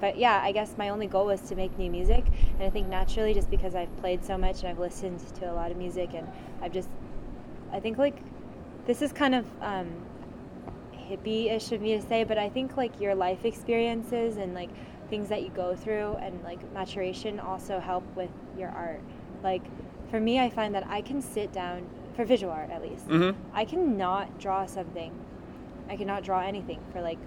but 0.00 0.16
yeah, 0.18 0.40
I 0.42 0.50
guess 0.52 0.74
my 0.76 0.88
only 0.88 1.06
goal 1.06 1.26
was 1.26 1.40
to 1.42 1.54
make 1.54 1.76
new 1.78 1.90
music, 1.90 2.24
and 2.54 2.62
I 2.64 2.70
think 2.70 2.88
naturally, 2.88 3.34
just 3.34 3.50
because 3.50 3.74
I've 3.74 3.94
played 3.98 4.24
so 4.24 4.36
much 4.36 4.60
and 4.60 4.68
I've 4.68 4.78
listened 4.78 5.20
to 5.36 5.50
a 5.50 5.54
lot 5.54 5.70
of 5.70 5.76
music, 5.76 6.10
and 6.14 6.26
I've 6.60 6.72
just, 6.72 6.88
I 7.72 7.78
think 7.80 7.98
like, 7.98 8.16
this 8.86 9.02
is 9.02 9.12
kind 9.12 9.34
of 9.34 9.46
um, 9.60 9.88
hippie-ish 10.94 11.72
of 11.72 11.80
me 11.80 11.96
to 11.96 12.06
say, 12.06 12.24
but 12.24 12.38
I 12.38 12.48
think 12.48 12.76
like 12.76 13.00
your 13.00 13.14
life 13.14 13.44
experiences 13.44 14.36
and 14.36 14.54
like 14.54 14.70
things 15.10 15.28
that 15.28 15.42
you 15.42 15.50
go 15.50 15.76
through 15.76 16.14
and 16.20 16.42
like 16.42 16.60
maturation 16.72 17.38
also 17.38 17.78
help 17.80 18.04
with 18.16 18.30
your 18.58 18.70
art. 18.70 19.00
Like 19.42 19.62
for 20.10 20.20
me, 20.20 20.40
I 20.40 20.50
find 20.50 20.74
that 20.74 20.86
I 20.88 21.00
can 21.02 21.20
sit 21.20 21.52
down 21.52 21.86
for 22.14 22.24
visual 22.24 22.52
art 22.52 22.70
at 22.70 22.82
least. 22.82 23.08
Mhm. 23.08 23.34
I 23.54 23.64
cannot 23.64 24.38
draw 24.38 24.66
something. 24.66 25.12
I 25.88 25.96
cannot 25.96 26.22
draw 26.22 26.40
anything 26.40 26.80
for 26.92 27.00
like 27.00 27.18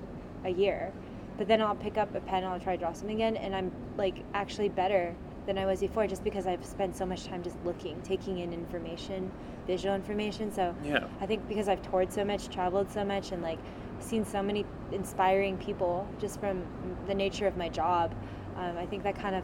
a 0.44 0.50
year. 0.50 0.91
But 1.38 1.48
then 1.48 1.62
I'll 1.62 1.76
pick 1.76 1.98
up 1.98 2.13
a 2.15 2.22
pen 2.22 2.44
and 2.44 2.54
I'll 2.54 2.60
try 2.60 2.76
to 2.76 2.80
draw 2.80 2.94
something 2.94 3.15
again 3.15 3.38
and 3.38 3.56
I'm 3.56 3.72
like 3.98 4.15
actually 4.34 4.70
better 4.70 5.13
than 5.46 5.58
I 5.58 5.65
was 5.65 5.80
before 5.80 6.08
just 6.08 6.24
because 6.24 6.48
I've 6.48 6.65
spent 6.65 6.96
so 6.96 7.06
much 7.06 7.26
time 7.26 7.44
just 7.44 7.58
looking, 7.65 8.02
taking 8.02 8.39
in 8.39 8.52
information, 8.54 9.32
visual 9.67 9.95
information. 9.95 10.51
So 10.51 10.75
Yeah. 10.84 11.06
I 11.21 11.25
think 11.25 11.47
because 11.47 11.67
I've 11.67 11.82
toured 11.89 12.12
so 12.12 12.23
much, 12.23 12.49
traveled 12.49 12.91
so 12.91 13.04
much, 13.04 13.32
and 13.32 13.41
like 13.41 13.60
seen 13.99 14.25
so 14.25 14.41
many 14.43 14.65
inspiring 14.91 15.58
people 15.58 16.08
just 16.19 16.39
from 16.39 16.63
the 17.08 17.15
nature 17.15 17.47
of 17.47 17.58
my 17.58 17.69
job, 17.69 18.13
um, 18.58 18.78
I 18.78 18.86
think 18.86 19.04
that 19.04 19.15
kind 19.17 19.36
of 19.36 19.43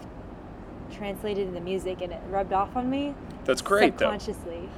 translated 0.91 1.47
into 1.47 1.61
music 1.61 2.01
and 2.01 2.11
it 2.11 2.19
rubbed 2.29 2.51
off 2.53 2.75
on 2.75 2.89
me 2.89 3.15
That's 3.45 3.61
great, 3.61 3.97
though. 3.97 4.11
subconsciously. 4.11 4.69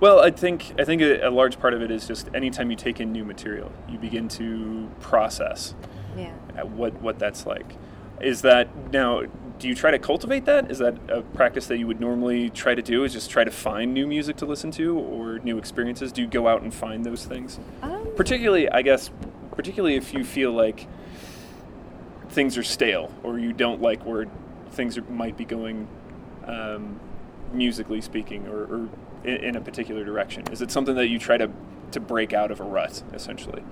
Well, 0.00 0.20
I 0.20 0.30
think 0.30 0.74
I 0.78 0.84
think 0.84 1.00
a, 1.02 1.26
a 1.28 1.30
large 1.30 1.58
part 1.58 1.72
of 1.72 1.80
it 1.80 1.90
is 1.90 2.06
just 2.06 2.28
anytime 2.34 2.70
you 2.70 2.76
take 2.76 3.00
in 3.00 3.12
new 3.12 3.24
material, 3.24 3.72
you 3.88 3.98
begin 3.98 4.28
to 4.30 4.88
process 5.00 5.74
Yeah. 6.16 6.32
what 6.64 7.00
what 7.00 7.18
that's 7.18 7.46
like. 7.46 7.76
Is 8.20 8.42
that 8.42 8.68
now? 8.92 9.22
Do 9.58 9.68
you 9.68 9.74
try 9.74 9.90
to 9.90 9.98
cultivate 9.98 10.44
that? 10.46 10.70
Is 10.70 10.78
that 10.78 10.96
a 11.08 11.22
practice 11.22 11.66
that 11.68 11.78
you 11.78 11.86
would 11.86 12.00
normally 12.00 12.50
try 12.50 12.74
to 12.74 12.82
do? 12.82 13.04
Is 13.04 13.12
just 13.12 13.30
try 13.30 13.44
to 13.44 13.50
find 13.50 13.94
new 13.94 14.06
music 14.06 14.36
to 14.36 14.46
listen 14.46 14.70
to 14.72 14.98
or 14.98 15.38
new 15.38 15.58
experiences? 15.58 16.12
Do 16.12 16.22
you 16.22 16.26
go 16.26 16.48
out 16.48 16.62
and 16.62 16.74
find 16.74 17.04
those 17.04 17.24
things? 17.24 17.58
Um, 17.82 18.08
Particularly, 18.16 18.68
I 18.68 18.82
guess, 18.82 19.10
particularly 19.52 19.96
if 19.96 20.12
you 20.12 20.24
feel 20.24 20.52
like 20.52 20.86
things 22.30 22.58
are 22.58 22.62
stale 22.62 23.12
or 23.22 23.38
you 23.38 23.52
don't 23.52 23.80
like 23.80 24.04
where 24.04 24.26
things 24.72 24.98
are, 24.98 25.02
might 25.02 25.36
be 25.36 25.44
going, 25.44 25.88
um, 26.46 26.98
musically 27.52 28.00
speaking, 28.00 28.48
or, 28.48 28.64
or 28.64 28.88
in, 29.22 29.36
in 29.36 29.56
a 29.56 29.60
particular 29.60 30.04
direction. 30.04 30.44
Is 30.50 30.60
it 30.62 30.70
something 30.70 30.96
that 30.96 31.08
you 31.08 31.18
try 31.18 31.36
to 31.38 31.50
to 31.92 32.00
break 32.00 32.32
out 32.32 32.50
of 32.50 32.58
a 32.58 32.64
rut, 32.64 33.04
essentially? 33.12 33.62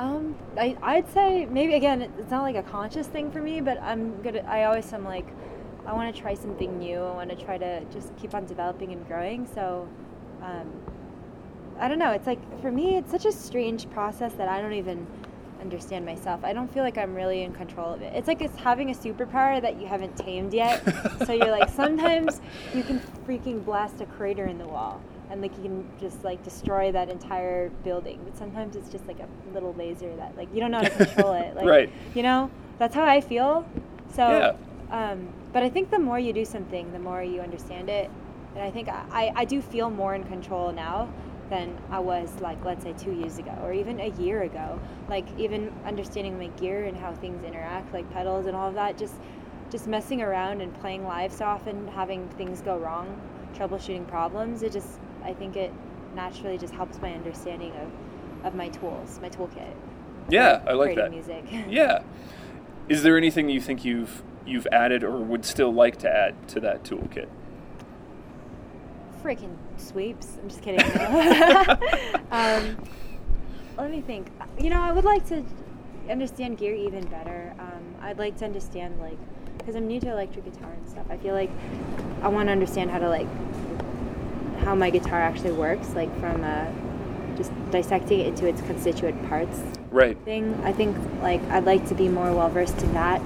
Um, 0.00 0.34
I, 0.56 0.78
I'd 0.82 1.12
say 1.12 1.44
maybe 1.44 1.74
again, 1.74 2.00
it's 2.00 2.30
not 2.30 2.40
like 2.40 2.56
a 2.56 2.62
conscious 2.62 3.06
thing 3.06 3.30
for 3.30 3.42
me, 3.42 3.60
but 3.60 3.78
I'm 3.82 4.12
good. 4.22 4.36
At, 4.36 4.48
I 4.48 4.64
always 4.64 4.90
am 4.94 5.04
like, 5.04 5.26
I 5.84 5.92
want 5.92 6.14
to 6.14 6.18
try 6.18 6.32
something 6.32 6.78
new. 6.78 6.96
I 6.96 7.14
want 7.14 7.28
to 7.28 7.36
try 7.36 7.58
to 7.58 7.84
just 7.92 8.16
keep 8.16 8.34
on 8.34 8.46
developing 8.46 8.92
and 8.92 9.06
growing. 9.06 9.46
So, 9.54 9.86
um, 10.42 10.72
I 11.78 11.86
don't 11.86 11.98
know. 11.98 12.12
It's 12.12 12.26
like 12.26 12.40
for 12.62 12.72
me, 12.72 12.96
it's 12.96 13.10
such 13.10 13.26
a 13.26 13.32
strange 13.32 13.90
process 13.90 14.32
that 14.34 14.48
I 14.48 14.62
don't 14.62 14.72
even 14.72 15.06
understand 15.60 16.06
myself. 16.06 16.44
I 16.44 16.54
don't 16.54 16.72
feel 16.72 16.82
like 16.82 16.96
I'm 16.96 17.14
really 17.14 17.42
in 17.42 17.52
control 17.52 17.92
of 17.92 18.00
it. 18.00 18.14
It's 18.14 18.26
like 18.26 18.40
it's 18.40 18.56
having 18.56 18.90
a 18.90 18.94
superpower 18.94 19.60
that 19.60 19.78
you 19.78 19.86
haven't 19.86 20.16
tamed 20.16 20.54
yet. 20.54 20.82
so 21.26 21.34
you're 21.34 21.50
like 21.50 21.68
sometimes 21.68 22.40
you 22.74 22.84
can 22.84 23.00
freaking 23.28 23.62
blast 23.62 24.00
a 24.00 24.06
crater 24.06 24.46
in 24.46 24.56
the 24.56 24.66
wall 24.66 25.02
and 25.30 25.40
like 25.40 25.56
you 25.56 25.62
can 25.62 25.88
just 26.00 26.24
like 26.24 26.42
destroy 26.42 26.90
that 26.92 27.08
entire 27.08 27.70
building. 27.84 28.20
But 28.24 28.36
sometimes 28.36 28.76
it's 28.76 28.88
just 28.90 29.06
like 29.06 29.20
a 29.20 29.28
little 29.54 29.72
laser 29.74 30.14
that 30.16 30.36
like 30.36 30.52
you 30.52 30.60
don't 30.60 30.70
know 30.70 30.78
how 30.78 30.84
to 30.84 30.90
control 31.04 31.32
it. 31.34 31.54
Like 31.54 31.66
Right. 31.66 31.90
you 32.14 32.22
know, 32.22 32.50
that's 32.78 32.94
how 32.94 33.04
I 33.04 33.20
feel. 33.20 33.66
So 34.14 34.28
Yeah. 34.28 34.52
um 34.90 35.28
but 35.52 35.62
I 35.62 35.68
think 35.70 35.90
the 35.90 35.98
more 35.98 36.18
you 36.18 36.32
do 36.32 36.44
something, 36.44 36.92
the 36.92 36.98
more 36.98 37.22
you 37.22 37.40
understand 37.40 37.88
it. 37.88 38.10
And 38.54 38.64
I 38.64 38.70
think 38.70 38.88
I, 38.88 39.04
I, 39.12 39.32
I 39.36 39.44
do 39.44 39.60
feel 39.62 39.90
more 39.90 40.14
in 40.14 40.24
control 40.24 40.72
now 40.72 41.08
than 41.48 41.76
I 41.90 41.98
was 42.00 42.28
like 42.40 42.64
let's 42.64 42.82
say 42.82 42.92
two 42.92 43.12
years 43.12 43.38
ago 43.38 43.56
or 43.62 43.72
even 43.72 44.00
a 44.00 44.08
year 44.20 44.42
ago. 44.42 44.80
Like 45.08 45.26
even 45.38 45.72
understanding 45.86 46.38
my 46.38 46.48
gear 46.60 46.84
and 46.84 46.96
how 46.96 47.12
things 47.14 47.44
interact, 47.44 47.92
like 47.92 48.10
pedals 48.12 48.46
and 48.46 48.56
all 48.56 48.68
of 48.68 48.74
that, 48.74 48.98
just 48.98 49.14
just 49.70 49.86
messing 49.86 50.20
around 50.20 50.60
and 50.60 50.74
playing 50.80 51.04
live 51.06 51.32
so 51.32 51.44
often, 51.44 51.86
having 51.88 52.28
things 52.30 52.60
go 52.60 52.76
wrong, 52.76 53.20
troubleshooting 53.54 54.06
problems, 54.08 54.64
it 54.64 54.72
just 54.72 54.98
I 55.24 55.34
think 55.34 55.56
it 55.56 55.72
naturally 56.14 56.58
just 56.58 56.74
helps 56.74 57.00
my 57.00 57.12
understanding 57.12 57.72
of, 57.72 58.46
of 58.46 58.54
my 58.54 58.68
tools, 58.68 59.18
my 59.22 59.28
toolkit. 59.28 59.74
Yeah, 60.28 60.62
I 60.66 60.72
like 60.72 60.96
that. 60.96 61.10
music. 61.10 61.44
Yeah. 61.68 62.02
Is 62.88 63.02
there 63.02 63.16
anything 63.16 63.48
you 63.48 63.60
think 63.60 63.84
you've 63.84 64.22
you've 64.44 64.66
added 64.72 65.04
or 65.04 65.18
would 65.18 65.44
still 65.44 65.72
like 65.72 65.98
to 65.98 66.10
add 66.10 66.48
to 66.48 66.60
that 66.60 66.82
toolkit? 66.82 67.28
freaking 69.22 69.56
sweeps. 69.76 70.38
I'm 70.42 70.48
just 70.48 70.62
kidding. 70.62 70.80
um, 72.30 72.76
let 73.76 73.90
me 73.90 74.00
think. 74.00 74.28
You 74.58 74.70
know, 74.70 74.80
I 74.80 74.92
would 74.92 75.04
like 75.04 75.26
to 75.28 75.44
understand 76.08 76.58
gear 76.58 76.74
even 76.74 77.06
better. 77.06 77.54
Um, 77.58 77.94
I'd 78.00 78.18
like 78.18 78.36
to 78.38 78.44
understand 78.44 79.00
like 79.00 79.18
because 79.58 79.74
I'm 79.74 79.86
new 79.86 80.00
to 80.00 80.10
electric 80.10 80.44
guitar 80.46 80.72
and 80.72 80.88
stuff. 80.88 81.06
I 81.10 81.16
feel 81.18 81.34
like 81.34 81.50
I 82.22 82.28
want 82.28 82.48
to 82.48 82.52
understand 82.52 82.90
how 82.90 82.98
to 82.98 83.08
like 83.08 83.28
how 84.60 84.74
my 84.74 84.90
guitar 84.90 85.20
actually 85.20 85.52
works, 85.52 85.90
like 85.94 86.10
from 86.20 86.44
uh, 86.44 86.66
just 87.36 87.52
dissecting 87.70 88.20
it 88.20 88.26
into 88.28 88.46
its 88.46 88.60
constituent 88.62 89.28
parts 89.28 89.60
Right. 89.90 90.16
thing. 90.24 90.54
I 90.64 90.72
think 90.72 90.96
like 91.20 91.42
I'd 91.50 91.64
like 91.64 91.86
to 91.88 91.94
be 91.94 92.08
more 92.08 92.32
well 92.32 92.48
versed 92.48 92.80
in 92.82 92.92
that. 92.94 93.20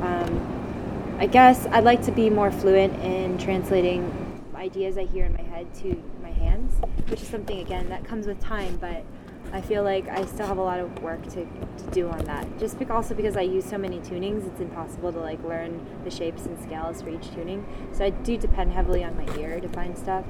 Um, 0.00 1.16
I 1.18 1.26
guess 1.26 1.66
I'd 1.66 1.84
like 1.84 2.02
to 2.04 2.12
be 2.12 2.30
more 2.30 2.50
fluent 2.50 2.94
in 3.02 3.38
translating 3.38 4.22
ideas 4.54 4.98
I 4.98 5.04
hear 5.04 5.26
in 5.26 5.32
my 5.34 5.42
head 5.42 5.72
to 5.82 6.02
my 6.22 6.30
hands, 6.30 6.74
which 7.08 7.22
is 7.22 7.28
something 7.28 7.60
again 7.60 7.88
that 7.90 8.04
comes 8.04 8.26
with 8.26 8.40
time. 8.40 8.76
But 8.78 9.04
I 9.52 9.60
feel 9.60 9.82
like 9.82 10.08
I 10.08 10.24
still 10.26 10.46
have 10.46 10.58
a 10.58 10.62
lot 10.62 10.80
of 10.80 11.02
work 11.02 11.22
to, 11.24 11.44
to 11.44 11.90
do 11.92 12.08
on 12.08 12.24
that. 12.24 12.46
Just 12.58 12.80
also 12.90 13.14
because 13.14 13.36
I 13.36 13.42
use 13.42 13.64
so 13.64 13.78
many 13.78 14.00
tunings, 14.00 14.46
it's 14.46 14.60
impossible 14.60 15.12
to 15.12 15.20
like 15.20 15.42
learn 15.44 15.84
the 16.04 16.10
shapes 16.10 16.46
and 16.46 16.60
scales 16.62 17.02
for 17.02 17.10
each 17.10 17.30
tuning. 17.32 17.64
So 17.92 18.04
I 18.04 18.10
do 18.10 18.36
depend 18.36 18.72
heavily 18.72 19.04
on 19.04 19.16
my 19.16 19.36
ear 19.38 19.60
to 19.60 19.68
find 19.68 19.96
stuff. 19.96 20.24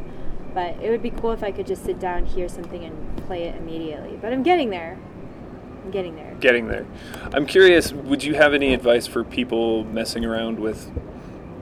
But 0.56 0.82
it 0.82 0.88
would 0.90 1.02
be 1.02 1.10
cool 1.10 1.32
if 1.32 1.42
I 1.44 1.52
could 1.52 1.66
just 1.66 1.84
sit 1.84 2.00
down, 2.00 2.24
hear 2.24 2.48
something, 2.48 2.82
and 2.82 3.22
play 3.26 3.42
it 3.42 3.56
immediately. 3.56 4.18
But 4.22 4.32
I'm 4.32 4.42
getting 4.42 4.70
there. 4.70 4.96
I'm 5.84 5.90
getting 5.90 6.16
there. 6.16 6.34
Getting 6.40 6.66
there. 6.68 6.86
I'm 7.34 7.44
curious, 7.44 7.92
would 7.92 8.24
you 8.24 8.36
have 8.36 8.54
any 8.54 8.72
advice 8.72 9.06
for 9.06 9.22
people 9.22 9.84
messing 9.84 10.24
around 10.24 10.58
with 10.58 10.90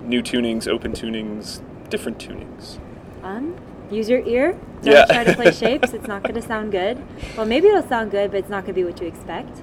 new 0.03 0.23
tunings, 0.23 0.69
open 0.69 0.93
tunings, 0.93 1.61
different 1.91 2.19
tunings? 2.19 2.79
Um, 3.25 3.57
use 3.91 4.09
your 4.09 4.21
ear. 4.21 4.53
Don't 4.83 4.95
Yeah. 4.95 5.07
try 5.07 5.25
to 5.25 5.35
play 5.35 5.51
shapes. 5.65 5.93
It's 5.93 6.07
not 6.07 6.23
going 6.23 6.37
to 6.37 6.43
sound 6.43 6.71
good. 6.71 7.03
Well, 7.37 7.47
maybe 7.47 7.67
it'll 7.67 7.83
sound 7.89 8.13
good, 8.13 8.31
but 8.31 8.37
it's 8.39 8.49
not 8.49 8.63
going 8.65 8.75
to 8.77 8.81
be 8.81 8.85
what 8.85 9.01
you 9.01 9.09
expect. 9.09 9.59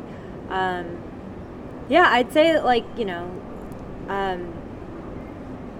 Um, 0.50 0.98
yeah, 1.88 2.10
I'd 2.12 2.34
say 2.34 2.60
like 2.60 2.84
you 2.98 3.06
know, 3.06 3.32
um, 4.10 4.54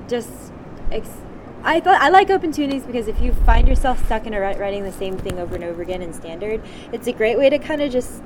just 0.08 0.30
ex- 0.90 1.10
I 1.64 1.80
thought 1.80 2.02
I 2.02 2.10
like 2.10 2.32
open 2.32 2.52
tunings 2.52 2.88
because 2.88 3.08
if 3.08 3.22
you 3.22 3.34
find 3.34 3.68
yourself 3.68 4.04
stuck 4.06 4.26
in 4.26 4.34
a 4.34 4.40
rut 4.40 4.58
writing 4.58 4.84
the 4.84 4.92
same 4.92 5.16
thing 5.16 5.38
over 5.38 5.54
and 5.54 5.64
over 5.64 5.84
again 5.84 6.02
in 6.02 6.12
standard, 6.12 6.60
it's 6.92 7.06
a 7.06 7.14
great 7.14 7.38
way 7.38 7.52
to 7.52 7.60
kind 7.60 7.84
of 7.84 7.92
just 7.92 8.24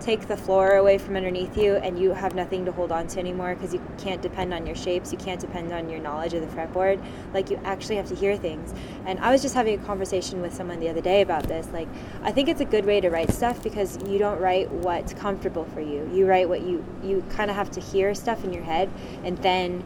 take 0.00 0.26
the 0.28 0.36
floor 0.36 0.76
away 0.76 0.96
from 0.96 1.16
underneath 1.16 1.56
you 1.58 1.74
and 1.76 1.98
you 1.98 2.12
have 2.12 2.34
nothing 2.34 2.64
to 2.64 2.72
hold 2.72 2.92
on 2.92 3.06
to 3.08 3.18
anymore 3.18 3.54
because 3.54 3.74
you 3.74 3.82
can't 3.98 4.22
depend 4.22 4.54
on 4.54 4.64
your 4.64 4.76
shapes 4.76 5.10
you 5.10 5.18
can't 5.18 5.40
depend 5.40 5.72
on 5.72 5.88
your 5.90 5.98
knowledge 5.98 6.32
of 6.32 6.40
the 6.40 6.56
fretboard. 6.56 7.02
Like 7.34 7.50
you 7.50 7.60
actually 7.64 7.96
have 7.96 8.06
to 8.08 8.14
hear 8.14 8.36
things. 8.36 8.72
And 9.04 9.18
i 9.20 9.30
was 9.30 9.42
just 9.42 9.54
having 9.54 9.78
a 9.78 9.84
conversation 9.84 10.40
with 10.40 10.54
someone 10.54 10.80
the 10.80 10.88
other 10.88 11.02
day 11.02 11.20
about 11.20 11.42
this 11.44 11.66
like 11.74 11.88
i 12.22 12.32
think 12.32 12.48
it's 12.48 12.60
a 12.62 12.64
good 12.64 12.86
way 12.86 13.00
to 13.00 13.10
write 13.10 13.32
stuff 13.32 13.62
because 13.62 13.98
you 14.06 14.18
don't 14.18 14.40
write 14.40 14.70
what's 14.70 15.12
comfortable 15.12 15.66
for 15.74 15.82
you. 15.82 16.08
You 16.10 16.26
write 16.26 16.48
what 16.48 16.62
you 16.62 16.84
you 17.04 17.22
kind 17.28 17.50
of 17.50 17.56
have 17.56 17.70
to 17.72 17.80
hear 17.80 18.14
stuff 18.14 18.44
in 18.44 18.52
your 18.52 18.64
head 18.64 18.88
and 19.24 19.36
then 19.38 19.84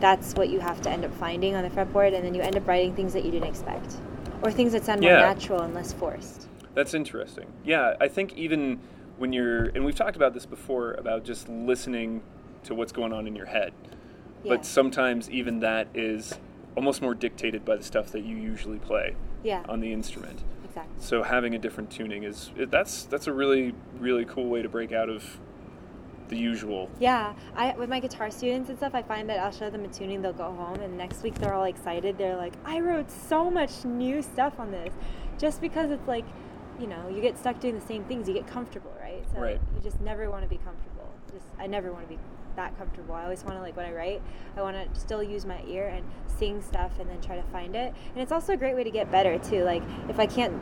that's 0.00 0.32
what 0.34 0.48
you 0.50 0.60
have 0.60 0.80
to 0.82 0.90
end 0.90 1.04
up 1.04 1.14
finding 1.14 1.54
on 1.54 1.62
the 1.62 1.70
fretboard 1.70 2.14
and 2.14 2.24
then 2.24 2.34
you 2.34 2.42
end 2.42 2.56
up 2.56 2.66
writing 2.66 2.94
things 2.94 3.12
that 3.12 3.24
you 3.24 3.30
didn't 3.30 3.48
expect 3.48 3.96
or 4.42 4.50
things 4.52 4.72
that 4.72 4.84
sound 4.84 5.00
more 5.00 5.10
natural 5.10 5.62
and 5.62 5.74
less 5.74 5.92
forced 5.92 6.46
That's 6.74 6.92
interesting. 6.94 7.46
Yeah, 7.64 7.94
I 8.00 8.08
think 8.08 8.34
even 8.34 8.80
when 9.16 9.32
you're, 9.32 9.64
and 9.66 9.82
we've 9.84 9.94
talked 9.94 10.16
about 10.16 10.34
this 10.34 10.44
before 10.44 10.92
about 10.92 11.24
just 11.24 11.48
listening 11.48 12.20
to 12.64 12.74
what's 12.74 12.92
going 12.92 13.14
on 13.14 13.26
in 13.26 13.34
your 13.34 13.46
head, 13.46 13.72
Yeah. 14.44 14.56
but 14.56 14.66
sometimes 14.66 15.30
even 15.30 15.60
that 15.60 15.88
is 15.94 16.38
almost 16.76 17.00
more 17.00 17.14
dictated 17.14 17.64
by 17.64 17.76
the 17.76 17.82
stuff 17.82 18.10
that 18.12 18.24
you 18.24 18.36
usually 18.36 18.78
play 18.78 19.16
yeah 19.42 19.62
on 19.68 19.80
the 19.80 19.90
instrument. 19.92 20.42
exactly 20.66 20.94
So 20.98 21.22
having 21.22 21.54
a 21.54 21.58
different 21.58 21.90
tuning 21.90 22.22
is 22.24 22.50
that's 22.68 23.04
that's 23.04 23.26
a 23.26 23.32
really 23.32 23.74
really 23.98 24.26
cool 24.26 24.48
way 24.50 24.60
to 24.60 24.68
break 24.68 24.92
out 24.92 25.08
of 25.08 25.38
the 26.28 26.36
usual. 26.36 26.88
Yeah, 26.98 27.34
I 27.54 27.74
with 27.76 27.88
my 27.88 28.00
guitar 28.00 28.30
students 28.30 28.68
and 28.68 28.78
stuff, 28.78 28.94
I 28.94 29.02
find 29.02 29.28
that 29.30 29.38
I'll 29.40 29.52
show 29.52 29.70
them 29.70 29.84
a 29.84 29.88
tuning, 29.88 30.22
they'll 30.22 30.32
go 30.32 30.52
home, 30.52 30.80
and 30.80 30.96
next 30.96 31.22
week 31.22 31.34
they're 31.36 31.54
all 31.54 31.64
excited. 31.64 32.18
They're 32.18 32.36
like, 32.36 32.54
"I 32.64 32.80
wrote 32.80 33.10
so 33.10 33.50
much 33.50 33.84
new 33.84 34.22
stuff 34.22 34.58
on 34.58 34.70
this," 34.70 34.92
just 35.38 35.60
because 35.60 35.90
it's 35.90 36.06
like, 36.08 36.24
you 36.80 36.86
know, 36.86 37.08
you 37.08 37.20
get 37.20 37.38
stuck 37.38 37.60
doing 37.60 37.74
the 37.78 37.86
same 37.86 38.04
things, 38.04 38.28
you 38.28 38.34
get 38.34 38.46
comfortable, 38.46 38.92
right? 39.00 39.24
So 39.34 39.40
Right. 39.40 39.60
you 39.74 39.80
just 39.82 40.00
never 40.00 40.30
want 40.30 40.42
to 40.42 40.48
be 40.48 40.58
comfortable. 40.58 41.08
Just 41.32 41.46
I 41.58 41.66
never 41.66 41.92
want 41.92 42.08
to 42.08 42.14
be 42.14 42.18
that 42.56 42.76
comfortable. 42.78 43.14
I 43.14 43.24
always 43.24 43.44
want 43.44 43.56
to 43.56 43.62
like 43.62 43.76
when 43.76 43.86
I 43.86 43.92
write, 43.92 44.22
I 44.56 44.62
want 44.62 44.76
to 44.76 45.00
still 45.00 45.22
use 45.22 45.44
my 45.44 45.60
ear 45.66 45.88
and 45.88 46.04
sing 46.26 46.62
stuff, 46.62 46.98
and 46.98 47.08
then 47.08 47.20
try 47.20 47.36
to 47.36 47.42
find 47.44 47.74
it. 47.76 47.94
And 48.12 48.22
it's 48.22 48.32
also 48.32 48.52
a 48.54 48.56
great 48.56 48.74
way 48.74 48.84
to 48.84 48.90
get 48.90 49.10
better 49.10 49.38
too. 49.38 49.62
Like 49.64 49.82
if 50.08 50.18
I 50.18 50.26
can't 50.26 50.54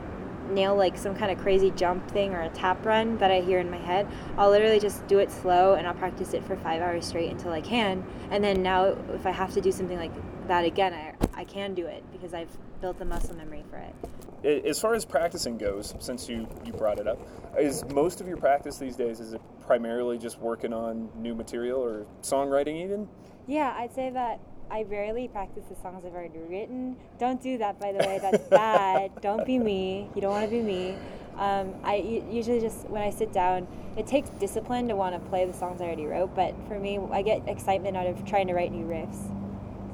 nail 0.49 0.75
like 0.75 0.97
some 0.97 1.15
kind 1.15 1.31
of 1.31 1.37
crazy 1.37 1.71
jump 1.71 2.09
thing 2.11 2.33
or 2.33 2.41
a 2.41 2.49
tap 2.49 2.85
run 2.85 3.17
that 3.17 3.31
I 3.31 3.41
hear 3.41 3.59
in 3.59 3.69
my 3.69 3.77
head, 3.77 4.07
I'll 4.37 4.49
literally 4.49 4.79
just 4.79 5.05
do 5.07 5.19
it 5.19 5.31
slow 5.31 5.73
and 5.73 5.87
I'll 5.87 5.93
practice 5.93 6.33
it 6.33 6.43
for 6.45 6.55
five 6.57 6.81
hours 6.81 7.05
straight 7.05 7.31
until 7.31 7.51
I 7.51 7.61
can. 7.61 8.05
And 8.31 8.43
then 8.43 8.61
now, 8.61 8.95
if 9.13 9.25
I 9.25 9.31
have 9.31 9.53
to 9.53 9.61
do 9.61 9.71
something 9.71 9.97
like 9.97 10.11
that 10.47 10.65
again, 10.65 10.93
I, 10.93 11.13
I 11.33 11.43
can 11.43 11.73
do 11.73 11.85
it 11.85 12.03
because 12.11 12.33
I've 12.33 12.55
built 12.81 12.99
the 12.99 13.05
muscle 13.05 13.35
memory 13.35 13.63
for 13.69 13.77
it. 13.77 14.65
As 14.65 14.79
far 14.79 14.93
as 14.93 15.05
practicing 15.05 15.57
goes, 15.57 15.95
since 15.99 16.29
you 16.29 16.47
you 16.63 16.71
brought 16.71 16.99
it 16.99 17.07
up, 17.07 17.19
is 17.57 17.83
most 17.85 18.21
of 18.21 18.27
your 18.27 18.37
practice 18.37 18.77
these 18.77 18.95
days 18.95 19.19
is 19.19 19.33
it 19.33 19.41
primarily 19.65 20.19
just 20.19 20.39
working 20.39 20.71
on 20.71 21.09
new 21.15 21.33
material 21.33 21.81
or 21.81 22.05
songwriting 22.21 22.83
even? 22.83 23.07
Yeah, 23.47 23.73
I'd 23.75 23.93
say 23.93 24.11
that 24.11 24.39
I 24.69 24.83
rarely 24.83 25.27
practice 25.27 25.65
the 25.69 25.75
songs 25.75 26.03
I've 26.05 26.13
already 26.13 26.39
written. 26.39 26.95
Don't 27.19 27.41
do 27.41 27.57
that, 27.59 27.79
by 27.79 27.91
the 27.91 27.99
way. 27.99 28.19
That's 28.21 28.43
bad. 28.49 29.11
Don't 29.21 29.45
be 29.45 29.57
me. 29.59 30.09
You 30.15 30.21
don't 30.21 30.31
want 30.31 30.45
to 30.45 30.51
be 30.51 30.61
me. 30.61 30.97
Um, 31.37 31.73
I 31.83 31.95
usually 32.29 32.61
just 32.61 32.87
when 32.89 33.01
I 33.01 33.09
sit 33.09 33.33
down, 33.33 33.67
it 33.97 34.07
takes 34.07 34.29
discipline 34.31 34.87
to 34.87 34.95
want 34.95 35.15
to 35.15 35.29
play 35.29 35.45
the 35.45 35.53
songs 35.53 35.81
I 35.81 35.85
already 35.85 36.05
wrote. 36.05 36.33
But 36.35 36.55
for 36.67 36.79
me, 36.79 36.99
I 37.11 37.21
get 37.21 37.47
excitement 37.47 37.97
out 37.97 38.07
of 38.07 38.25
trying 38.25 38.47
to 38.47 38.53
write 38.53 38.71
new 38.71 38.85
riffs. 38.85 39.27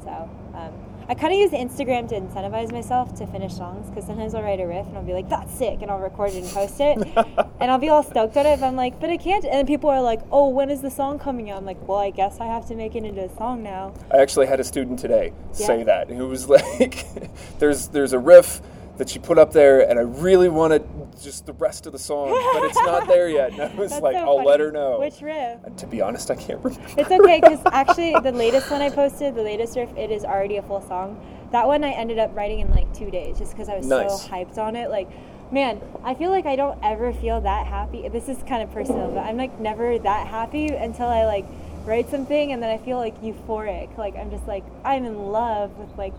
So 0.03 0.29
um, 0.53 0.73
I 1.09 1.15
kind 1.15 1.33
of 1.33 1.39
use 1.39 1.51
Instagram 1.51 2.07
to 2.09 2.15
incentivize 2.15 2.71
myself 2.71 3.13
to 3.15 3.27
finish 3.27 3.53
songs 3.53 3.89
because 3.89 4.05
sometimes 4.05 4.33
I'll 4.33 4.43
write 4.43 4.59
a 4.59 4.67
riff 4.67 4.87
and 4.87 4.97
I'll 4.97 5.03
be 5.03 5.13
like, 5.13 5.29
"That's 5.29 5.53
sick," 5.53 5.81
and 5.81 5.91
I'll 5.91 5.99
record 5.99 6.31
it 6.31 6.43
and 6.43 6.51
post 6.51 6.79
it, 6.79 6.97
and 7.59 7.71
I'll 7.71 7.79
be 7.79 7.89
all 7.89 8.03
stoked 8.03 8.37
on 8.37 8.45
it. 8.45 8.59
But 8.59 8.67
I'm 8.67 8.75
like, 8.75 8.99
"But 8.99 9.09
I 9.09 9.17
can't." 9.17 9.43
And 9.43 9.53
then 9.53 9.67
people 9.67 9.89
are 9.89 10.01
like, 10.01 10.21
"Oh, 10.31 10.49
when 10.49 10.69
is 10.69 10.81
the 10.81 10.91
song 10.91 11.19
coming 11.19 11.49
out?" 11.49 11.57
I'm 11.57 11.65
like, 11.65 11.87
"Well, 11.87 11.97
I 11.97 12.11
guess 12.11 12.39
I 12.39 12.45
have 12.45 12.67
to 12.67 12.75
make 12.75 12.95
it 12.95 13.03
into 13.03 13.23
a 13.23 13.35
song 13.35 13.63
now." 13.63 13.93
I 14.11 14.17
actually 14.17 14.47
had 14.47 14.59
a 14.59 14.63
student 14.63 14.99
today 14.99 15.33
say 15.51 15.83
that 15.83 16.09
who 16.09 16.27
was 16.27 16.47
like, 16.57 17.05
"There's 17.59 17.87
there's 17.89 18.13
a 18.13 18.19
riff 18.19 18.61
that 19.01 19.09
she 19.09 19.17
put 19.17 19.39
up 19.39 19.51
there, 19.51 19.89
and 19.89 19.97
I 19.97 20.03
really 20.03 20.47
wanted 20.47 20.87
just 21.19 21.47
the 21.47 21.53
rest 21.53 21.87
of 21.87 21.91
the 21.91 21.97
song, 21.97 22.29
but 22.53 22.63
it's 22.65 22.75
not 22.75 23.07
there 23.07 23.27
yet." 23.27 23.51
And 23.53 23.61
I 23.63 23.75
was 23.75 23.89
That's 23.89 24.03
like, 24.03 24.15
so 24.15 24.27
"I'll 24.27 24.45
let 24.45 24.59
her 24.59 24.71
know." 24.71 24.99
Which 24.99 25.21
riff? 25.21 25.57
And 25.63 25.75
to 25.79 25.87
be 25.87 26.01
honest, 26.03 26.29
I 26.29 26.35
can't 26.35 26.59
remember. 26.63 26.85
It's 26.95 27.09
okay 27.09 27.39
because 27.41 27.59
actually 27.71 28.13
the 28.21 28.31
latest 28.31 28.69
one 28.69 28.79
I 28.79 28.91
posted, 28.91 29.33
the 29.33 29.41
latest 29.41 29.75
riff, 29.75 29.89
it 29.97 30.11
is 30.11 30.23
already 30.23 30.57
a 30.57 30.61
full 30.61 30.81
song. 30.87 31.19
That 31.51 31.65
one 31.65 31.83
I 31.83 31.89
ended 31.93 32.19
up 32.19 32.35
writing 32.35 32.59
in 32.59 32.69
like 32.69 32.93
two 32.93 33.09
days 33.09 33.39
just 33.39 33.53
because 33.53 33.69
I 33.69 33.75
was 33.75 33.87
Nice. 33.87 34.21
so 34.21 34.29
hyped 34.29 34.59
on 34.59 34.75
it. 34.75 34.91
Like 34.91 35.09
Man, 35.51 35.81
I 36.05 36.13
feel 36.13 36.29
like 36.29 36.45
I 36.45 36.55
don't 36.55 36.79
ever 36.81 37.11
feel 37.11 37.41
that 37.41 37.67
happy. 37.67 38.07
This 38.07 38.29
is 38.29 38.37
kind 38.43 38.63
of 38.63 38.71
personal, 38.71 39.09
but 39.11 39.25
I'm 39.25 39.35
like 39.35 39.59
never 39.59 39.97
that 39.99 40.27
happy 40.27 40.67
until 40.67 41.07
I 41.07 41.25
like 41.25 41.45
write 41.85 42.09
something 42.09 42.53
and 42.53 42.61
then 42.63 42.69
I 42.69 42.77
feel 42.77 42.97
like 42.97 43.19
euphoric. 43.21 43.97
Like 43.97 44.15
I'm 44.15 44.29
just 44.31 44.47
like 44.47 44.63
I'm 44.85 45.03
in 45.05 45.17
love 45.31 45.75
with 45.77 45.97
like 45.97 46.13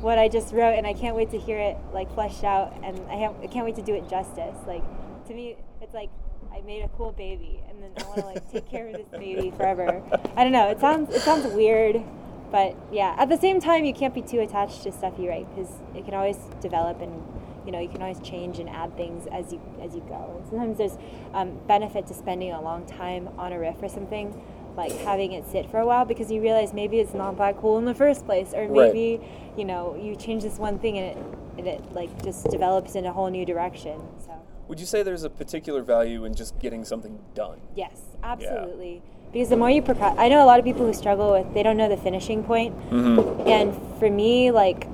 what 0.00 0.18
I 0.18 0.28
just 0.28 0.52
wrote 0.52 0.74
and 0.76 0.86
I 0.86 0.92
can't 0.92 1.16
wait 1.16 1.30
to 1.30 1.38
hear 1.38 1.58
it 1.58 1.76
like 1.92 2.12
fleshed 2.14 2.44
out 2.44 2.74
and 2.82 2.98
I, 3.10 3.16
have, 3.16 3.34
I 3.42 3.46
can't 3.46 3.64
wait 3.64 3.76
to 3.76 3.82
do 3.82 3.94
it 3.94 4.08
justice. 4.08 4.56
Like 4.66 4.82
to 5.26 5.34
me 5.34 5.56
it's 5.80 5.94
like 5.94 6.10
I 6.54 6.60
made 6.62 6.82
a 6.82 6.88
cool 6.88 7.12
baby 7.12 7.62
and 7.68 7.82
then 7.82 7.90
I 7.98 8.02
want 8.08 8.20
to 8.20 8.26
like 8.26 8.50
take 8.50 8.68
care 8.68 8.88
of 8.88 8.94
this 8.94 9.08
baby 9.08 9.50
forever. 9.56 10.02
I 10.36 10.44
don't 10.44 10.52
know. 10.52 10.68
It 10.68 10.80
sounds 10.80 11.14
it 11.14 11.22
sounds 11.22 11.46
weird, 11.52 12.02
but 12.50 12.76
yeah. 12.92 13.14
At 13.18 13.28
the 13.28 13.38
same 13.38 13.60
time, 13.60 13.84
you 13.84 13.94
can't 13.94 14.14
be 14.14 14.22
too 14.22 14.40
attached 14.40 14.82
to 14.84 14.92
stuff 14.92 15.14
you 15.18 15.28
write 15.28 15.48
because 15.54 15.72
it 15.94 16.04
can 16.04 16.14
always 16.14 16.38
develop 16.60 17.00
and 17.00 17.22
you 17.64 17.72
know 17.72 17.80
you 17.80 17.88
can 17.88 18.00
always 18.00 18.20
change 18.20 18.58
and 18.58 18.68
add 18.68 18.96
things 18.96 19.26
as 19.30 19.52
you 19.52 19.60
as 19.82 19.94
you 19.94 20.00
go. 20.08 20.36
And 20.38 20.48
sometimes 20.48 20.78
there's 20.78 20.98
um, 21.34 21.58
benefit 21.66 22.06
to 22.08 22.14
spending 22.14 22.52
a 22.52 22.60
long 22.60 22.86
time 22.86 23.28
on 23.38 23.52
a 23.52 23.58
riff 23.58 23.82
or 23.82 23.88
something 23.88 24.40
like 24.78 24.92
having 25.00 25.32
it 25.32 25.44
sit 25.50 25.68
for 25.70 25.80
a 25.80 25.86
while 25.86 26.04
because 26.04 26.30
you 26.30 26.40
realize 26.40 26.72
maybe 26.72 27.00
it's 27.00 27.12
not 27.12 27.36
that 27.36 27.58
cool 27.58 27.76
in 27.78 27.84
the 27.84 27.94
first 27.94 28.24
place 28.24 28.54
or 28.54 28.68
maybe 28.68 29.18
right. 29.18 29.58
you 29.58 29.64
know 29.64 29.98
you 30.00 30.14
change 30.14 30.44
this 30.44 30.56
one 30.56 30.78
thing 30.78 30.96
and 30.96 31.06
it 31.08 31.16
and 31.58 31.66
it 31.66 31.92
like 31.92 32.10
just 32.22 32.48
develops 32.48 32.94
in 32.94 33.04
a 33.04 33.12
whole 33.12 33.28
new 33.28 33.44
direction 33.44 34.00
so 34.24 34.32
would 34.68 34.78
you 34.78 34.86
say 34.86 35.02
there's 35.02 35.24
a 35.24 35.30
particular 35.30 35.82
value 35.82 36.24
in 36.24 36.32
just 36.32 36.56
getting 36.60 36.84
something 36.84 37.18
done 37.34 37.58
yes 37.74 38.00
absolutely 38.22 38.94
yeah. 38.94 39.30
because 39.32 39.48
the 39.48 39.56
more 39.56 39.68
you 39.68 39.82
procrast- 39.82 40.16
i 40.16 40.28
know 40.28 40.42
a 40.44 40.46
lot 40.46 40.60
of 40.60 40.64
people 40.64 40.86
who 40.86 40.94
struggle 40.94 41.32
with 41.32 41.52
they 41.54 41.64
don't 41.64 41.76
know 41.76 41.88
the 41.88 41.96
finishing 41.96 42.44
point 42.44 42.72
mm-hmm. 42.90 43.48
and 43.48 43.74
for 43.98 44.08
me 44.08 44.52
like 44.52 44.86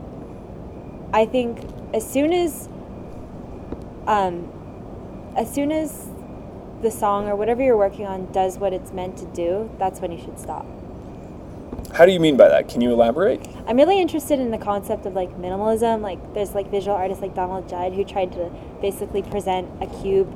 i 1.13 1.27
think 1.27 1.63
as 1.93 2.11
soon 2.11 2.33
as 2.33 2.71
um 4.07 4.51
as 5.37 5.53
soon 5.53 5.71
as 5.71 6.09
the 6.85 6.91
song 6.91 7.29
or 7.29 7.35
whatever 7.35 7.63
you're 7.63 7.77
working 7.77 8.07
on 8.07 8.31
does 8.31 8.59
what 8.59 8.73
it's 8.73 8.93
meant 8.93 9.17
to 9.19 9.25
do, 9.27 9.71
that's 9.79 10.01
when 10.01 10.13
you 10.13 10.19
should 10.19 10.39
stop. 10.39 10.65
How 11.95 12.07
do 12.07 12.13
you 12.13 12.21
mean 12.21 12.37
by 12.37 12.49
that? 12.49 12.69
Can 12.69 12.81
you 12.81 12.93
elaborate? 12.93 13.45
I'm 13.67 13.77
really 13.77 14.01
interested 14.01 14.39
in 14.39 14.51
the 14.51 14.59
concept 14.59 15.07
of 15.07 15.15
like 15.15 15.31
minimalism. 15.39 16.01
Like 16.01 16.35
there's 16.35 16.55
like 16.55 16.71
visual 16.71 16.97
artists 16.97 17.23
like 17.23 17.35
Donald 17.35 17.69
Judd 17.69 17.93
who 17.93 18.05
tried 18.05 18.33
to 18.33 18.51
basically 18.81 19.23
present 19.23 19.69
a 19.81 19.87
cube 20.03 20.33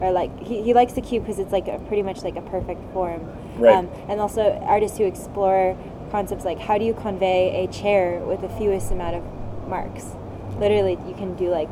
or 0.00 0.12
like 0.12 0.38
he, 0.40 0.62
he 0.62 0.74
likes 0.74 0.92
the 0.92 1.00
cube 1.00 1.24
because 1.24 1.38
it's 1.38 1.52
like 1.52 1.66
a 1.66 1.78
pretty 1.80 2.02
much 2.02 2.22
like 2.22 2.36
a 2.36 2.42
perfect 2.42 2.80
form. 2.92 3.26
Right. 3.56 3.74
Um, 3.74 3.88
and 4.08 4.20
also 4.20 4.58
artists 4.62 4.98
who 4.98 5.04
explore 5.04 5.76
concepts 6.10 6.44
like 6.44 6.58
how 6.58 6.78
do 6.78 6.84
you 6.84 6.94
convey 6.94 7.64
a 7.64 7.72
chair 7.72 8.20
with 8.20 8.40
the 8.40 8.48
fewest 8.48 8.92
amount 8.92 9.16
of 9.16 9.68
marks. 9.68 10.04
Literally, 10.58 10.98
you 11.06 11.14
can 11.14 11.34
do 11.36 11.48
like 11.48 11.68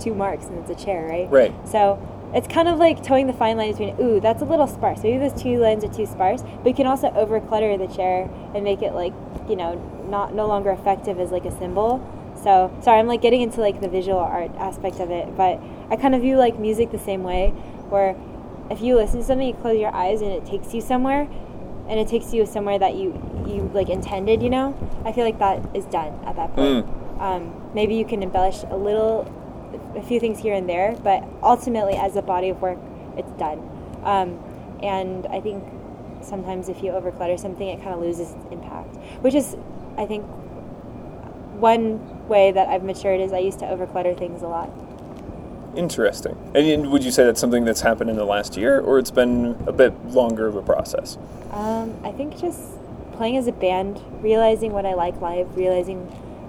two 0.00 0.14
marks 0.14 0.46
and 0.46 0.58
it's 0.58 0.70
a 0.70 0.84
chair, 0.84 1.06
right? 1.06 1.30
Right. 1.30 1.68
So 1.68 1.98
it's 2.34 2.48
kind 2.48 2.68
of 2.68 2.78
like 2.78 3.02
towing 3.02 3.26
the 3.26 3.32
fine 3.32 3.56
line 3.56 3.70
between 3.70 3.94
ooh 4.00 4.20
that's 4.20 4.42
a 4.42 4.44
little 4.44 4.66
sparse. 4.66 5.02
Maybe 5.02 5.18
those 5.18 5.40
two 5.40 5.58
lines 5.58 5.84
are 5.84 5.92
too 5.92 6.06
sparse 6.06 6.42
but 6.42 6.66
you 6.66 6.74
can 6.74 6.86
also 6.86 7.10
over 7.10 7.40
clutter 7.40 7.76
the 7.76 7.86
chair 7.86 8.28
and 8.54 8.64
make 8.64 8.82
it 8.82 8.94
like 8.94 9.12
you 9.48 9.56
know 9.56 9.74
not 10.08 10.34
no 10.34 10.46
longer 10.46 10.70
effective 10.70 11.18
as 11.20 11.30
like 11.30 11.44
a 11.44 11.58
symbol. 11.58 12.02
So 12.42 12.76
sorry 12.82 12.98
i'm 12.98 13.06
like 13.06 13.22
getting 13.22 13.40
into 13.40 13.60
like 13.60 13.80
the 13.80 13.88
visual 13.88 14.18
art 14.18 14.50
aspect 14.56 15.00
of 15.00 15.10
it 15.10 15.34
but 15.36 15.60
i 15.88 15.96
kind 15.96 16.14
of 16.14 16.20
view 16.20 16.36
like 16.36 16.58
music 16.58 16.90
the 16.90 16.98
same 16.98 17.22
way 17.22 17.50
where 17.88 18.14
if 18.70 18.82
you 18.82 18.96
listen 18.96 19.20
to 19.20 19.24
something 19.24 19.48
you 19.48 19.54
close 19.54 19.78
your 19.78 19.94
eyes 19.94 20.20
and 20.20 20.30
it 20.30 20.44
takes 20.44 20.74
you 20.74 20.80
somewhere 20.80 21.28
and 21.88 22.00
it 22.00 22.08
takes 22.08 22.32
you 22.32 22.44
somewhere 22.44 22.78
that 22.78 22.94
you 22.94 23.12
you 23.46 23.70
like 23.74 23.88
intended 23.88 24.42
you 24.42 24.50
know? 24.50 24.76
I 25.04 25.12
feel 25.12 25.24
like 25.24 25.38
that 25.38 25.74
is 25.74 25.84
done 25.86 26.18
at 26.26 26.36
that 26.36 26.54
point. 26.54 26.86
Mm. 26.86 27.20
um, 27.20 27.70
maybe 27.74 27.94
you 27.94 28.04
can 28.04 28.22
embellish 28.22 28.62
a 28.64 28.76
little 28.76 29.30
a 29.96 30.02
few 30.02 30.20
things 30.20 30.38
here 30.38 30.54
and 30.54 30.68
there, 30.68 30.96
but 31.02 31.24
ultimately, 31.42 31.94
as 31.94 32.16
a 32.16 32.22
body 32.22 32.48
of 32.48 32.60
work, 32.60 32.78
it's 33.16 33.32
done. 33.32 33.58
Um, 34.02 34.38
and 34.82 35.26
I 35.28 35.40
think 35.40 35.64
sometimes 36.22 36.68
if 36.68 36.82
you 36.82 36.90
overclutter 36.92 37.38
something, 37.38 37.66
it 37.68 37.82
kind 37.82 37.94
of 37.94 38.00
loses 38.00 38.32
its 38.32 38.44
impact, 38.50 38.96
which 39.22 39.34
is, 39.34 39.56
I 39.96 40.06
think, 40.06 40.24
one 41.60 42.28
way 42.28 42.50
that 42.52 42.68
I've 42.68 42.82
matured 42.82 43.20
is 43.20 43.32
I 43.32 43.38
used 43.38 43.60
to 43.60 43.66
overclutter 43.66 44.18
things 44.18 44.42
a 44.42 44.48
lot. 44.48 44.70
Interesting. 45.76 46.36
And 46.54 46.90
would 46.90 47.04
you 47.04 47.10
say 47.10 47.24
that's 47.24 47.40
something 47.40 47.64
that's 47.64 47.80
happened 47.80 48.10
in 48.10 48.16
the 48.16 48.24
last 48.24 48.56
year, 48.56 48.80
or 48.80 48.98
it's 48.98 49.10
been 49.10 49.56
a 49.66 49.72
bit 49.72 49.92
longer 50.06 50.46
of 50.46 50.56
a 50.56 50.62
process? 50.62 51.18
Um, 51.50 51.96
I 52.04 52.12
think 52.12 52.38
just 52.38 52.60
playing 53.12 53.36
as 53.36 53.46
a 53.46 53.52
band, 53.52 54.00
realizing 54.20 54.72
what 54.72 54.86
I 54.86 54.94
like 54.94 55.20
live, 55.20 55.56
realizing 55.56 56.06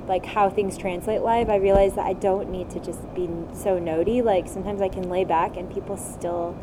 like 0.08 0.26
how 0.26 0.50
things 0.50 0.78
translate 0.78 1.22
live, 1.22 1.50
I 1.50 1.56
realized 1.56 1.96
that 1.96 2.06
I 2.06 2.14
don't 2.14 2.50
need 2.50 2.70
to 2.72 2.80
just 2.80 3.02
be 3.16 3.28
so 3.54 3.80
notey. 3.80 4.24
Like 4.24 4.48
sometimes 4.48 4.82
I 4.82 4.90
can 4.90 5.10
lay 5.10 5.26
back 5.26 5.58
and 5.58 5.72
people 5.74 5.98
still 5.98 6.58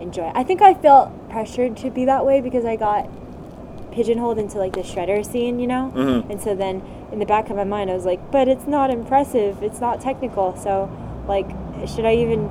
enjoy 0.00 0.28
it. 0.28 0.32
I 0.34 0.42
think 0.42 0.62
I 0.62 0.74
felt 0.74 1.28
pressured 1.30 1.76
to 1.78 1.90
be 1.90 2.04
that 2.06 2.24
way 2.26 2.40
because 2.40 2.64
I 2.64 2.76
got 2.76 3.08
pigeonholed 3.92 4.38
into 4.38 4.58
like 4.58 4.72
the 4.72 4.80
shredder 4.80 5.24
scene, 5.24 5.58
you 5.60 5.66
know? 5.66 5.92
Mm-hmm. 5.94 6.30
And 6.30 6.40
so 6.40 6.54
then 6.54 6.82
in 7.12 7.18
the 7.18 7.26
back 7.26 7.50
of 7.50 7.56
my 7.56 7.64
mind 7.64 7.90
I 7.90 7.94
was 7.94 8.04
like, 8.04 8.30
but 8.30 8.48
it's 8.48 8.66
not 8.66 8.90
impressive, 8.90 9.62
it's 9.62 9.80
not 9.80 10.00
technical. 10.00 10.56
So 10.56 10.90
like 11.28 11.48
should 11.86 12.04
I 12.04 12.16
even 12.16 12.50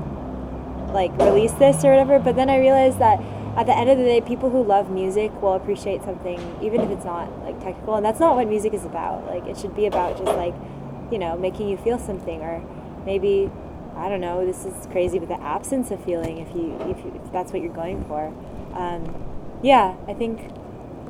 like 0.94 1.16
release 1.18 1.54
this 1.54 1.84
or 1.84 1.90
whatever? 1.92 2.20
But 2.20 2.36
then 2.36 2.50
I 2.50 2.60
realized 2.60 3.00
that 3.00 3.20
at 3.60 3.66
the 3.66 3.76
end 3.76 3.90
of 3.90 3.98
the 3.98 4.06
day, 4.06 4.22
people 4.22 4.50
who 4.50 4.64
love 4.64 4.90
music 4.90 5.34
will 5.42 5.52
appreciate 5.54 6.02
something, 6.02 6.40
even 6.62 6.80
if 6.80 6.90
it's 6.92 7.04
not 7.04 7.30
like 7.40 7.60
technical. 7.60 7.96
And 7.96 8.06
that's 8.06 8.22
not 8.22 8.38
what 8.38 8.48
music 8.48 8.74
is 8.74 8.86
about. 8.86 9.26
Like 9.26 9.46
it 9.48 9.58
should 9.58 9.76
be 9.76 9.86
about 9.86 10.18
just 10.18 10.32
like, 10.38 10.56
you 11.12 11.20
know, 11.20 11.38
making 11.38 11.68
you 11.68 11.76
feel 11.76 12.00
something, 12.00 12.40
or 12.40 12.64
maybe, 13.06 13.52
I 13.98 14.08
don't 14.08 14.22
know. 14.22 14.46
This 14.46 14.64
is 14.64 14.88
crazy, 14.88 15.20
but 15.20 15.28
the 15.28 15.42
absence 15.42 15.92
of 15.92 16.02
feeling, 16.06 16.38
if 16.38 16.56
you 16.56 16.74
if, 16.90 17.04
you, 17.04 17.22
if 17.22 17.34
that's 17.34 17.52
what 17.52 17.62
you're 17.62 17.74
going 17.74 18.06
for. 18.06 18.28
Um, 18.76 19.14
yeah, 19.62 19.98
I 20.08 20.14
think, 20.14 20.40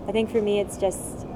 I 0.08 0.12
think 0.12 0.32
for 0.32 0.41
me, 0.41 0.60
it's 0.60 0.76
just 0.76 1.28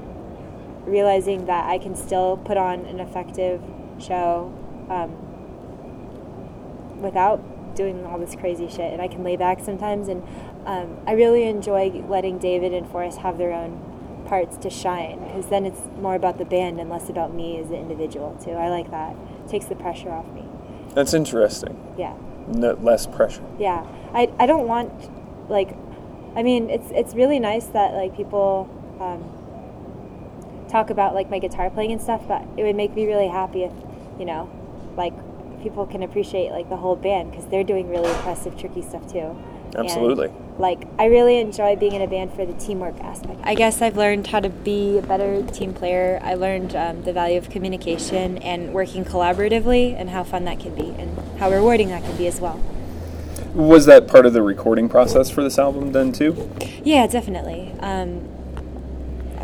realizing 0.84 1.46
that 1.46 1.70
I 1.70 1.78
can 1.78 1.94
still 1.94 2.38
put 2.38 2.56
on 2.56 2.86
an 2.86 2.98
effective 2.98 3.62
show 4.00 4.52
um, 4.90 5.12
without 7.00 7.40
doing 7.74 8.04
all 8.06 8.18
this 8.18 8.34
crazy 8.34 8.68
shit 8.68 8.92
and 8.92 9.02
I 9.02 9.08
can 9.08 9.22
lay 9.24 9.36
back 9.36 9.60
sometimes 9.62 10.08
and 10.08 10.22
um, 10.66 10.98
I 11.06 11.12
really 11.12 11.44
enjoy 11.44 11.90
letting 12.08 12.38
David 12.38 12.72
and 12.72 12.88
Forrest 12.88 13.18
have 13.18 13.38
their 13.38 13.52
own 13.52 14.24
parts 14.26 14.56
to 14.58 14.70
shine 14.70 15.22
because 15.24 15.46
then 15.46 15.66
it's 15.66 15.80
more 16.00 16.14
about 16.14 16.38
the 16.38 16.44
band 16.44 16.80
and 16.80 16.88
less 16.88 17.08
about 17.08 17.34
me 17.34 17.58
as 17.58 17.68
an 17.68 17.76
individual 17.76 18.38
too. 18.42 18.52
I 18.52 18.68
like 18.70 18.90
that. 18.90 19.14
It 19.44 19.50
takes 19.50 19.66
the 19.66 19.74
pressure 19.74 20.10
off 20.10 20.26
me. 20.32 20.44
That's 20.94 21.14
interesting. 21.14 21.78
Yeah. 21.98 22.16
No, 22.48 22.72
less 22.74 23.06
pressure. 23.06 23.44
Yeah. 23.58 23.86
I, 24.12 24.32
I 24.38 24.46
don't 24.46 24.66
want 24.66 24.90
like 25.50 25.76
I 26.36 26.42
mean 26.42 26.70
it's 26.70 26.90
it's 26.90 27.14
really 27.14 27.38
nice 27.38 27.66
that 27.66 27.94
like 27.94 28.16
people 28.16 28.68
um, 29.00 30.68
talk 30.68 30.90
about 30.90 31.14
like 31.14 31.30
my 31.30 31.38
guitar 31.38 31.70
playing 31.70 31.92
and 31.92 32.00
stuff, 32.00 32.26
but 32.26 32.42
it 32.56 32.62
would 32.62 32.76
make 32.76 32.94
me 32.94 33.06
really 33.06 33.28
happy 33.28 33.64
if 33.64 33.72
you 34.18 34.24
know 34.24 34.50
like 34.96 35.12
people 35.62 35.86
can 35.86 36.02
appreciate 36.02 36.50
like 36.50 36.68
the 36.68 36.76
whole 36.76 36.96
band 36.96 37.30
because 37.30 37.46
they're 37.46 37.64
doing 37.64 37.88
really 37.88 38.10
impressive 38.10 38.58
tricky 38.58 38.82
stuff 38.82 39.10
too. 39.10 39.36
Absolutely. 39.74 40.28
And, 40.28 40.58
like 40.58 40.86
I 40.98 41.06
really 41.06 41.38
enjoy 41.38 41.76
being 41.76 41.94
in 41.94 42.02
a 42.02 42.06
band 42.06 42.32
for 42.32 42.46
the 42.46 42.52
teamwork 42.54 42.98
aspect. 43.00 43.40
I 43.42 43.54
guess 43.54 43.82
I've 43.82 43.96
learned 43.96 44.28
how 44.28 44.40
to 44.40 44.48
be 44.48 44.98
a 44.98 45.02
better 45.02 45.42
team 45.42 45.74
player. 45.74 46.20
I 46.22 46.34
learned 46.34 46.76
um, 46.76 47.02
the 47.02 47.12
value 47.12 47.38
of 47.38 47.50
communication 47.50 48.38
and 48.38 48.72
working 48.72 49.04
collaboratively, 49.04 49.94
and 49.98 50.10
how 50.10 50.22
fun 50.22 50.44
that 50.44 50.60
can 50.60 50.74
be, 50.74 50.94
and 50.98 51.18
how 51.38 51.50
rewarding 51.50 51.88
that 51.88 52.02
can 52.04 52.16
be 52.16 52.26
as 52.26 52.40
well. 52.40 52.60
Was 53.52 53.86
that 53.86 54.08
part 54.08 54.26
of 54.26 54.32
the 54.32 54.42
recording 54.42 54.88
process 54.88 55.30
for 55.30 55.42
this 55.42 55.58
album 55.58 55.92
then 55.92 56.12
too? 56.12 56.50
Yeah, 56.84 57.06
definitely. 57.06 57.72
Um, 57.80 58.28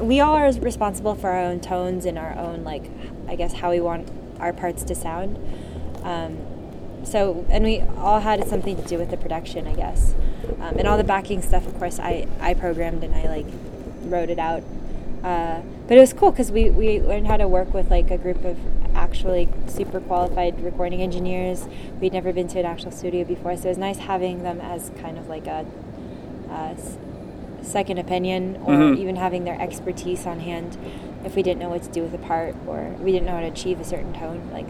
we 0.00 0.20
all 0.20 0.34
are 0.34 0.50
responsible 0.52 1.14
for 1.14 1.30
our 1.30 1.44
own 1.44 1.60
tones 1.60 2.06
and 2.06 2.18
our 2.18 2.36
own 2.36 2.64
like, 2.64 2.84
I 3.28 3.36
guess, 3.36 3.52
how 3.52 3.70
we 3.70 3.80
want 3.80 4.08
our 4.40 4.52
parts 4.52 4.82
to 4.84 4.94
sound. 4.94 5.38
Um, 6.02 6.38
so 7.04 7.44
and 7.48 7.64
we 7.64 7.80
all 7.98 8.20
had 8.20 8.46
something 8.48 8.76
to 8.76 8.82
do 8.82 8.98
with 8.98 9.10
the 9.10 9.16
production 9.16 9.66
i 9.66 9.74
guess. 9.74 10.14
Um, 10.60 10.78
and 10.78 10.86
all 10.86 10.96
the 10.96 11.04
backing 11.04 11.42
stuff 11.42 11.66
of 11.66 11.78
course 11.78 11.98
i 11.98 12.26
i 12.40 12.54
programmed 12.54 13.02
and 13.04 13.14
i 13.14 13.26
like 13.28 13.46
wrote 14.10 14.30
it 14.30 14.38
out. 14.38 14.62
Uh, 15.22 15.60
but 15.86 15.96
it 15.96 16.00
was 16.00 16.12
cool 16.12 16.30
because 16.30 16.50
we, 16.50 16.70
we 16.70 17.00
learned 17.00 17.26
how 17.26 17.36
to 17.36 17.46
work 17.46 17.74
with 17.74 17.90
like 17.90 18.10
a 18.10 18.16
group 18.16 18.42
of 18.44 18.58
actually 18.94 19.48
super 19.66 20.00
qualified 20.00 20.58
recording 20.62 21.02
engineers. 21.02 21.66
We'd 22.00 22.12
never 22.12 22.32
been 22.32 22.48
to 22.48 22.58
an 22.58 22.64
actual 22.64 22.90
studio 22.90 23.24
before 23.24 23.56
so 23.56 23.66
it 23.66 23.68
was 23.70 23.78
nice 23.78 23.98
having 23.98 24.42
them 24.42 24.60
as 24.60 24.90
kind 25.00 25.18
of 25.18 25.28
like 25.28 25.46
a, 25.46 25.66
a 26.50 26.76
second 27.62 27.98
opinion 27.98 28.56
or 28.64 28.74
mm-hmm. 28.74 29.00
even 29.00 29.16
having 29.16 29.44
their 29.44 29.60
expertise 29.60 30.26
on 30.26 30.40
hand 30.40 30.78
if 31.24 31.36
we 31.36 31.42
didn't 31.42 31.60
know 31.60 31.68
what 31.68 31.82
to 31.82 31.90
do 31.90 32.02
with 32.02 32.14
a 32.14 32.18
part 32.18 32.54
or 32.66 32.88
we 33.00 33.12
didn't 33.12 33.26
know 33.26 33.34
how 33.34 33.40
to 33.40 33.46
achieve 33.46 33.78
a 33.78 33.84
certain 33.84 34.14
tone 34.14 34.48
like 34.50 34.66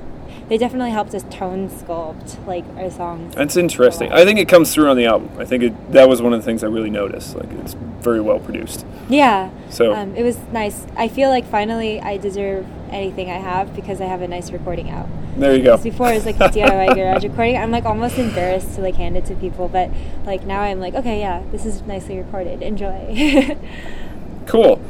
they 0.48 0.58
definitely 0.58 0.90
helped 0.90 1.14
us 1.14 1.24
tone 1.30 1.68
sculpt 1.68 2.44
like 2.46 2.64
our 2.76 2.90
songs. 2.90 3.34
That's 3.34 3.56
interesting. 3.56 4.12
I 4.12 4.24
think 4.24 4.38
it 4.38 4.48
comes 4.48 4.74
through 4.74 4.88
on 4.88 4.96
the 4.96 5.06
album. 5.06 5.30
I 5.38 5.44
think 5.44 5.62
it, 5.62 5.92
that 5.92 6.08
was 6.08 6.20
one 6.20 6.32
of 6.32 6.40
the 6.40 6.44
things 6.44 6.64
I 6.64 6.68
really 6.68 6.90
noticed. 6.90 7.36
Like 7.36 7.50
it's 7.52 7.74
very 7.74 8.20
well 8.20 8.40
produced. 8.40 8.84
Yeah. 9.08 9.50
So 9.70 9.94
um, 9.94 10.14
it 10.16 10.22
was 10.22 10.36
nice. 10.52 10.86
I 10.96 11.08
feel 11.08 11.30
like 11.30 11.46
finally 11.46 12.00
I 12.00 12.16
deserve 12.16 12.66
anything 12.90 13.30
I 13.30 13.38
have 13.38 13.74
because 13.74 14.00
I 14.00 14.06
have 14.06 14.22
a 14.22 14.28
nice 14.28 14.50
recording 14.50 14.90
out. 14.90 15.08
There 15.36 15.56
you 15.56 15.62
go. 15.62 15.76
Before 15.76 16.10
it 16.10 16.14
was 16.14 16.26
like 16.26 16.36
a 16.36 16.48
DIY 16.48 16.94
garage 16.94 17.24
recording. 17.24 17.56
I'm 17.56 17.70
like 17.70 17.84
almost 17.84 18.18
embarrassed 18.18 18.74
to 18.74 18.80
like 18.80 18.96
hand 18.96 19.16
it 19.16 19.24
to 19.26 19.34
people, 19.36 19.68
but 19.68 19.90
like 20.24 20.44
now 20.44 20.60
I'm 20.60 20.80
like, 20.80 20.94
okay, 20.94 21.20
yeah, 21.20 21.42
this 21.52 21.64
is 21.64 21.82
nicely 21.82 22.18
recorded. 22.18 22.62
Enjoy. 22.62 23.56
Cool. 24.50 24.80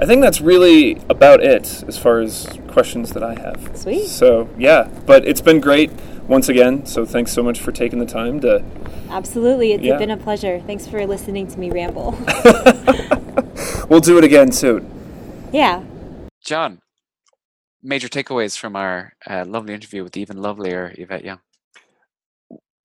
I 0.00 0.06
think 0.06 0.20
that's 0.22 0.40
really 0.40 1.00
about 1.08 1.42
it 1.42 1.84
as 1.86 1.96
far 1.98 2.20
as 2.20 2.48
questions 2.68 3.12
that 3.12 3.22
I 3.22 3.34
have. 3.40 3.70
Sweet. 3.76 4.06
So, 4.08 4.48
yeah, 4.58 4.88
but 5.06 5.26
it's 5.26 5.40
been 5.40 5.60
great 5.60 5.92
once 6.26 6.48
again. 6.48 6.86
So, 6.86 7.04
thanks 7.04 7.32
so 7.32 7.42
much 7.42 7.60
for 7.60 7.70
taking 7.72 7.98
the 7.98 8.06
time 8.06 8.40
to. 8.40 8.64
Absolutely, 9.10 9.72
it's 9.72 9.84
Yeah. 9.84 9.98
been 9.98 10.10
a 10.10 10.16
pleasure. 10.16 10.60
Thanks 10.66 10.86
for 10.88 11.06
listening 11.06 11.46
to 11.48 11.58
me 11.58 11.70
ramble. 11.70 12.12
We'll 13.88 14.00
do 14.00 14.16
it 14.16 14.24
again 14.24 14.52
soon. 14.52 14.88
yeah. 15.52 15.82
John, 16.42 16.80
major 17.82 18.08
takeaways 18.08 18.58
from 18.58 18.74
our 18.74 19.12
uh, 19.28 19.44
lovely 19.46 19.74
interview 19.74 20.02
with 20.02 20.12
the 20.14 20.20
even 20.22 20.38
lovelier 20.40 20.92
Yvette 20.96 21.24
Young. 21.24 21.40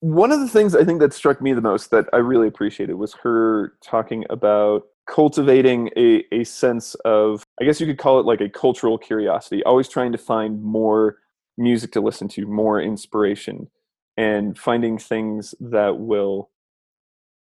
one 0.01 0.31
of 0.31 0.39
the 0.41 0.47
things 0.49 0.75
I 0.75 0.83
think 0.83 0.99
that 0.99 1.13
struck 1.13 1.41
me 1.41 1.53
the 1.53 1.61
most 1.61 1.91
that 1.91 2.05
I 2.13 2.17
really 2.17 2.47
appreciated 2.47 2.95
was 2.95 3.13
her 3.23 3.73
talking 3.83 4.25
about 4.29 4.83
cultivating 5.07 5.89
a, 5.97 6.23
a 6.31 6.43
sense 6.43 6.95
of, 7.05 7.43
I 7.59 7.63
guess 7.65 7.79
you 7.79 7.87
could 7.87 7.97
call 7.97 8.19
it 8.19 8.25
like 8.25 8.41
a 8.41 8.49
cultural 8.49 8.97
curiosity, 8.97 9.63
always 9.63 9.87
trying 9.87 10.11
to 10.11 10.17
find 10.17 10.61
more 10.61 11.17
music 11.57 11.91
to 11.93 12.01
listen 12.01 12.27
to, 12.29 12.45
more 12.45 12.81
inspiration, 12.81 13.69
and 14.17 14.57
finding 14.57 14.97
things 14.97 15.55
that 15.59 15.97
will 15.97 16.49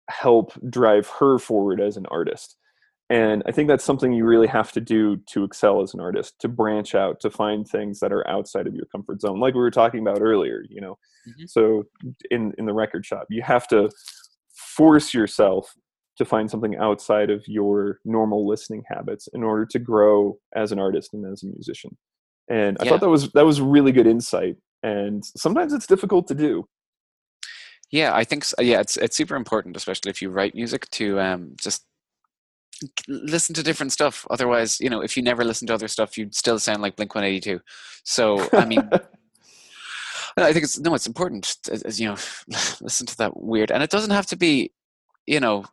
help 0.09 0.53
drive 0.69 1.07
her 1.19 1.37
forward 1.39 1.81
as 1.81 1.97
an 1.97 2.05
artist. 2.07 2.55
And 3.09 3.41
I 3.45 3.51
think 3.51 3.69
that's 3.69 3.85
something 3.85 4.11
you 4.13 4.25
really 4.25 4.47
have 4.47 4.71
to 4.73 4.81
do 4.81 5.17
to 5.27 5.43
excel 5.43 5.81
as 5.81 5.93
an 5.93 6.01
artist, 6.01 6.39
to 6.39 6.49
branch 6.49 6.93
out, 6.93 7.19
to 7.21 7.29
find 7.29 7.67
things 7.67 7.99
that 8.01 8.11
are 8.11 8.27
outside 8.29 8.67
of 8.67 8.75
your 8.75 8.85
comfort 8.85 9.21
zone, 9.21 9.39
like 9.39 9.53
we 9.53 9.61
were 9.61 9.71
talking 9.71 10.01
about 10.01 10.21
earlier, 10.21 10.63
you 10.69 10.81
know. 10.81 10.97
Mhm. 11.27 11.49
So 11.49 11.85
in 12.31 12.53
in 12.57 12.65
the 12.65 12.73
record 12.73 13.05
shop, 13.05 13.27
you 13.29 13.41
have 13.41 13.67
to 13.69 13.89
force 14.53 15.13
yourself 15.13 15.73
to 16.17 16.25
find 16.25 16.49
something 16.49 16.75
outside 16.77 17.29
of 17.29 17.43
your 17.47 17.99
normal 18.05 18.47
listening 18.47 18.83
habits 18.89 19.27
in 19.33 19.43
order 19.43 19.65
to 19.65 19.79
grow 19.79 20.37
as 20.55 20.71
an 20.71 20.79
artist 20.79 21.13
and 21.13 21.25
as 21.31 21.43
a 21.43 21.47
musician. 21.47 21.95
And 22.49 22.77
I 22.79 22.83
Yeah. 22.85 22.91
thought 22.91 23.01
that 23.01 23.09
was 23.09 23.31
that 23.33 23.45
was 23.45 23.61
really 23.61 23.91
good 23.91 24.07
insight. 24.07 24.55
And 24.83 25.23
sometimes 25.25 25.73
it's 25.73 25.87
difficult 25.87 26.27
to 26.27 26.35
do. 26.35 26.67
Yeah, 27.91 28.13
I 28.15 28.23
think 28.23 28.43
so. 28.43 28.55
yeah, 28.61 28.79
it's 28.79 28.97
it's 28.97 29.15
super 29.15 29.35
important, 29.35 29.77
especially 29.77 30.09
if 30.09 30.21
you 30.21 30.29
write 30.29 30.55
music, 30.55 30.89
to 30.91 31.19
um, 31.19 31.55
just 31.61 31.85
listen 33.07 33.55
to 33.55 33.63
different 33.63 33.91
stuff. 33.91 34.25
Otherwise, 34.29 34.79
you 34.79 34.89
know, 34.89 35.01
if 35.01 35.15
you 35.17 35.23
never 35.23 35.43
listen 35.43 35.67
to 35.67 35.73
other 35.73 35.87
stuff, 35.87 36.17
you'd 36.17 36.35
still 36.35 36.59
sound 36.59 36.81
like 36.81 36.95
Blink 36.95 37.15
One 37.15 37.23
Eighty 37.23 37.39
Two. 37.39 37.59
So, 38.03 38.47
I 38.53 38.65
mean, 38.65 38.89
I 40.37 40.53
think 40.53 40.63
it's 40.65 40.79
no, 40.79 40.93
it's 40.93 41.07
important. 41.07 41.57
As, 41.71 41.81
as, 41.83 41.99
you 41.99 42.07
know, 42.07 42.17
listen 42.81 43.07
to 43.07 43.17
that 43.17 43.37
weird, 43.41 43.71
and 43.71 43.81
it 43.81 43.89
doesn't 43.89 44.11
have 44.11 44.27
to 44.27 44.35
be, 44.35 44.71
you 45.25 45.39
know, 45.39 45.65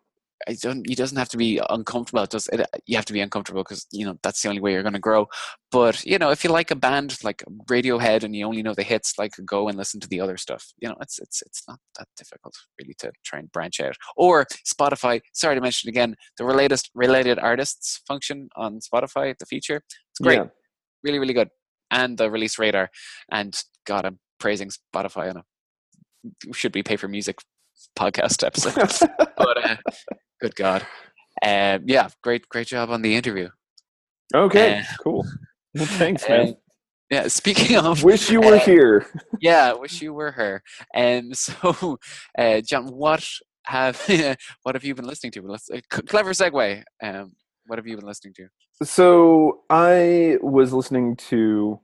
it 0.46 0.60
don't. 0.60 0.88
It 0.90 0.96
doesn't 0.96 1.16
have 1.16 1.28
to 1.30 1.36
be 1.36 1.60
uncomfortable. 1.70 2.22
It 2.24 2.30
does. 2.30 2.48
It, 2.48 2.66
you 2.86 2.96
have 2.96 3.04
to 3.06 3.12
be 3.12 3.20
uncomfortable 3.20 3.62
because 3.62 3.86
you 3.92 4.04
know 4.04 4.18
that's 4.22 4.42
the 4.42 4.48
only 4.48 4.60
way 4.60 4.72
you're 4.72 4.82
going 4.82 4.92
to 4.94 4.98
grow. 4.98 5.26
But 5.70 6.04
you 6.04 6.18
know, 6.18 6.30
if 6.30 6.44
you 6.44 6.50
like 6.50 6.70
a 6.70 6.76
band 6.76 7.16
like 7.24 7.42
Radiohead 7.70 8.24
and 8.24 8.34
you 8.36 8.44
only 8.46 8.62
know 8.62 8.74
the 8.74 8.82
hits, 8.82 9.14
like 9.18 9.32
go 9.46 9.68
and 9.68 9.78
listen 9.78 10.00
to 10.00 10.08
the 10.08 10.20
other 10.20 10.36
stuff. 10.36 10.72
You 10.78 10.88
know, 10.88 10.96
it's 11.00 11.18
it's 11.18 11.42
it's 11.42 11.62
not 11.68 11.78
that 11.98 12.08
difficult 12.16 12.54
really 12.78 12.94
to 12.98 13.12
try 13.24 13.38
and 13.38 13.50
branch 13.52 13.80
out. 13.80 13.96
Or 14.16 14.46
Spotify. 14.66 15.20
Sorry 15.32 15.54
to 15.54 15.60
mention 15.60 15.88
again 15.88 16.16
the 16.36 16.44
latest 16.44 16.90
related 16.94 17.38
artists 17.38 18.00
function 18.06 18.48
on 18.56 18.80
Spotify. 18.80 19.34
The 19.38 19.46
feature. 19.46 19.82
It's 20.10 20.20
great 20.22 20.36
Yeah. 20.38 20.46
really 21.02 21.18
really 21.18 21.34
good 21.34 21.48
and 21.90 22.16
the 22.18 22.30
release 22.30 22.58
radar 22.58 22.90
and 23.30 23.62
god 23.86 24.04
i'm 24.06 24.18
praising 24.38 24.70
spotify 24.70 25.30
on 25.30 25.36
a 25.38 25.44
should 26.52 26.72
be 26.72 26.82
pay 26.82 26.96
for 26.96 27.08
music 27.08 27.36
podcast 27.98 28.44
episode 28.46 29.08
but 29.36 29.64
uh, 29.64 29.76
good 30.40 30.54
god 30.56 30.82
um, 31.42 31.82
yeah 31.86 32.08
great 32.22 32.48
great 32.48 32.66
job 32.66 32.90
on 32.90 33.02
the 33.02 33.14
interview 33.14 33.48
Okay, 34.34 34.78
Uh, 34.78 34.82
cool. 35.02 35.24
Well, 35.74 35.86
thanks, 35.86 36.28
man. 36.28 36.48
Uh, 36.48 36.52
yeah 37.10 37.28
speaking 37.28 37.76
of 37.84 38.02
Wish 38.02 38.30
you 38.30 38.40
were 38.40 38.54
uh, 38.56 38.58
here. 38.58 39.06
yeah 39.40 39.72
wish 39.74 40.00
you 40.02 40.12
were 40.14 40.32
her 40.32 40.62
and 40.94 41.36
so 41.46 41.98
uh, 42.38 42.60
john 42.62 42.86
what 42.88 43.24
have 43.66 44.00
what 44.62 44.74
have 44.74 44.84
you 44.84 44.94
been 44.94 45.06
listening 45.06 45.30
to 45.32 45.42
let's 45.42 45.70
uh, 45.70 45.76
c- 45.92 46.02
clever 46.02 46.30
segue 46.30 46.82
um, 47.02 47.32
what 47.66 47.78
have 47.78 47.86
you 47.86 47.96
been 47.96 48.06
listening 48.06 48.34
to 48.34 48.46
So 48.82 49.60
I 49.70 50.38
was 50.42 50.72
listening 50.72 51.16
to 51.30 51.78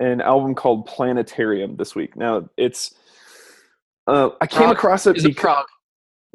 an 0.00 0.20
album 0.20 0.54
called 0.54 0.86
Planetarium 0.86 1.76
this 1.76 1.94
week. 1.94 2.16
Now 2.16 2.48
it's 2.56 2.94
uh, 4.06 4.30
I 4.40 4.46
came 4.46 4.64
prog? 4.64 4.76
across 4.76 5.06
it 5.06 5.16
is 5.16 5.24
it 5.24 5.28
because 5.28 5.42
prog 5.42 5.66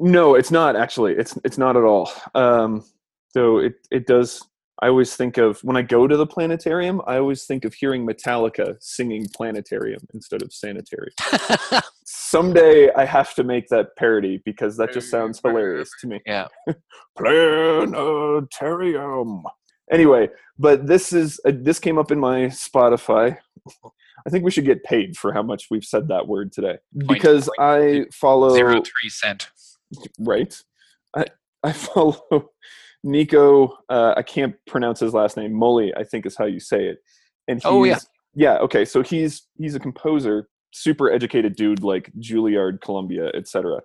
no, 0.00 0.34
it's 0.34 0.50
not 0.50 0.74
actually. 0.76 1.12
It's 1.12 1.38
it's 1.44 1.58
not 1.58 1.76
at 1.76 1.84
all. 1.84 2.10
Um, 2.34 2.82
so 3.28 3.58
it 3.58 3.74
it 3.90 4.06
does. 4.06 4.42
I 4.82 4.88
always 4.88 5.14
think 5.14 5.36
of 5.36 5.62
when 5.62 5.76
I 5.76 5.82
go 5.82 6.08
to 6.08 6.16
the 6.16 6.26
planetarium. 6.26 7.02
I 7.06 7.18
always 7.18 7.44
think 7.44 7.66
of 7.66 7.74
hearing 7.74 8.06
Metallica 8.06 8.76
singing 8.80 9.26
"Planetarium" 9.34 10.00
instead 10.14 10.40
of 10.40 10.54
"Sanitarium." 10.54 11.12
Someday 12.06 12.90
I 12.94 13.04
have 13.04 13.34
to 13.34 13.44
make 13.44 13.68
that 13.68 13.94
parody 13.96 14.40
because 14.44 14.78
that 14.78 14.92
just 14.92 15.10
sounds 15.10 15.38
hilarious 15.44 15.90
to 16.00 16.06
me. 16.06 16.22
yeah 16.24 16.48
Planetarium. 17.18 19.42
Anyway, 19.92 20.30
but 20.58 20.86
this 20.86 21.12
is 21.12 21.38
uh, 21.46 21.52
this 21.54 21.78
came 21.78 21.98
up 21.98 22.10
in 22.10 22.18
my 22.18 22.46
Spotify. 22.46 23.36
I 24.26 24.30
think 24.30 24.44
we 24.44 24.50
should 24.50 24.64
get 24.64 24.84
paid 24.84 25.16
for 25.16 25.32
how 25.32 25.42
much 25.42 25.66
we've 25.70 25.84
said 25.84 26.08
that 26.08 26.28
word 26.28 26.52
today 26.52 26.78
because 27.06 27.48
point, 27.56 27.60
I 27.60 28.06
follow 28.12 28.50
zero 28.50 28.82
three 28.82 29.08
cent 29.10 29.50
right. 30.18 30.54
I 31.16 31.26
I 31.62 31.72
follow 31.72 32.50
Nico. 33.02 33.78
Uh, 33.88 34.14
I 34.16 34.22
can't 34.22 34.54
pronounce 34.66 35.00
his 35.00 35.14
last 35.14 35.36
name. 35.36 35.52
Molly, 35.52 35.92
I 35.96 36.04
think 36.04 36.26
is 36.26 36.36
how 36.36 36.46
you 36.46 36.60
say 36.60 36.86
it. 36.86 36.98
And 37.48 37.58
he's, 37.58 37.66
Oh, 37.66 37.84
yeah. 37.84 37.98
yeah. 38.34 38.58
Okay, 38.58 38.84
so 38.84 39.02
he's 39.02 39.46
he's 39.58 39.74
a 39.74 39.80
composer, 39.80 40.48
super 40.72 41.10
educated 41.10 41.56
dude, 41.56 41.82
like 41.82 42.10
Juilliard, 42.18 42.80
Columbia, 42.80 43.30
etc. 43.34 43.80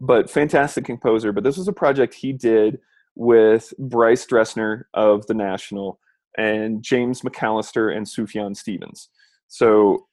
But 0.00 0.30
fantastic 0.30 0.84
composer. 0.84 1.32
But 1.32 1.44
this 1.44 1.56
was 1.56 1.68
a 1.68 1.72
project 1.72 2.14
he 2.14 2.32
did 2.32 2.78
with 3.16 3.72
Bryce 3.78 4.26
Dessner 4.26 4.84
of 4.94 5.26
the 5.26 5.34
National 5.34 5.98
and 6.36 6.82
James 6.84 7.22
McAlister 7.22 7.94
and 7.96 8.06
Sufjan 8.06 8.56
Stevens. 8.56 9.08
So 9.48 10.06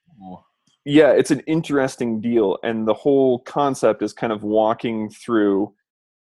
yeah, 0.85 1.11
it's 1.11 1.31
an 1.31 1.41
interesting 1.41 2.21
deal, 2.21 2.57
and 2.63 2.87
the 2.87 2.93
whole 2.93 3.39
concept 3.39 4.01
is 4.01 4.13
kind 4.13 4.31
of 4.31 4.43
walking 4.43 5.09
through 5.09 5.73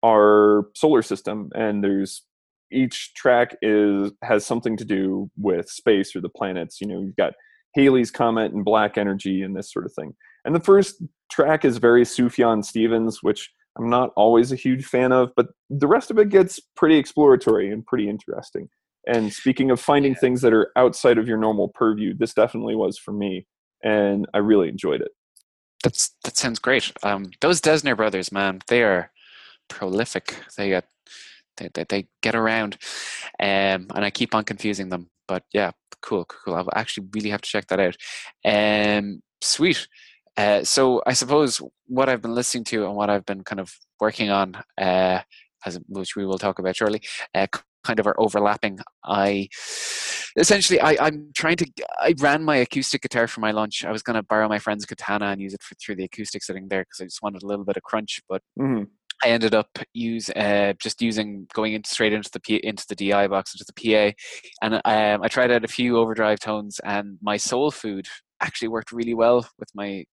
our 0.05 0.69
solar 0.75 1.03
system, 1.03 1.51
and 1.55 1.83
there's 1.83 2.23
each 2.71 3.15
track 3.15 3.57
is 3.63 4.13
has 4.23 4.45
something 4.47 4.77
to 4.77 4.85
do 4.85 5.31
with 5.37 5.69
space 5.69 6.15
or 6.17 6.21
the 6.21 6.29
planets. 6.29 6.81
You 6.81 6.87
know, 6.87 7.01
you've 7.01 7.17
got 7.17 7.35
Halley's 7.75 8.11
comet 8.11 8.53
and 8.53 8.65
black 8.65 8.99
energy 8.99 9.43
and 9.43 9.57
this 9.57 9.73
sort 9.73 9.87
of 9.87 9.93
thing. 9.93 10.15
And 10.45 10.55
the 10.55 10.61
first 10.61 11.03
track 11.31 11.65
is 11.65 11.79
very 11.79 12.05
Sufjan 12.05 12.65
Stevens, 12.65 13.23
which 13.23 13.51
I'm 13.79 13.89
not 13.89 14.11
always 14.17 14.53
a 14.53 14.57
huge 14.57 14.85
fan 14.85 15.13
of, 15.13 15.31
but 15.37 15.47
the 15.71 15.87
rest 15.87 16.11
of 16.11 16.19
it 16.19 16.29
gets 16.29 16.61
pretty 16.77 16.97
exploratory 16.97 17.71
and 17.71 17.87
pretty 17.87 18.09
interesting. 18.09 18.69
And 19.07 19.33
speaking 19.33 19.71
of 19.71 19.81
finding 19.81 20.15
things 20.15 20.43
that 20.43 20.53
are 20.53 20.71
outside 20.77 21.19
of 21.19 21.27
your 21.27 21.39
normal 21.39 21.69
purview, 21.69 22.15
this 22.15 22.35
definitely 22.35 22.77
was 22.77 22.99
for 22.99 23.13
me, 23.13 23.47
and 23.83 24.27
I 24.33 24.39
really 24.39 24.69
enjoyed 24.69 25.01
it. 25.01 25.11
That's 25.83 26.15
that 26.25 26.37
sounds 26.37 26.59
great. 26.59 26.93
Um, 27.03 27.31
those 27.41 27.61
Dessner 27.61 27.97
brothers, 27.97 28.31
man, 28.31 28.61
they 28.69 28.83
are 28.83 29.11
prolific. 29.69 30.37
They 30.57 30.69
get 30.69 30.85
they, 31.57 31.69
they, 31.75 31.85
they 31.89 32.07
get 32.23 32.35
around, 32.35 32.79
um, 33.41 33.89
and 33.95 34.05
I 34.05 34.11
keep 34.11 34.35
on 34.35 34.45
confusing 34.45 34.89
them. 34.89 35.11
But 35.27 35.45
yeah, 35.53 35.73
cool, 36.01 36.25
cool. 36.25 36.39
cool. 36.45 36.55
I'll 36.55 36.69
actually 36.75 37.09
really 37.15 37.31
have 37.31 37.43
to 37.43 37.49
check 37.49 37.67
that 37.69 37.81
out. 37.81 37.97
Um, 38.45 39.23
sweet. 39.41 39.89
Uh, 40.37 40.65
so 40.65 41.03
I 41.07 41.13
suppose 41.13 41.61
what 41.87 42.09
I've 42.09 42.23
been 42.23 42.35
listening 42.35 42.65
to 42.65 42.87
and 42.87 42.95
what 42.95 43.11
I've 43.11 43.27
been 43.27 43.45
kind 43.45 43.61
of 43.61 43.75
working 44.01 44.31
on, 44.31 44.57
uh, 44.81 45.21
as 45.67 45.79
which 45.89 46.17
we 46.17 46.25
will 46.25 46.39
talk 46.39 46.59
about 46.59 46.77
shortly, 46.77 47.03
uh, 47.35 47.47
kind 47.85 47.99
of 47.99 48.07
are 48.07 48.19
overlapping. 48.19 48.79
I 49.05 49.49
essentially 50.37 50.81
I, 50.81 50.97
I'm 51.01 51.31
trying 51.35 51.57
to 51.57 51.67
I 51.99 52.15
ran 52.19 52.43
my 52.43 52.57
acoustic 52.57 53.03
guitar 53.03 53.27
for 53.27 53.41
my 53.41 53.51
lunch. 53.51 53.85
I 53.85 53.93
was 53.93 54.03
going 54.03 54.17
to 54.17 54.23
borrow 54.23 54.49
my 54.49 54.59
friend's 54.59 54.87
katana 54.87 55.27
and 55.27 55.41
use 55.41 55.55
it 55.55 55.63
for, 55.63 55.75
through 55.77 55.97
the 55.97 56.05
acoustic 56.05 56.43
sitting 56.43 56.69
there 56.69 56.83
because 56.83 57.01
I 57.01 57.05
just 57.05 57.23
wanted 57.23 57.43
a 57.43 57.47
little 57.47 57.65
bit 57.65 57.77
of 57.77 57.83
crunch. 57.83 58.21
But 58.29 58.43
Mhm. 58.59 58.89
I 59.25 59.29
ended 59.29 59.55
up 59.55 59.69
use 59.95 60.31
uh, 60.31 60.73
just 60.81 61.01
using 61.01 61.47
going 61.55 61.75
into 61.75 61.89
straight 61.89 62.13
into 62.13 62.31
the 62.33 62.41
P, 62.41 62.57
into 62.57 62.85
the 62.89 62.97
DI 62.97 63.29
box 63.29 63.55
into 63.55 63.65
the 63.65 63.73
PA, 63.73 64.17
and 64.63 64.75
um, 64.75 65.23
I 65.23 65.29
tried 65.29 65.53
out 65.53 65.65
a 65.65 65.69
few 65.69 65.97
overdrive 65.99 66.41
tones, 66.41 66.81
and 66.83 67.19
my 67.23 67.37
soul 67.37 67.71
food 67.71 68.07
actually 68.41 68.69
worked 68.69 68.91
really 68.91 69.15
well 69.15 69.47
with 69.59 69.69
my 69.75 70.05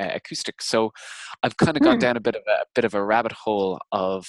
uh, 0.00 0.10
acoustic. 0.14 0.62
So 0.62 0.90
I've 1.42 1.56
kind 1.56 1.76
of 1.76 1.82
gone 1.82 1.94
Hmm. 1.94 2.00
down 2.00 2.16
a 2.16 2.20
bit 2.20 2.36
of 2.36 2.42
a, 2.48 2.62
a 2.62 2.64
bit 2.74 2.84
of 2.84 2.94
a 2.94 3.04
rabbit 3.04 3.32
hole 3.32 3.78
of 3.92 4.26